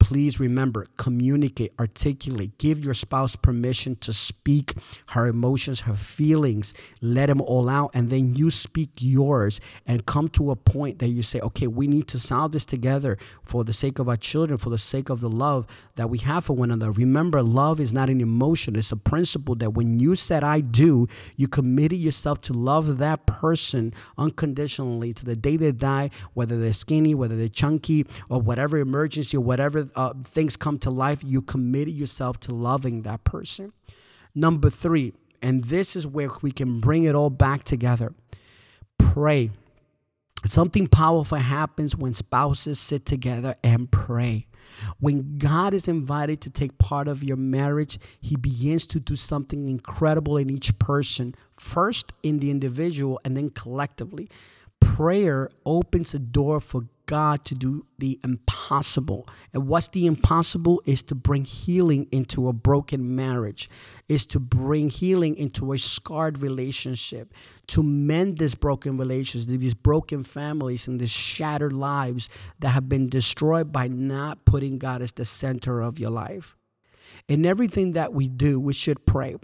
please 0.00 0.38
remember 0.40 0.86
communicate 0.96 1.72
articulate 1.78 2.56
give 2.58 2.80
your 2.80 2.94
spouse 2.94 3.36
permission 3.36 3.96
to 3.96 4.12
speak 4.12 4.74
her 5.08 5.26
emotions 5.26 5.80
her 5.80 5.96
feelings 5.96 6.72
let 7.00 7.26
them 7.26 7.40
all 7.40 7.68
out 7.68 7.90
and 7.94 8.10
then 8.10 8.34
you 8.34 8.50
speak 8.50 8.90
yours 9.00 9.60
and 9.86 10.06
come 10.06 10.28
to 10.28 10.50
a 10.50 10.56
point 10.56 10.98
that 10.98 11.08
you 11.08 11.22
say 11.22 11.40
okay 11.40 11.66
we 11.66 11.86
need 11.86 12.06
to 12.06 12.18
solve 12.18 12.52
this 12.52 12.64
together 12.64 13.18
for 13.42 13.64
the 13.64 13.72
sake 13.72 13.98
of 13.98 14.08
our 14.08 14.16
children 14.16 14.58
for 14.58 14.70
the 14.70 14.78
sake 14.78 15.08
of 15.10 15.20
the 15.20 15.28
love 15.28 15.66
that 15.96 16.08
we 16.08 16.18
have 16.18 16.44
for 16.44 16.54
one 16.54 16.70
another. 16.70 16.92
Remember 16.92 17.42
love 17.42 17.80
is 17.80 17.92
not 17.92 18.08
an 18.08 18.20
emotion. 18.20 18.76
It's 18.76 18.92
a 18.92 18.96
principle 18.96 19.54
that 19.56 19.70
when 19.70 19.98
you 19.98 20.14
said 20.16 20.44
i 20.44 20.60
do 20.60 21.06
you 21.36 21.48
committed 21.48 21.98
yourself 21.98 22.40
to 22.42 22.52
love 22.52 22.98
that 22.98 23.26
person 23.26 23.92
unconditionally 24.16 25.12
to 25.12 25.24
the 25.24 25.36
day 25.36 25.56
they 25.56 25.72
die 25.72 26.10
whether 26.34 26.58
they're 26.58 26.72
skinny 26.72 27.14
whether 27.14 27.36
they're 27.36 27.48
chunky 27.48 28.06
or 28.28 28.40
whatever 28.40 28.78
emergency 28.78 29.36
or 29.36 29.40
whatever 29.40 29.87
uh, 29.94 30.14
things 30.24 30.56
come 30.56 30.78
to 30.80 30.90
life, 30.90 31.22
you 31.24 31.42
committed 31.42 31.94
yourself 31.94 32.38
to 32.40 32.54
loving 32.54 33.02
that 33.02 33.24
person. 33.24 33.72
Number 34.34 34.70
three, 34.70 35.14
and 35.42 35.64
this 35.64 35.96
is 35.96 36.06
where 36.06 36.30
we 36.42 36.50
can 36.50 36.80
bring 36.80 37.04
it 37.04 37.14
all 37.14 37.30
back 37.30 37.64
together 37.64 38.12
pray. 38.98 39.50
Something 40.46 40.86
powerful 40.86 41.38
happens 41.38 41.96
when 41.96 42.14
spouses 42.14 42.78
sit 42.78 43.04
together 43.04 43.56
and 43.64 43.90
pray. 43.90 44.46
When 45.00 45.38
God 45.38 45.74
is 45.74 45.88
invited 45.88 46.40
to 46.42 46.50
take 46.50 46.78
part 46.78 47.08
of 47.08 47.24
your 47.24 47.36
marriage, 47.36 47.98
He 48.20 48.36
begins 48.36 48.86
to 48.88 49.00
do 49.00 49.16
something 49.16 49.66
incredible 49.66 50.36
in 50.36 50.50
each 50.50 50.78
person, 50.78 51.34
first 51.56 52.12
in 52.22 52.38
the 52.38 52.50
individual 52.50 53.18
and 53.24 53.36
then 53.36 53.48
collectively. 53.48 54.28
Prayer 54.80 55.48
opens 55.64 56.14
a 56.14 56.18
door 56.18 56.60
for 56.60 56.86
God 57.08 57.44
to 57.46 57.54
do 57.54 57.86
the 57.98 58.20
impossible. 58.22 59.26
And 59.54 59.66
what's 59.66 59.88
the 59.88 60.06
impossible 60.06 60.82
is 60.84 61.02
to 61.04 61.14
bring 61.14 61.44
healing 61.44 62.06
into 62.12 62.48
a 62.48 62.52
broken 62.52 63.16
marriage, 63.16 63.70
is 64.08 64.26
to 64.26 64.38
bring 64.38 64.90
healing 64.90 65.34
into 65.36 65.72
a 65.72 65.78
scarred 65.78 66.38
relationship, 66.38 67.32
to 67.68 67.82
mend 67.82 68.36
this 68.36 68.54
broken 68.54 68.98
relations, 68.98 69.46
these 69.46 69.74
broken 69.74 70.22
families 70.22 70.86
and 70.86 71.00
these 71.00 71.10
shattered 71.10 71.72
lives 71.72 72.28
that 72.58 72.70
have 72.70 72.88
been 72.88 73.08
destroyed 73.08 73.72
by 73.72 73.88
not 73.88 74.44
putting 74.44 74.78
God 74.78 75.00
as 75.00 75.12
the 75.12 75.24
center 75.24 75.80
of 75.80 75.98
your 75.98 76.10
life. 76.10 76.56
In 77.26 77.46
everything 77.46 77.92
that 77.92 78.12
we 78.12 78.28
do, 78.28 78.60
we 78.60 78.74
should 78.74 79.06
pray. 79.06 79.36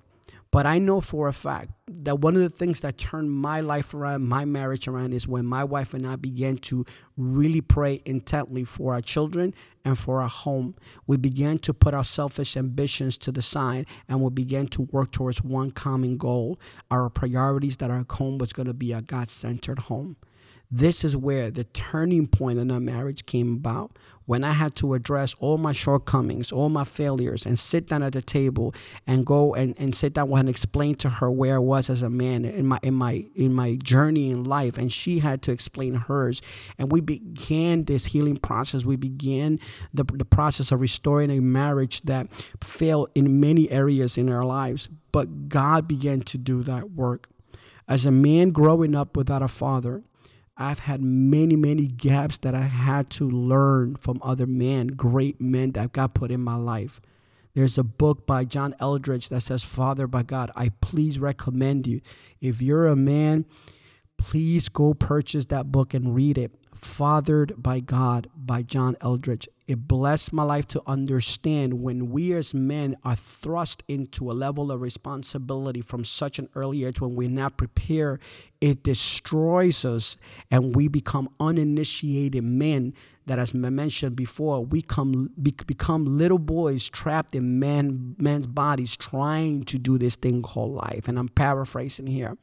But 0.54 0.66
I 0.66 0.78
know 0.78 1.00
for 1.00 1.26
a 1.26 1.32
fact 1.32 1.72
that 1.88 2.20
one 2.20 2.36
of 2.36 2.42
the 2.42 2.48
things 2.48 2.78
that 2.82 2.96
turned 2.96 3.32
my 3.32 3.60
life 3.60 3.92
around, 3.92 4.28
my 4.28 4.44
marriage 4.44 4.86
around, 4.86 5.12
is 5.12 5.26
when 5.26 5.44
my 5.46 5.64
wife 5.64 5.94
and 5.94 6.06
I 6.06 6.14
began 6.14 6.58
to 6.58 6.84
really 7.16 7.60
pray 7.60 8.02
intently 8.04 8.62
for 8.62 8.94
our 8.94 9.00
children 9.00 9.52
and 9.84 9.98
for 9.98 10.22
our 10.22 10.28
home. 10.28 10.76
We 11.08 11.16
began 11.16 11.58
to 11.58 11.74
put 11.74 11.92
our 11.92 12.04
selfish 12.04 12.56
ambitions 12.56 13.18
to 13.18 13.32
the 13.32 13.42
side 13.42 13.86
and 14.08 14.20
we 14.20 14.30
began 14.30 14.68
to 14.68 14.82
work 14.92 15.10
towards 15.10 15.42
one 15.42 15.72
common 15.72 16.18
goal 16.18 16.60
our 16.88 17.10
priorities 17.10 17.78
that 17.78 17.90
our 17.90 18.06
home 18.08 18.38
was 18.38 18.52
going 18.52 18.68
to 18.68 18.74
be 18.74 18.92
a 18.92 19.02
God 19.02 19.28
centered 19.28 19.80
home. 19.80 20.14
This 20.70 21.04
is 21.04 21.16
where 21.16 21.50
the 21.50 21.64
turning 21.64 22.26
point 22.26 22.60
in 22.60 22.70
our 22.70 22.78
marriage 22.78 23.26
came 23.26 23.54
about 23.54 23.98
when 24.26 24.42
I 24.44 24.52
had 24.52 24.74
to 24.76 24.94
address 24.94 25.34
all 25.38 25.58
my 25.58 25.72
shortcomings, 25.72 26.50
all 26.50 26.68
my 26.68 26.84
failures, 26.84 27.44
and 27.44 27.58
sit 27.58 27.88
down 27.88 28.02
at 28.02 28.14
the 28.14 28.22
table 28.22 28.74
and 29.06 29.26
go 29.26 29.54
and, 29.54 29.74
and 29.78 29.94
sit 29.94 30.14
down 30.14 30.32
and 30.32 30.48
explain 30.48 30.94
to 30.96 31.08
her 31.08 31.30
where 31.30 31.56
I 31.56 31.58
was 31.58 31.90
as 31.90 32.02
a 32.02 32.10
man 32.10 32.44
in 32.44 32.66
my 32.66 32.78
in 32.82 32.94
my 32.94 33.26
in 33.34 33.52
my 33.52 33.76
journey 33.76 34.30
in 34.30 34.44
life. 34.44 34.78
And 34.78 34.92
she 34.92 35.18
had 35.18 35.42
to 35.42 35.52
explain 35.52 35.94
hers. 35.94 36.40
And 36.78 36.90
we 36.90 37.00
began 37.00 37.84
this 37.84 38.06
healing 38.06 38.36
process. 38.36 38.84
We 38.84 38.96
began 38.96 39.58
the, 39.92 40.04
the 40.04 40.24
process 40.24 40.72
of 40.72 40.80
restoring 40.80 41.30
a 41.30 41.40
marriage 41.40 42.02
that 42.02 42.32
failed 42.62 43.10
in 43.14 43.40
many 43.40 43.70
areas 43.70 44.16
in 44.16 44.30
our 44.30 44.44
lives. 44.44 44.88
But 45.12 45.48
God 45.48 45.86
began 45.86 46.22
to 46.22 46.38
do 46.38 46.62
that 46.64 46.92
work. 46.92 47.28
As 47.86 48.06
a 48.06 48.10
man 48.10 48.50
growing 48.50 48.94
up 48.94 49.16
without 49.16 49.42
a 49.42 49.48
father, 49.48 50.02
I've 50.56 50.80
had 50.80 51.02
many, 51.02 51.56
many 51.56 51.86
gaps 51.86 52.38
that 52.38 52.54
I 52.54 52.62
had 52.62 53.10
to 53.10 53.28
learn 53.28 53.96
from 53.96 54.20
other 54.22 54.46
men, 54.46 54.88
great 54.88 55.40
men 55.40 55.72
that 55.72 55.92
God 55.92 56.14
put 56.14 56.30
in 56.30 56.40
my 56.40 56.56
life. 56.56 57.00
There's 57.54 57.78
a 57.78 57.84
book 57.84 58.26
by 58.26 58.44
John 58.44 58.74
Eldredge 58.80 59.28
that 59.28 59.42
says, 59.42 59.62
Fathered 59.64 60.10
by 60.10 60.22
God. 60.22 60.50
I 60.56 60.70
please 60.80 61.18
recommend 61.18 61.86
you. 61.86 62.00
If 62.40 62.60
you're 62.60 62.86
a 62.86 62.96
man, 62.96 63.46
please 64.16 64.68
go 64.68 64.94
purchase 64.94 65.46
that 65.46 65.70
book 65.70 65.94
and 65.94 66.14
read 66.14 66.38
it. 66.38 66.52
Fathered 66.74 67.54
by 67.56 67.80
God 67.80 68.28
by 68.36 68.62
John 68.62 68.96
Eldredge. 69.00 69.48
It 69.66 69.88
blessed 69.88 70.32
my 70.32 70.42
life 70.42 70.66
to 70.68 70.82
understand 70.86 71.80
when 71.80 72.10
we 72.10 72.32
as 72.34 72.52
men 72.52 72.96
are 73.02 73.16
thrust 73.16 73.82
into 73.88 74.30
a 74.30 74.34
level 74.34 74.70
of 74.70 74.80
responsibility 74.80 75.80
from 75.80 76.04
such 76.04 76.38
an 76.38 76.48
early 76.54 76.84
age 76.84 77.00
when 77.00 77.14
we're 77.14 77.30
not 77.30 77.56
prepared, 77.56 78.20
it 78.60 78.82
destroys 78.82 79.84
us 79.84 80.16
and 80.50 80.76
we 80.76 80.88
become 80.88 81.28
uninitiated 81.40 82.44
men 82.44 82.92
that 83.26 83.38
as 83.38 83.54
I 83.54 83.58
mentioned 83.58 84.16
before, 84.16 84.62
we 84.62 84.82
come 84.82 85.30
become 85.36 86.04
little 86.18 86.38
boys 86.38 86.90
trapped 86.90 87.34
in 87.34 87.58
man 87.58 88.16
men's 88.18 88.46
bodies 88.46 88.96
trying 88.96 89.64
to 89.64 89.78
do 89.78 89.96
this 89.96 90.16
thing 90.16 90.42
called 90.42 90.72
life. 90.72 91.08
And 91.08 91.18
I'm 91.18 91.28
paraphrasing 91.28 92.06
here 92.06 92.36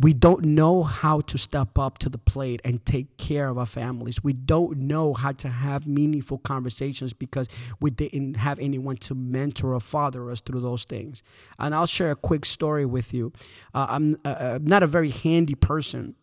we 0.00 0.14
don't 0.14 0.44
know 0.44 0.82
how 0.82 1.20
to 1.22 1.38
step 1.38 1.78
up 1.78 1.98
to 1.98 2.08
the 2.08 2.18
plate 2.18 2.60
and 2.64 2.84
take 2.86 3.16
care 3.16 3.48
of 3.48 3.58
our 3.58 3.66
families. 3.66 4.22
We 4.22 4.32
don't 4.32 4.78
know 4.78 5.14
how 5.14 5.32
to 5.32 5.48
have 5.48 5.86
meaningful 5.86 6.38
conversations 6.38 7.12
because 7.12 7.48
we 7.80 7.90
didn't 7.90 8.34
have 8.34 8.58
anyone 8.58 8.96
to 8.98 9.14
mentor 9.14 9.74
or 9.74 9.80
father 9.80 10.30
us 10.30 10.40
through 10.40 10.60
those 10.60 10.84
things. 10.84 11.22
And 11.58 11.74
I'll 11.74 11.86
share 11.86 12.12
a 12.12 12.16
quick 12.16 12.44
story 12.44 12.86
with 12.86 13.12
you. 13.12 13.32
Uh, 13.74 13.86
I'm, 13.88 14.16
uh, 14.24 14.28
uh 14.28 14.58
not 14.62 14.82
a 14.82 14.86
very 14.86 15.10
handy 15.10 15.54
person. 15.54 16.14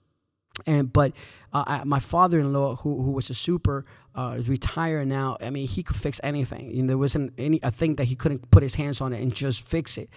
And 0.66 0.92
but 0.92 1.14
uh, 1.54 1.82
my 1.86 2.00
father-in-law, 2.00 2.78
who 2.78 3.02
who 3.02 3.12
was 3.12 3.30
a 3.30 3.34
super, 3.34 3.86
uh, 4.16 4.40
retired 4.48 5.08
now. 5.08 5.38
I 5.42 5.50
mean, 5.50 5.68
he 5.68 5.84
could 5.84 5.98
fix 5.98 6.20
anything. 6.24 6.72
You 6.72 6.84
know, 6.84 6.88
there 6.88 6.98
wasn't 6.98 7.34
any 7.38 7.60
a 7.62 7.72
thing 7.72 7.96
that 7.96 8.06
he 8.06 8.16
couldn't 8.16 8.50
put 8.52 8.64
his 8.64 8.76
hands 8.76 9.02
on 9.02 9.14
it 9.14 9.22
and 9.22 9.34
just 9.34 9.68
fix 9.68 9.98
it. 9.98 10.10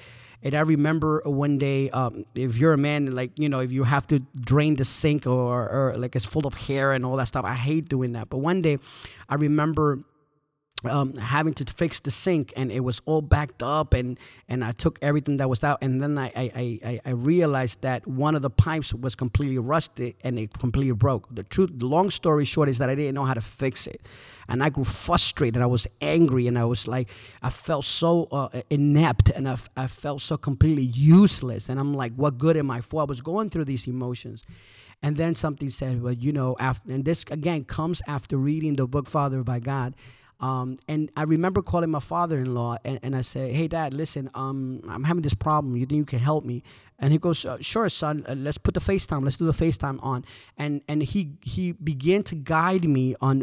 And 0.42 0.54
I 0.54 0.60
remember 0.60 1.20
one 1.24 1.58
day, 1.58 1.90
um, 1.90 2.24
if 2.36 2.56
you're 2.56 2.72
a 2.72 2.78
man, 2.78 3.14
like, 3.14 3.32
you 3.36 3.48
know, 3.48 3.58
if 3.58 3.72
you 3.72 3.82
have 3.82 4.06
to 4.06 4.20
drain 4.38 4.76
the 4.76 4.84
sink 4.84 5.26
or, 5.26 5.68
or 5.68 5.96
like 5.96 6.14
it's 6.14 6.24
full 6.24 6.46
of 6.46 6.54
hair 6.54 6.92
and 6.92 7.04
all 7.04 7.16
that 7.16 7.26
stuff, 7.26 7.44
I 7.44 7.54
hate 7.54 7.88
doing 7.88 8.12
that. 8.12 8.28
But 8.28 8.38
one 8.38 8.62
day, 8.62 8.78
I 9.28 9.34
remember 9.34 9.98
um, 10.84 11.14
having 11.16 11.54
to 11.54 11.64
fix 11.64 12.00
the 12.00 12.10
sink 12.10 12.52
and 12.56 12.70
it 12.70 12.80
was 12.80 13.00
all 13.04 13.20
backed 13.20 13.62
up 13.62 13.94
and 13.94 14.18
and 14.48 14.64
I 14.64 14.72
took 14.72 14.98
everything 15.02 15.38
that 15.38 15.48
was 15.48 15.64
out 15.64 15.78
and 15.82 16.00
then 16.02 16.16
I 16.18 16.30
I, 16.36 16.50
I, 16.84 17.00
I 17.04 17.10
realized 17.10 17.82
that 17.82 18.06
one 18.06 18.34
of 18.34 18.42
the 18.42 18.50
pipes 18.50 18.94
was 18.94 19.14
completely 19.14 19.58
rusted 19.58 20.14
and 20.22 20.38
it 20.38 20.56
completely 20.58 20.92
broke. 20.92 21.34
The 21.34 21.42
truth, 21.42 21.70
the 21.74 21.86
long 21.86 22.10
story 22.10 22.44
short 22.44 22.68
is 22.68 22.78
that 22.78 22.88
I 22.88 22.94
didn't 22.94 23.14
know 23.14 23.24
how 23.24 23.34
to 23.34 23.40
fix 23.40 23.86
it, 23.86 24.00
and 24.48 24.62
I 24.62 24.68
grew 24.68 24.84
frustrated. 24.84 25.62
I 25.62 25.66
was 25.66 25.86
angry 26.00 26.46
and 26.46 26.58
I 26.58 26.64
was 26.64 26.86
like 26.86 27.10
I 27.42 27.50
felt 27.50 27.84
so 27.84 28.28
uh, 28.30 28.48
inept 28.70 29.30
and 29.30 29.48
I, 29.48 29.56
I 29.76 29.86
felt 29.86 30.22
so 30.22 30.36
completely 30.36 30.84
useless 30.84 31.68
and 31.68 31.80
I'm 31.80 31.94
like, 31.94 32.14
what 32.14 32.38
good 32.38 32.56
am 32.56 32.70
I 32.70 32.80
for? 32.80 33.02
I 33.02 33.04
was 33.04 33.20
going 33.20 33.50
through 33.50 33.64
these 33.64 33.86
emotions. 33.86 34.44
And 35.02 35.16
then 35.16 35.34
something 35.34 35.68
said, 35.68 36.02
well, 36.02 36.12
you 36.12 36.32
know, 36.32 36.56
after, 36.58 36.90
and 36.90 37.04
this 37.04 37.24
again 37.30 37.64
comes 37.64 38.02
after 38.08 38.36
reading 38.36 38.74
the 38.74 38.86
book 38.86 39.06
Fathered 39.06 39.44
by 39.44 39.60
God. 39.60 39.94
Um, 40.40 40.76
and 40.86 41.10
I 41.16 41.24
remember 41.24 41.62
calling 41.62 41.90
my 41.90 41.98
father-in-law 41.98 42.76
and, 42.84 43.00
and 43.02 43.16
I 43.16 43.22
said, 43.22 43.54
"Hey, 43.54 43.66
Dad, 43.66 43.92
listen, 43.92 44.30
um, 44.34 44.80
I'm 44.88 45.04
having 45.04 45.22
this 45.22 45.34
problem. 45.34 45.76
You 45.76 45.84
think 45.84 45.98
you 45.98 46.04
can 46.04 46.20
help 46.20 46.44
me?" 46.44 46.62
And 46.98 47.12
he 47.12 47.18
goes, 47.18 47.44
"Sure, 47.60 47.88
son. 47.88 48.24
Uh, 48.28 48.34
let's 48.34 48.58
put 48.58 48.74
the 48.74 48.80
FaceTime. 48.80 49.24
Let's 49.24 49.36
do 49.36 49.46
the 49.46 49.52
FaceTime 49.52 49.98
on." 50.02 50.24
And 50.56 50.82
and 50.88 51.02
he 51.02 51.32
he 51.42 51.72
began 51.72 52.22
to 52.24 52.36
guide 52.36 52.88
me 52.88 53.16
on 53.20 53.40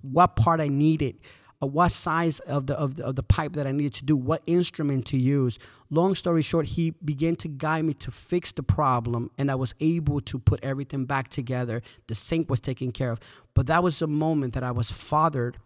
what 0.00 0.36
part 0.36 0.60
I 0.60 0.68
needed, 0.68 1.16
uh, 1.62 1.66
what 1.66 1.92
size 1.92 2.40
of 2.40 2.66
the, 2.66 2.78
of 2.78 2.96
the 2.96 3.04
of 3.04 3.16
the 3.16 3.22
pipe 3.22 3.52
that 3.52 3.66
I 3.66 3.72
needed 3.72 3.92
to 3.94 4.06
do, 4.06 4.16
what 4.16 4.42
instrument 4.46 5.04
to 5.06 5.18
use. 5.18 5.58
Long 5.90 6.14
story 6.14 6.40
short, 6.40 6.64
he 6.64 6.92
began 7.04 7.36
to 7.36 7.48
guide 7.48 7.84
me 7.84 7.92
to 7.94 8.10
fix 8.10 8.52
the 8.52 8.62
problem, 8.62 9.30
and 9.36 9.50
I 9.50 9.54
was 9.54 9.74
able 9.80 10.22
to 10.22 10.38
put 10.38 10.64
everything 10.64 11.04
back 11.04 11.28
together. 11.28 11.82
The 12.06 12.14
sink 12.14 12.48
was 12.48 12.60
taken 12.60 12.90
care 12.90 13.10
of, 13.10 13.20
but 13.52 13.66
that 13.66 13.82
was 13.82 14.00
a 14.00 14.06
moment 14.06 14.54
that 14.54 14.62
I 14.62 14.70
was 14.70 14.90
fathered 14.90 15.58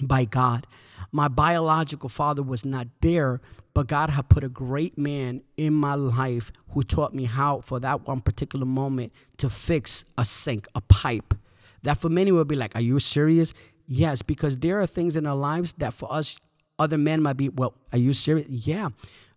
by 0.00 0.24
God. 0.24 0.66
My 1.12 1.28
biological 1.28 2.08
father 2.08 2.42
was 2.42 2.64
not 2.64 2.88
there, 3.00 3.40
but 3.74 3.86
God 3.86 4.10
had 4.10 4.28
put 4.28 4.44
a 4.44 4.48
great 4.48 4.98
man 4.98 5.42
in 5.56 5.74
my 5.74 5.94
life 5.94 6.52
who 6.70 6.82
taught 6.82 7.14
me 7.14 7.24
how, 7.24 7.60
for 7.60 7.80
that 7.80 8.06
one 8.06 8.20
particular 8.20 8.66
moment, 8.66 9.12
to 9.38 9.48
fix 9.48 10.04
a 10.18 10.24
sink, 10.24 10.66
a 10.74 10.80
pipe. 10.80 11.34
That 11.82 11.98
for 11.98 12.08
many 12.08 12.32
would 12.32 12.48
be 12.48 12.56
like, 12.56 12.74
Are 12.74 12.80
you 12.80 12.98
serious? 12.98 13.54
Yes, 13.86 14.22
because 14.22 14.58
there 14.58 14.80
are 14.80 14.86
things 14.86 15.14
in 15.14 15.26
our 15.26 15.36
lives 15.36 15.74
that 15.74 15.92
for 15.92 16.12
us, 16.12 16.38
other 16.78 16.98
men 16.98 17.22
might 17.22 17.36
be, 17.36 17.48
Well, 17.48 17.74
are 17.92 17.98
you 17.98 18.12
serious? 18.12 18.48
Yeah 18.48 18.90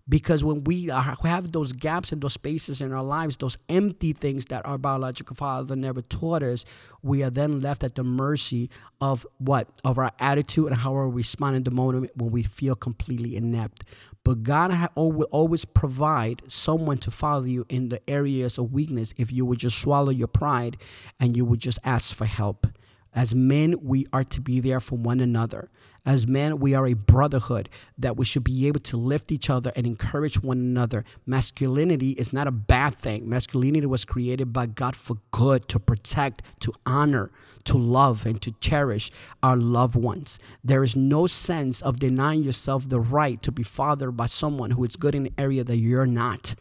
because 0.09 0.43
when 0.43 0.63
we 0.63 0.89
are, 0.89 1.15
have 1.23 1.51
those 1.51 1.71
gaps 1.71 2.11
and 2.11 2.21
those 2.21 2.33
spaces 2.33 2.81
in 2.81 2.91
our 2.91 3.03
lives, 3.03 3.37
those 3.37 3.59
empty 3.69 4.11
things 4.11 4.45
that 4.45 4.65
our 4.65 4.79
biological 4.79 5.35
father 5.35 5.75
never 5.75 6.01
taught 6.01 6.41
us, 6.41 6.65
we 7.03 7.21
are 7.21 7.29
then 7.29 7.61
left 7.61 7.83
at 7.83 7.93
the 7.93 8.03
mercy 8.03 8.71
of 8.99 9.25
what? 9.37 9.69
Of 9.83 9.99
our 9.99 10.11
attitude 10.19 10.67
and 10.67 10.77
how 10.77 10.93
we 10.93 11.11
respond 11.15 11.57
in 11.57 11.63
the 11.63 11.71
moment 11.71 12.11
when 12.15 12.31
we 12.31 12.41
feel 12.41 12.75
completely 12.75 13.35
inept. 13.35 13.83
But 14.23 14.41
God 14.41 14.89
will 14.95 15.27
always 15.31 15.63
provide 15.63 16.41
someone 16.47 16.97
to 16.99 17.11
follow 17.11 17.45
you 17.45 17.65
in 17.69 17.89
the 17.89 18.01
areas 18.09 18.57
of 18.57 18.73
weakness 18.73 19.13
if 19.17 19.31
you 19.31 19.45
would 19.45 19.59
just 19.59 19.79
swallow 19.79 20.09
your 20.09 20.27
pride 20.27 20.77
and 21.19 21.37
you 21.37 21.45
would 21.45 21.59
just 21.59 21.79
ask 21.83 22.15
for 22.15 22.25
help. 22.25 22.65
As 23.13 23.33
men, 23.33 23.75
we 23.81 24.05
are 24.13 24.23
to 24.23 24.41
be 24.41 24.59
there 24.59 24.79
for 24.79 24.97
one 24.97 25.19
another. 25.19 25.69
As 26.05 26.25
men, 26.25 26.59
we 26.59 26.73
are 26.73 26.87
a 26.87 26.93
brotherhood 26.93 27.69
that 27.97 28.17
we 28.17 28.25
should 28.25 28.43
be 28.43 28.67
able 28.67 28.79
to 28.81 28.97
lift 28.97 29.31
each 29.31 29.49
other 29.49 29.71
and 29.75 29.85
encourage 29.85 30.41
one 30.41 30.57
another. 30.57 31.03
Masculinity 31.25 32.11
is 32.11 32.33
not 32.33 32.47
a 32.47 32.51
bad 32.51 32.93
thing. 32.95 33.27
Masculinity 33.27 33.85
was 33.85 34.05
created 34.05 34.53
by 34.53 34.65
God 34.65 34.95
for 34.95 35.17
good, 35.31 35.67
to 35.69 35.79
protect, 35.79 36.41
to 36.61 36.73
honor, 36.85 37.31
to 37.65 37.77
love, 37.77 38.25
and 38.25 38.41
to 38.41 38.51
cherish 38.53 39.11
our 39.43 39.57
loved 39.57 39.95
ones. 39.95 40.39
There 40.63 40.83
is 40.83 40.95
no 40.95 41.27
sense 41.27 41.81
of 41.81 41.99
denying 41.99 42.43
yourself 42.43 42.87
the 42.87 42.99
right 42.99 43.41
to 43.43 43.51
be 43.51 43.63
fathered 43.63 44.15
by 44.15 44.27
someone 44.27 44.71
who 44.71 44.83
is 44.83 44.95
good 44.95 45.15
in 45.15 45.27
an 45.27 45.33
area 45.37 45.63
that 45.63 45.77
you're 45.77 46.05
not. 46.05 46.55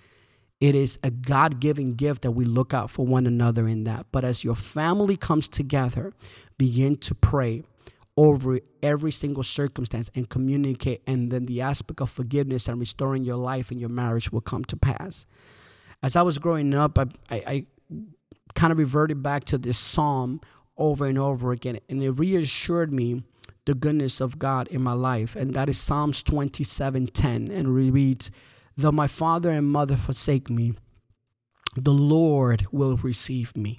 It 0.61 0.75
is 0.75 0.99
a 1.05 1.11
God 1.11 1.61
given 1.61 1.95
gift 1.95 2.23
that 2.23 2.33
we 2.33 2.45
look 2.45 2.75
out 2.75 2.91
for 2.91 3.07
one 3.07 3.27
another 3.27 3.69
in 3.69 3.85
that. 3.85 4.07
But 4.11 4.25
as 4.25 4.43
your 4.43 4.57
family 4.57 5.17
comes 5.17 5.49
together, 5.49 6.13
begin 6.57 6.97
to 6.97 7.15
pray 7.15 7.63
over 8.19 8.59
every 8.83 9.13
single 9.13 9.45
circumstance 9.45 10.11
and 10.13 10.29
communicate. 10.29 11.01
And 11.07 11.31
then 11.31 11.47
the 11.47 11.61
aspect 11.61 12.01
of 12.01 12.11
forgiveness 12.11 12.67
and 12.67 12.81
restoring 12.81 13.25
your 13.25 13.37
life 13.37 13.71
and 13.71 13.79
your 13.79 13.89
marriage 13.89 14.33
will 14.33 14.41
come 14.41 14.65
to 14.65 14.77
pass. 14.77 15.25
As 16.03 16.17
I 16.17 16.23
was 16.23 16.41
growing 16.41 16.75
up, 16.75 16.99
I, 16.99 17.05
I, 17.31 17.43
I 17.47 17.67
kind 18.57 18.73
of 18.73 18.79
reverted 18.79 19.23
back 19.23 19.45
to 19.45 19.59
this 19.59 19.79
psalm 19.79 20.41
over 20.77 21.07
and 21.07 21.17
over 21.17 21.53
again. 21.53 21.79
And 21.89 22.03
it 22.03 22.11
reassured 22.11 22.93
me 22.93 23.23
the 23.67 23.77
goodness 23.77 24.21
of 24.21 24.37
God 24.37 24.67
in 24.67 24.83
my 24.83 24.95
life. 24.95 25.37
And 25.37 25.55
that 25.55 25.69
is 25.69 25.79
Psalms 25.79 26.25
27 26.25 27.07
10. 27.07 27.49
And 27.53 27.73
reads, 27.73 28.33
Though 28.77 28.91
my 28.91 29.07
father 29.07 29.53
and 29.53 29.69
mother 29.69 29.97
forsake 29.97 30.51
me, 30.51 30.73
the 31.77 31.93
Lord 31.93 32.67
will 32.73 32.97
receive 32.97 33.57
me. 33.57 33.79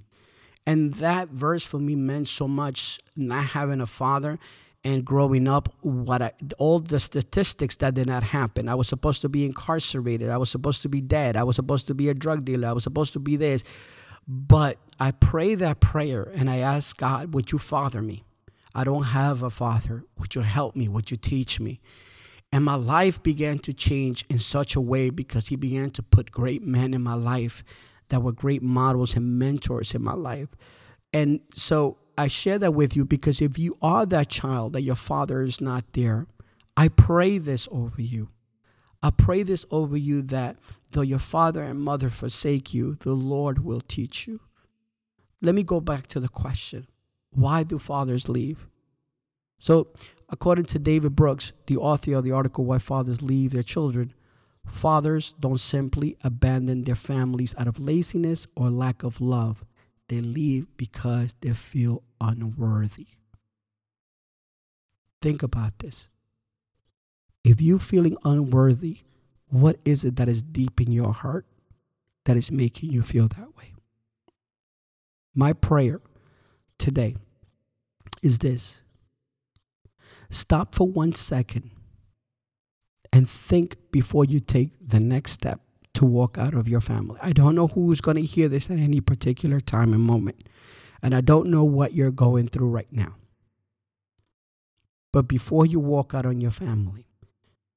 And 0.70 0.94
that 0.96 1.30
verse 1.30 1.66
for 1.66 1.80
me 1.80 1.96
meant 1.96 2.28
so 2.28 2.48
much 2.48 3.00
not 3.16 3.44
having 3.44 3.82
a 3.82 3.88
father 3.88 4.38
and 4.84 5.04
growing 5.04 5.48
up 5.48 5.74
what 5.82 6.22
I, 6.22 6.32
all 6.60 6.80
the 6.80 7.00
statistics 7.00 7.78
that 7.78 7.96
did 7.96 8.06
not 8.06 8.22
happen. 8.22 8.70
I 8.70 8.76
was 8.76 8.88
supposed 8.88 9.22
to 9.22 9.30
be 9.30 9.46
incarcerated. 9.46 10.30
I 10.30 10.38
was 10.38 10.52
supposed 10.52 10.84
to 10.84 10.90
be 10.90 11.02
dead. 11.02 11.36
I 11.36 11.44
was 11.44 11.56
supposed 11.56 11.88
to 11.88 11.96
be 11.96 12.08
a 12.10 12.14
drug 12.14 12.46
dealer. 12.46 12.68
I 12.68 12.74
was 12.74 12.84
supposed 12.84 13.14
to 13.14 13.20
be 13.20 13.36
this. 13.36 13.64
But 14.28 14.78
i 15.00 15.10
pray 15.10 15.56
that 15.56 15.80
prayer 15.80 16.30
and 16.36 16.50
i 16.52 16.58
ask 16.58 16.98
god 16.98 17.34
would 17.34 17.52
you 17.52 17.58
father 17.58 18.04
me? 18.04 18.24
I 18.76 18.84
don't 18.84 19.06
have 19.06 19.42
a 19.42 19.50
father. 19.50 20.04
Would 20.20 20.36
you 20.36 20.42
help 20.42 20.76
me? 20.76 20.88
Would 20.88 21.10
you 21.10 21.18
teach 21.18 21.60
me? 21.60 21.80
And 22.52 22.64
my 22.64 22.76
life 22.76 23.24
began 23.24 23.58
to 23.60 23.74
change 23.74 24.24
in 24.30 24.38
such 24.38 24.76
a 24.76 24.82
way 24.82 25.10
because 25.10 25.48
he 25.48 25.56
began 25.56 25.90
to 25.92 26.04
put 26.04 26.30
great 26.30 26.62
men 26.62 26.94
in 26.94 27.02
my 27.02 27.16
life 27.16 27.64
that 28.10 28.22
were 28.22 28.32
great 28.32 28.62
models 28.62 29.16
and 29.16 29.40
mentors 29.40 29.94
in 29.94 30.04
my 30.04 30.14
life. 30.14 30.50
And 31.14 31.42
so 31.54 31.98
I 32.18 32.28
share 32.28 32.60
that 32.60 32.74
with 32.74 32.96
you 32.96 33.06
because 33.06 33.42
if 33.42 33.58
you 33.58 33.78
are 33.82 34.06
that 34.08 34.30
child 34.30 34.74
that 34.74 34.84
your 34.84 34.96
father 34.96 35.42
is 35.42 35.62
not 35.62 35.94
there, 35.94 36.28
I 36.76 36.88
pray 36.90 37.38
this 37.38 37.68
over 37.72 38.02
you. 38.02 38.30
I 39.02 39.12
pray 39.12 39.44
this 39.44 39.66
over 39.72 39.98
you 39.98 40.22
that 40.24 40.58
though 40.92 41.02
your 41.02 41.20
father 41.20 41.64
and 41.64 41.80
mother 41.80 42.10
forsake 42.10 42.74
you, 42.74 42.96
the 42.96 43.14
Lord 43.14 43.64
will 43.64 43.82
teach 43.82 44.28
you. 44.28 44.42
Let 45.42 45.56
me 45.56 45.64
go 45.64 45.80
back 45.80 46.08
to 46.08 46.20
the 46.20 46.28
question 46.28 46.88
why 47.32 47.64
do 47.64 47.80
fathers 47.80 48.28
leave? 48.28 48.68
So 49.60 49.90
According 50.32 50.66
to 50.66 50.80
David 50.80 51.16
Brooks, 51.16 51.54
the 51.66 51.78
author 51.78 52.14
of 52.14 52.24
the 52.24 52.32
article 52.32 52.64
Why 52.66 52.78
Fathers 52.78 53.22
Leave 53.22 53.52
Their 53.52 53.64
Children, 53.64 54.14
fathers 54.66 55.34
don't 55.40 55.60
simply 55.60 56.18
abandon 56.24 56.84
their 56.84 56.96
families 56.96 57.56
out 57.58 57.68
of 57.68 57.80
laziness 57.80 58.48
or 58.56 58.70
lack 58.70 59.04
of 59.04 59.22
love. 59.22 59.66
They 60.08 60.22
leave 60.22 60.68
because 60.78 61.36
they 61.42 61.54
feel 61.54 62.04
unworthy. 62.20 63.08
Think 65.22 65.44
about 65.44 65.80
this. 65.80 66.10
If 67.44 67.62
you're 67.62 67.80
feeling 67.80 68.18
unworthy, 68.24 69.00
what 69.48 69.80
is 69.86 70.06
it 70.06 70.16
that 70.18 70.30
is 70.30 70.44
deep 70.44 70.80
in 70.80 70.92
your 70.92 71.14
heart 71.14 71.46
that 72.26 72.38
is 72.38 72.52
making 72.52 72.92
you 72.92 73.02
feel 73.02 73.28
that 73.28 73.56
way? 73.58 73.74
My 75.34 75.54
prayer 75.54 76.02
today 76.78 77.16
is 78.22 78.40
this 78.40 78.82
Stop 80.30 80.76
for 80.76 80.88
one 80.88 81.14
second 81.14 81.72
and 83.12 83.30
think 83.30 83.78
before 83.92 84.26
you 84.26 84.40
take 84.40 84.72
the 84.86 85.00
next 85.00 85.32
step 85.32 85.62
to 85.94 86.06
walk 86.06 86.38
out 86.38 86.54
of 86.54 86.68
your 86.68 86.82
family. 86.82 87.20
I 87.22 87.34
don't 87.34 87.56
know 87.56 87.68
who's 87.68 88.02
going 88.02 88.18
to 88.18 88.24
hear 88.24 88.48
this 88.48 88.70
at 88.70 88.80
any 88.80 89.02
particular 89.02 89.60
time 89.60 89.94
and 89.94 90.04
moment. 90.04 90.44
And 91.02 91.16
I 91.16 91.22
don't 91.22 91.48
know 91.48 91.64
what 91.64 91.94
you're 91.94 92.12
going 92.12 92.48
through 92.50 92.70
right 92.70 92.92
now. 92.92 93.16
But 95.12 95.28
before 95.28 95.66
you 95.66 95.80
walk 95.80 96.14
out 96.14 96.26
on 96.26 96.40
your 96.40 96.52
family, 96.52 97.08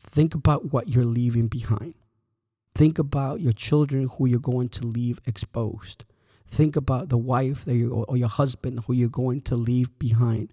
think 0.01 0.35
about 0.35 0.73
what 0.73 0.89
you're 0.89 1.05
leaving 1.05 1.49
behind. 1.49 1.95
Think 2.75 2.99
about 2.99 3.41
your 3.41 3.53
children 3.53 4.09
who 4.09 4.27
you're 4.27 4.39
going 4.39 4.69
to 4.71 4.87
leave 4.87 5.21
exposed. 5.27 6.05
Think 6.49 6.77
about 6.77 7.09
the 7.09 7.19
wife 7.19 7.65
that 7.65 7.75
you, 7.75 7.93
or 7.93 8.17
your 8.17 8.29
husband 8.29 8.81
who 8.87 8.93
you're 8.93 9.09
going 9.09 9.41
to 9.43 9.57
leave 9.57 9.99
behind. 9.99 10.53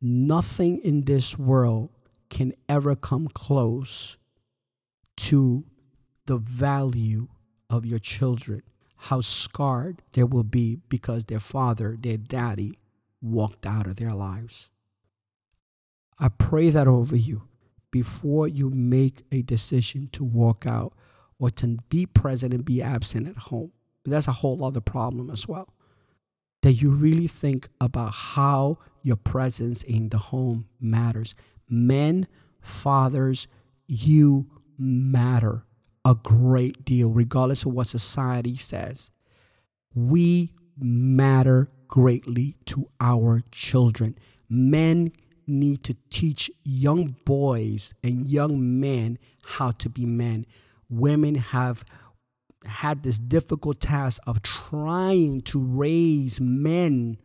Nothing 0.00 0.78
in 0.78 1.04
this 1.04 1.38
world 1.38 1.90
can 2.32 2.54
ever 2.66 2.96
come 2.96 3.28
close 3.28 4.16
to 5.18 5.64
the 6.24 6.38
value 6.38 7.28
of 7.68 7.84
your 7.84 7.98
children, 7.98 8.62
how 8.96 9.20
scarred 9.20 10.00
they 10.14 10.24
will 10.24 10.42
be 10.42 10.78
because 10.88 11.26
their 11.26 11.38
father, 11.38 11.94
their 12.00 12.16
daddy, 12.16 12.78
walked 13.20 13.66
out 13.66 13.86
of 13.86 13.96
their 13.96 14.14
lives. 14.14 14.70
I 16.18 16.28
pray 16.28 16.70
that 16.70 16.88
over 16.88 17.16
you 17.16 17.42
before 17.90 18.48
you 18.48 18.70
make 18.70 19.24
a 19.30 19.42
decision 19.42 20.08
to 20.12 20.24
walk 20.24 20.64
out 20.66 20.94
or 21.38 21.50
to 21.50 21.76
be 21.90 22.06
present 22.06 22.54
and 22.54 22.64
be 22.64 22.80
absent 22.80 23.28
at 23.28 23.36
home. 23.36 23.72
That's 24.06 24.26
a 24.26 24.32
whole 24.32 24.64
other 24.64 24.80
problem 24.80 25.28
as 25.28 25.46
well. 25.46 25.74
That 26.62 26.74
you 26.74 26.92
really 26.92 27.26
think 27.26 27.68
about 27.78 28.14
how 28.14 28.78
your 29.02 29.16
presence 29.16 29.82
in 29.82 30.08
the 30.08 30.18
home 30.18 30.68
matters. 30.80 31.34
Men, 31.72 32.26
fathers, 32.60 33.48
you 33.88 34.46
matter 34.78 35.64
a 36.04 36.14
great 36.14 36.84
deal, 36.84 37.08
regardless 37.08 37.64
of 37.64 37.72
what 37.72 37.86
society 37.86 38.56
says. 38.56 39.10
We 39.94 40.52
matter 40.78 41.70
greatly 41.88 42.56
to 42.66 42.88
our 43.00 43.42
children. 43.50 44.18
Men 44.48 45.12
need 45.46 45.82
to 45.84 45.96
teach 46.10 46.50
young 46.64 47.16
boys 47.24 47.94
and 48.02 48.28
young 48.28 48.80
men 48.80 49.18
how 49.46 49.70
to 49.72 49.88
be 49.88 50.04
men. 50.04 50.46
Women 50.88 51.36
have 51.36 51.84
had 52.66 53.02
this 53.02 53.18
difficult 53.18 53.80
task 53.80 54.20
of 54.26 54.42
trying 54.42 55.40
to 55.42 55.58
raise 55.58 56.40
men. 56.40 57.18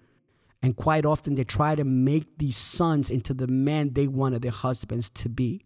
And 0.62 0.76
quite 0.76 1.06
often 1.06 1.36
they 1.36 1.44
try 1.44 1.76
to 1.76 1.84
make 1.84 2.38
these 2.38 2.58
sons 2.58 3.10
into 3.10 3.34
the 3.34 3.48
men 3.48 3.94
they 3.94 4.08
wanted 4.08 4.42
their 4.42 4.52
husbands 4.52 5.10
to 5.12 5.30
be. 5.30 5.64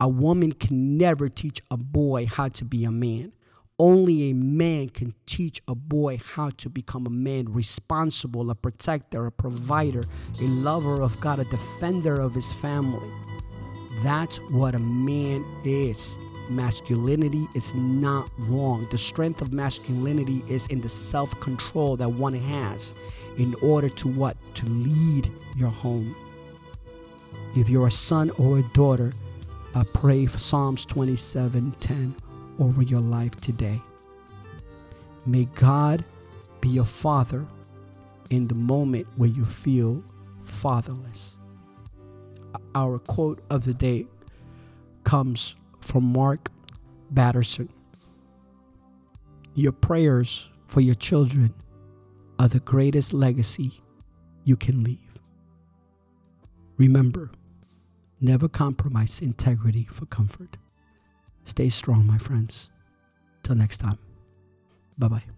A 0.00 0.08
woman 0.08 0.52
can 0.52 0.98
never 0.98 1.28
teach 1.28 1.62
a 1.70 1.76
boy 1.76 2.26
how 2.26 2.48
to 2.48 2.64
be 2.64 2.84
a 2.84 2.90
man. 2.90 3.32
Only 3.78 4.30
a 4.30 4.34
man 4.34 4.88
can 4.88 5.14
teach 5.26 5.60
a 5.68 5.74
boy 5.74 6.18
how 6.34 6.50
to 6.56 6.70
become 6.70 7.06
a 7.06 7.10
man, 7.10 7.52
responsible, 7.52 8.50
a 8.50 8.54
protector, 8.54 9.26
a 9.26 9.32
provider, 9.32 10.02
a 10.40 10.44
lover 10.44 11.02
of 11.02 11.18
God, 11.20 11.38
a 11.38 11.44
defender 11.44 12.14
of 12.14 12.34
his 12.34 12.50
family. 12.54 13.08
That's 14.02 14.38
what 14.50 14.74
a 14.74 14.78
man 14.78 15.44
is. 15.64 16.16
Masculinity 16.50 17.46
is 17.54 17.74
not 17.74 18.30
wrong. 18.38 18.86
The 18.90 18.98
strength 18.98 19.42
of 19.42 19.52
masculinity 19.52 20.42
is 20.48 20.66
in 20.68 20.80
the 20.80 20.88
self 20.88 21.38
control 21.40 21.96
that 21.96 22.08
one 22.08 22.34
has 22.34 22.94
in 23.38 23.54
order 23.62 23.88
to 23.88 24.08
what? 24.08 24.36
To 24.56 24.66
lead 24.66 25.30
your 25.56 25.70
home. 25.70 26.14
If 27.56 27.68
you're 27.68 27.86
a 27.86 27.90
son 27.90 28.30
or 28.38 28.58
a 28.58 28.62
daughter, 28.74 29.12
I 29.74 29.84
pray 29.94 30.26
for 30.26 30.38
Psalms 30.38 30.84
27:10 30.86 32.14
over 32.58 32.82
your 32.82 33.00
life 33.00 33.34
today. 33.36 33.80
May 35.26 35.44
God 35.44 36.04
be 36.60 36.68
your 36.68 36.84
father 36.84 37.44
in 38.30 38.48
the 38.48 38.54
moment 38.54 39.06
where 39.16 39.28
you 39.28 39.44
feel 39.44 40.02
fatherless. 40.44 41.36
Our 42.74 42.98
quote 42.98 43.42
of 43.50 43.64
the 43.64 43.74
day 43.74 44.06
comes 45.04 45.56
from 45.80 46.04
Mark 46.04 46.50
Batterson. 47.10 47.68
Your 49.54 49.72
prayers 49.72 50.50
for 50.66 50.80
your 50.80 50.94
children 50.94 51.54
are 52.38 52.48
the 52.48 52.60
greatest 52.60 53.12
legacy 53.12 53.80
you 54.44 54.56
can 54.56 54.84
leave. 54.84 54.98
Remember, 56.76 57.30
Never 58.20 58.48
compromise 58.48 59.20
integrity 59.20 59.84
for 59.84 60.06
comfort. 60.06 60.56
Stay 61.44 61.68
strong, 61.68 62.06
my 62.06 62.18
friends. 62.18 62.70
Till 63.42 63.56
next 63.56 63.78
time. 63.78 63.98
Bye 64.98 65.08
bye. 65.08 65.35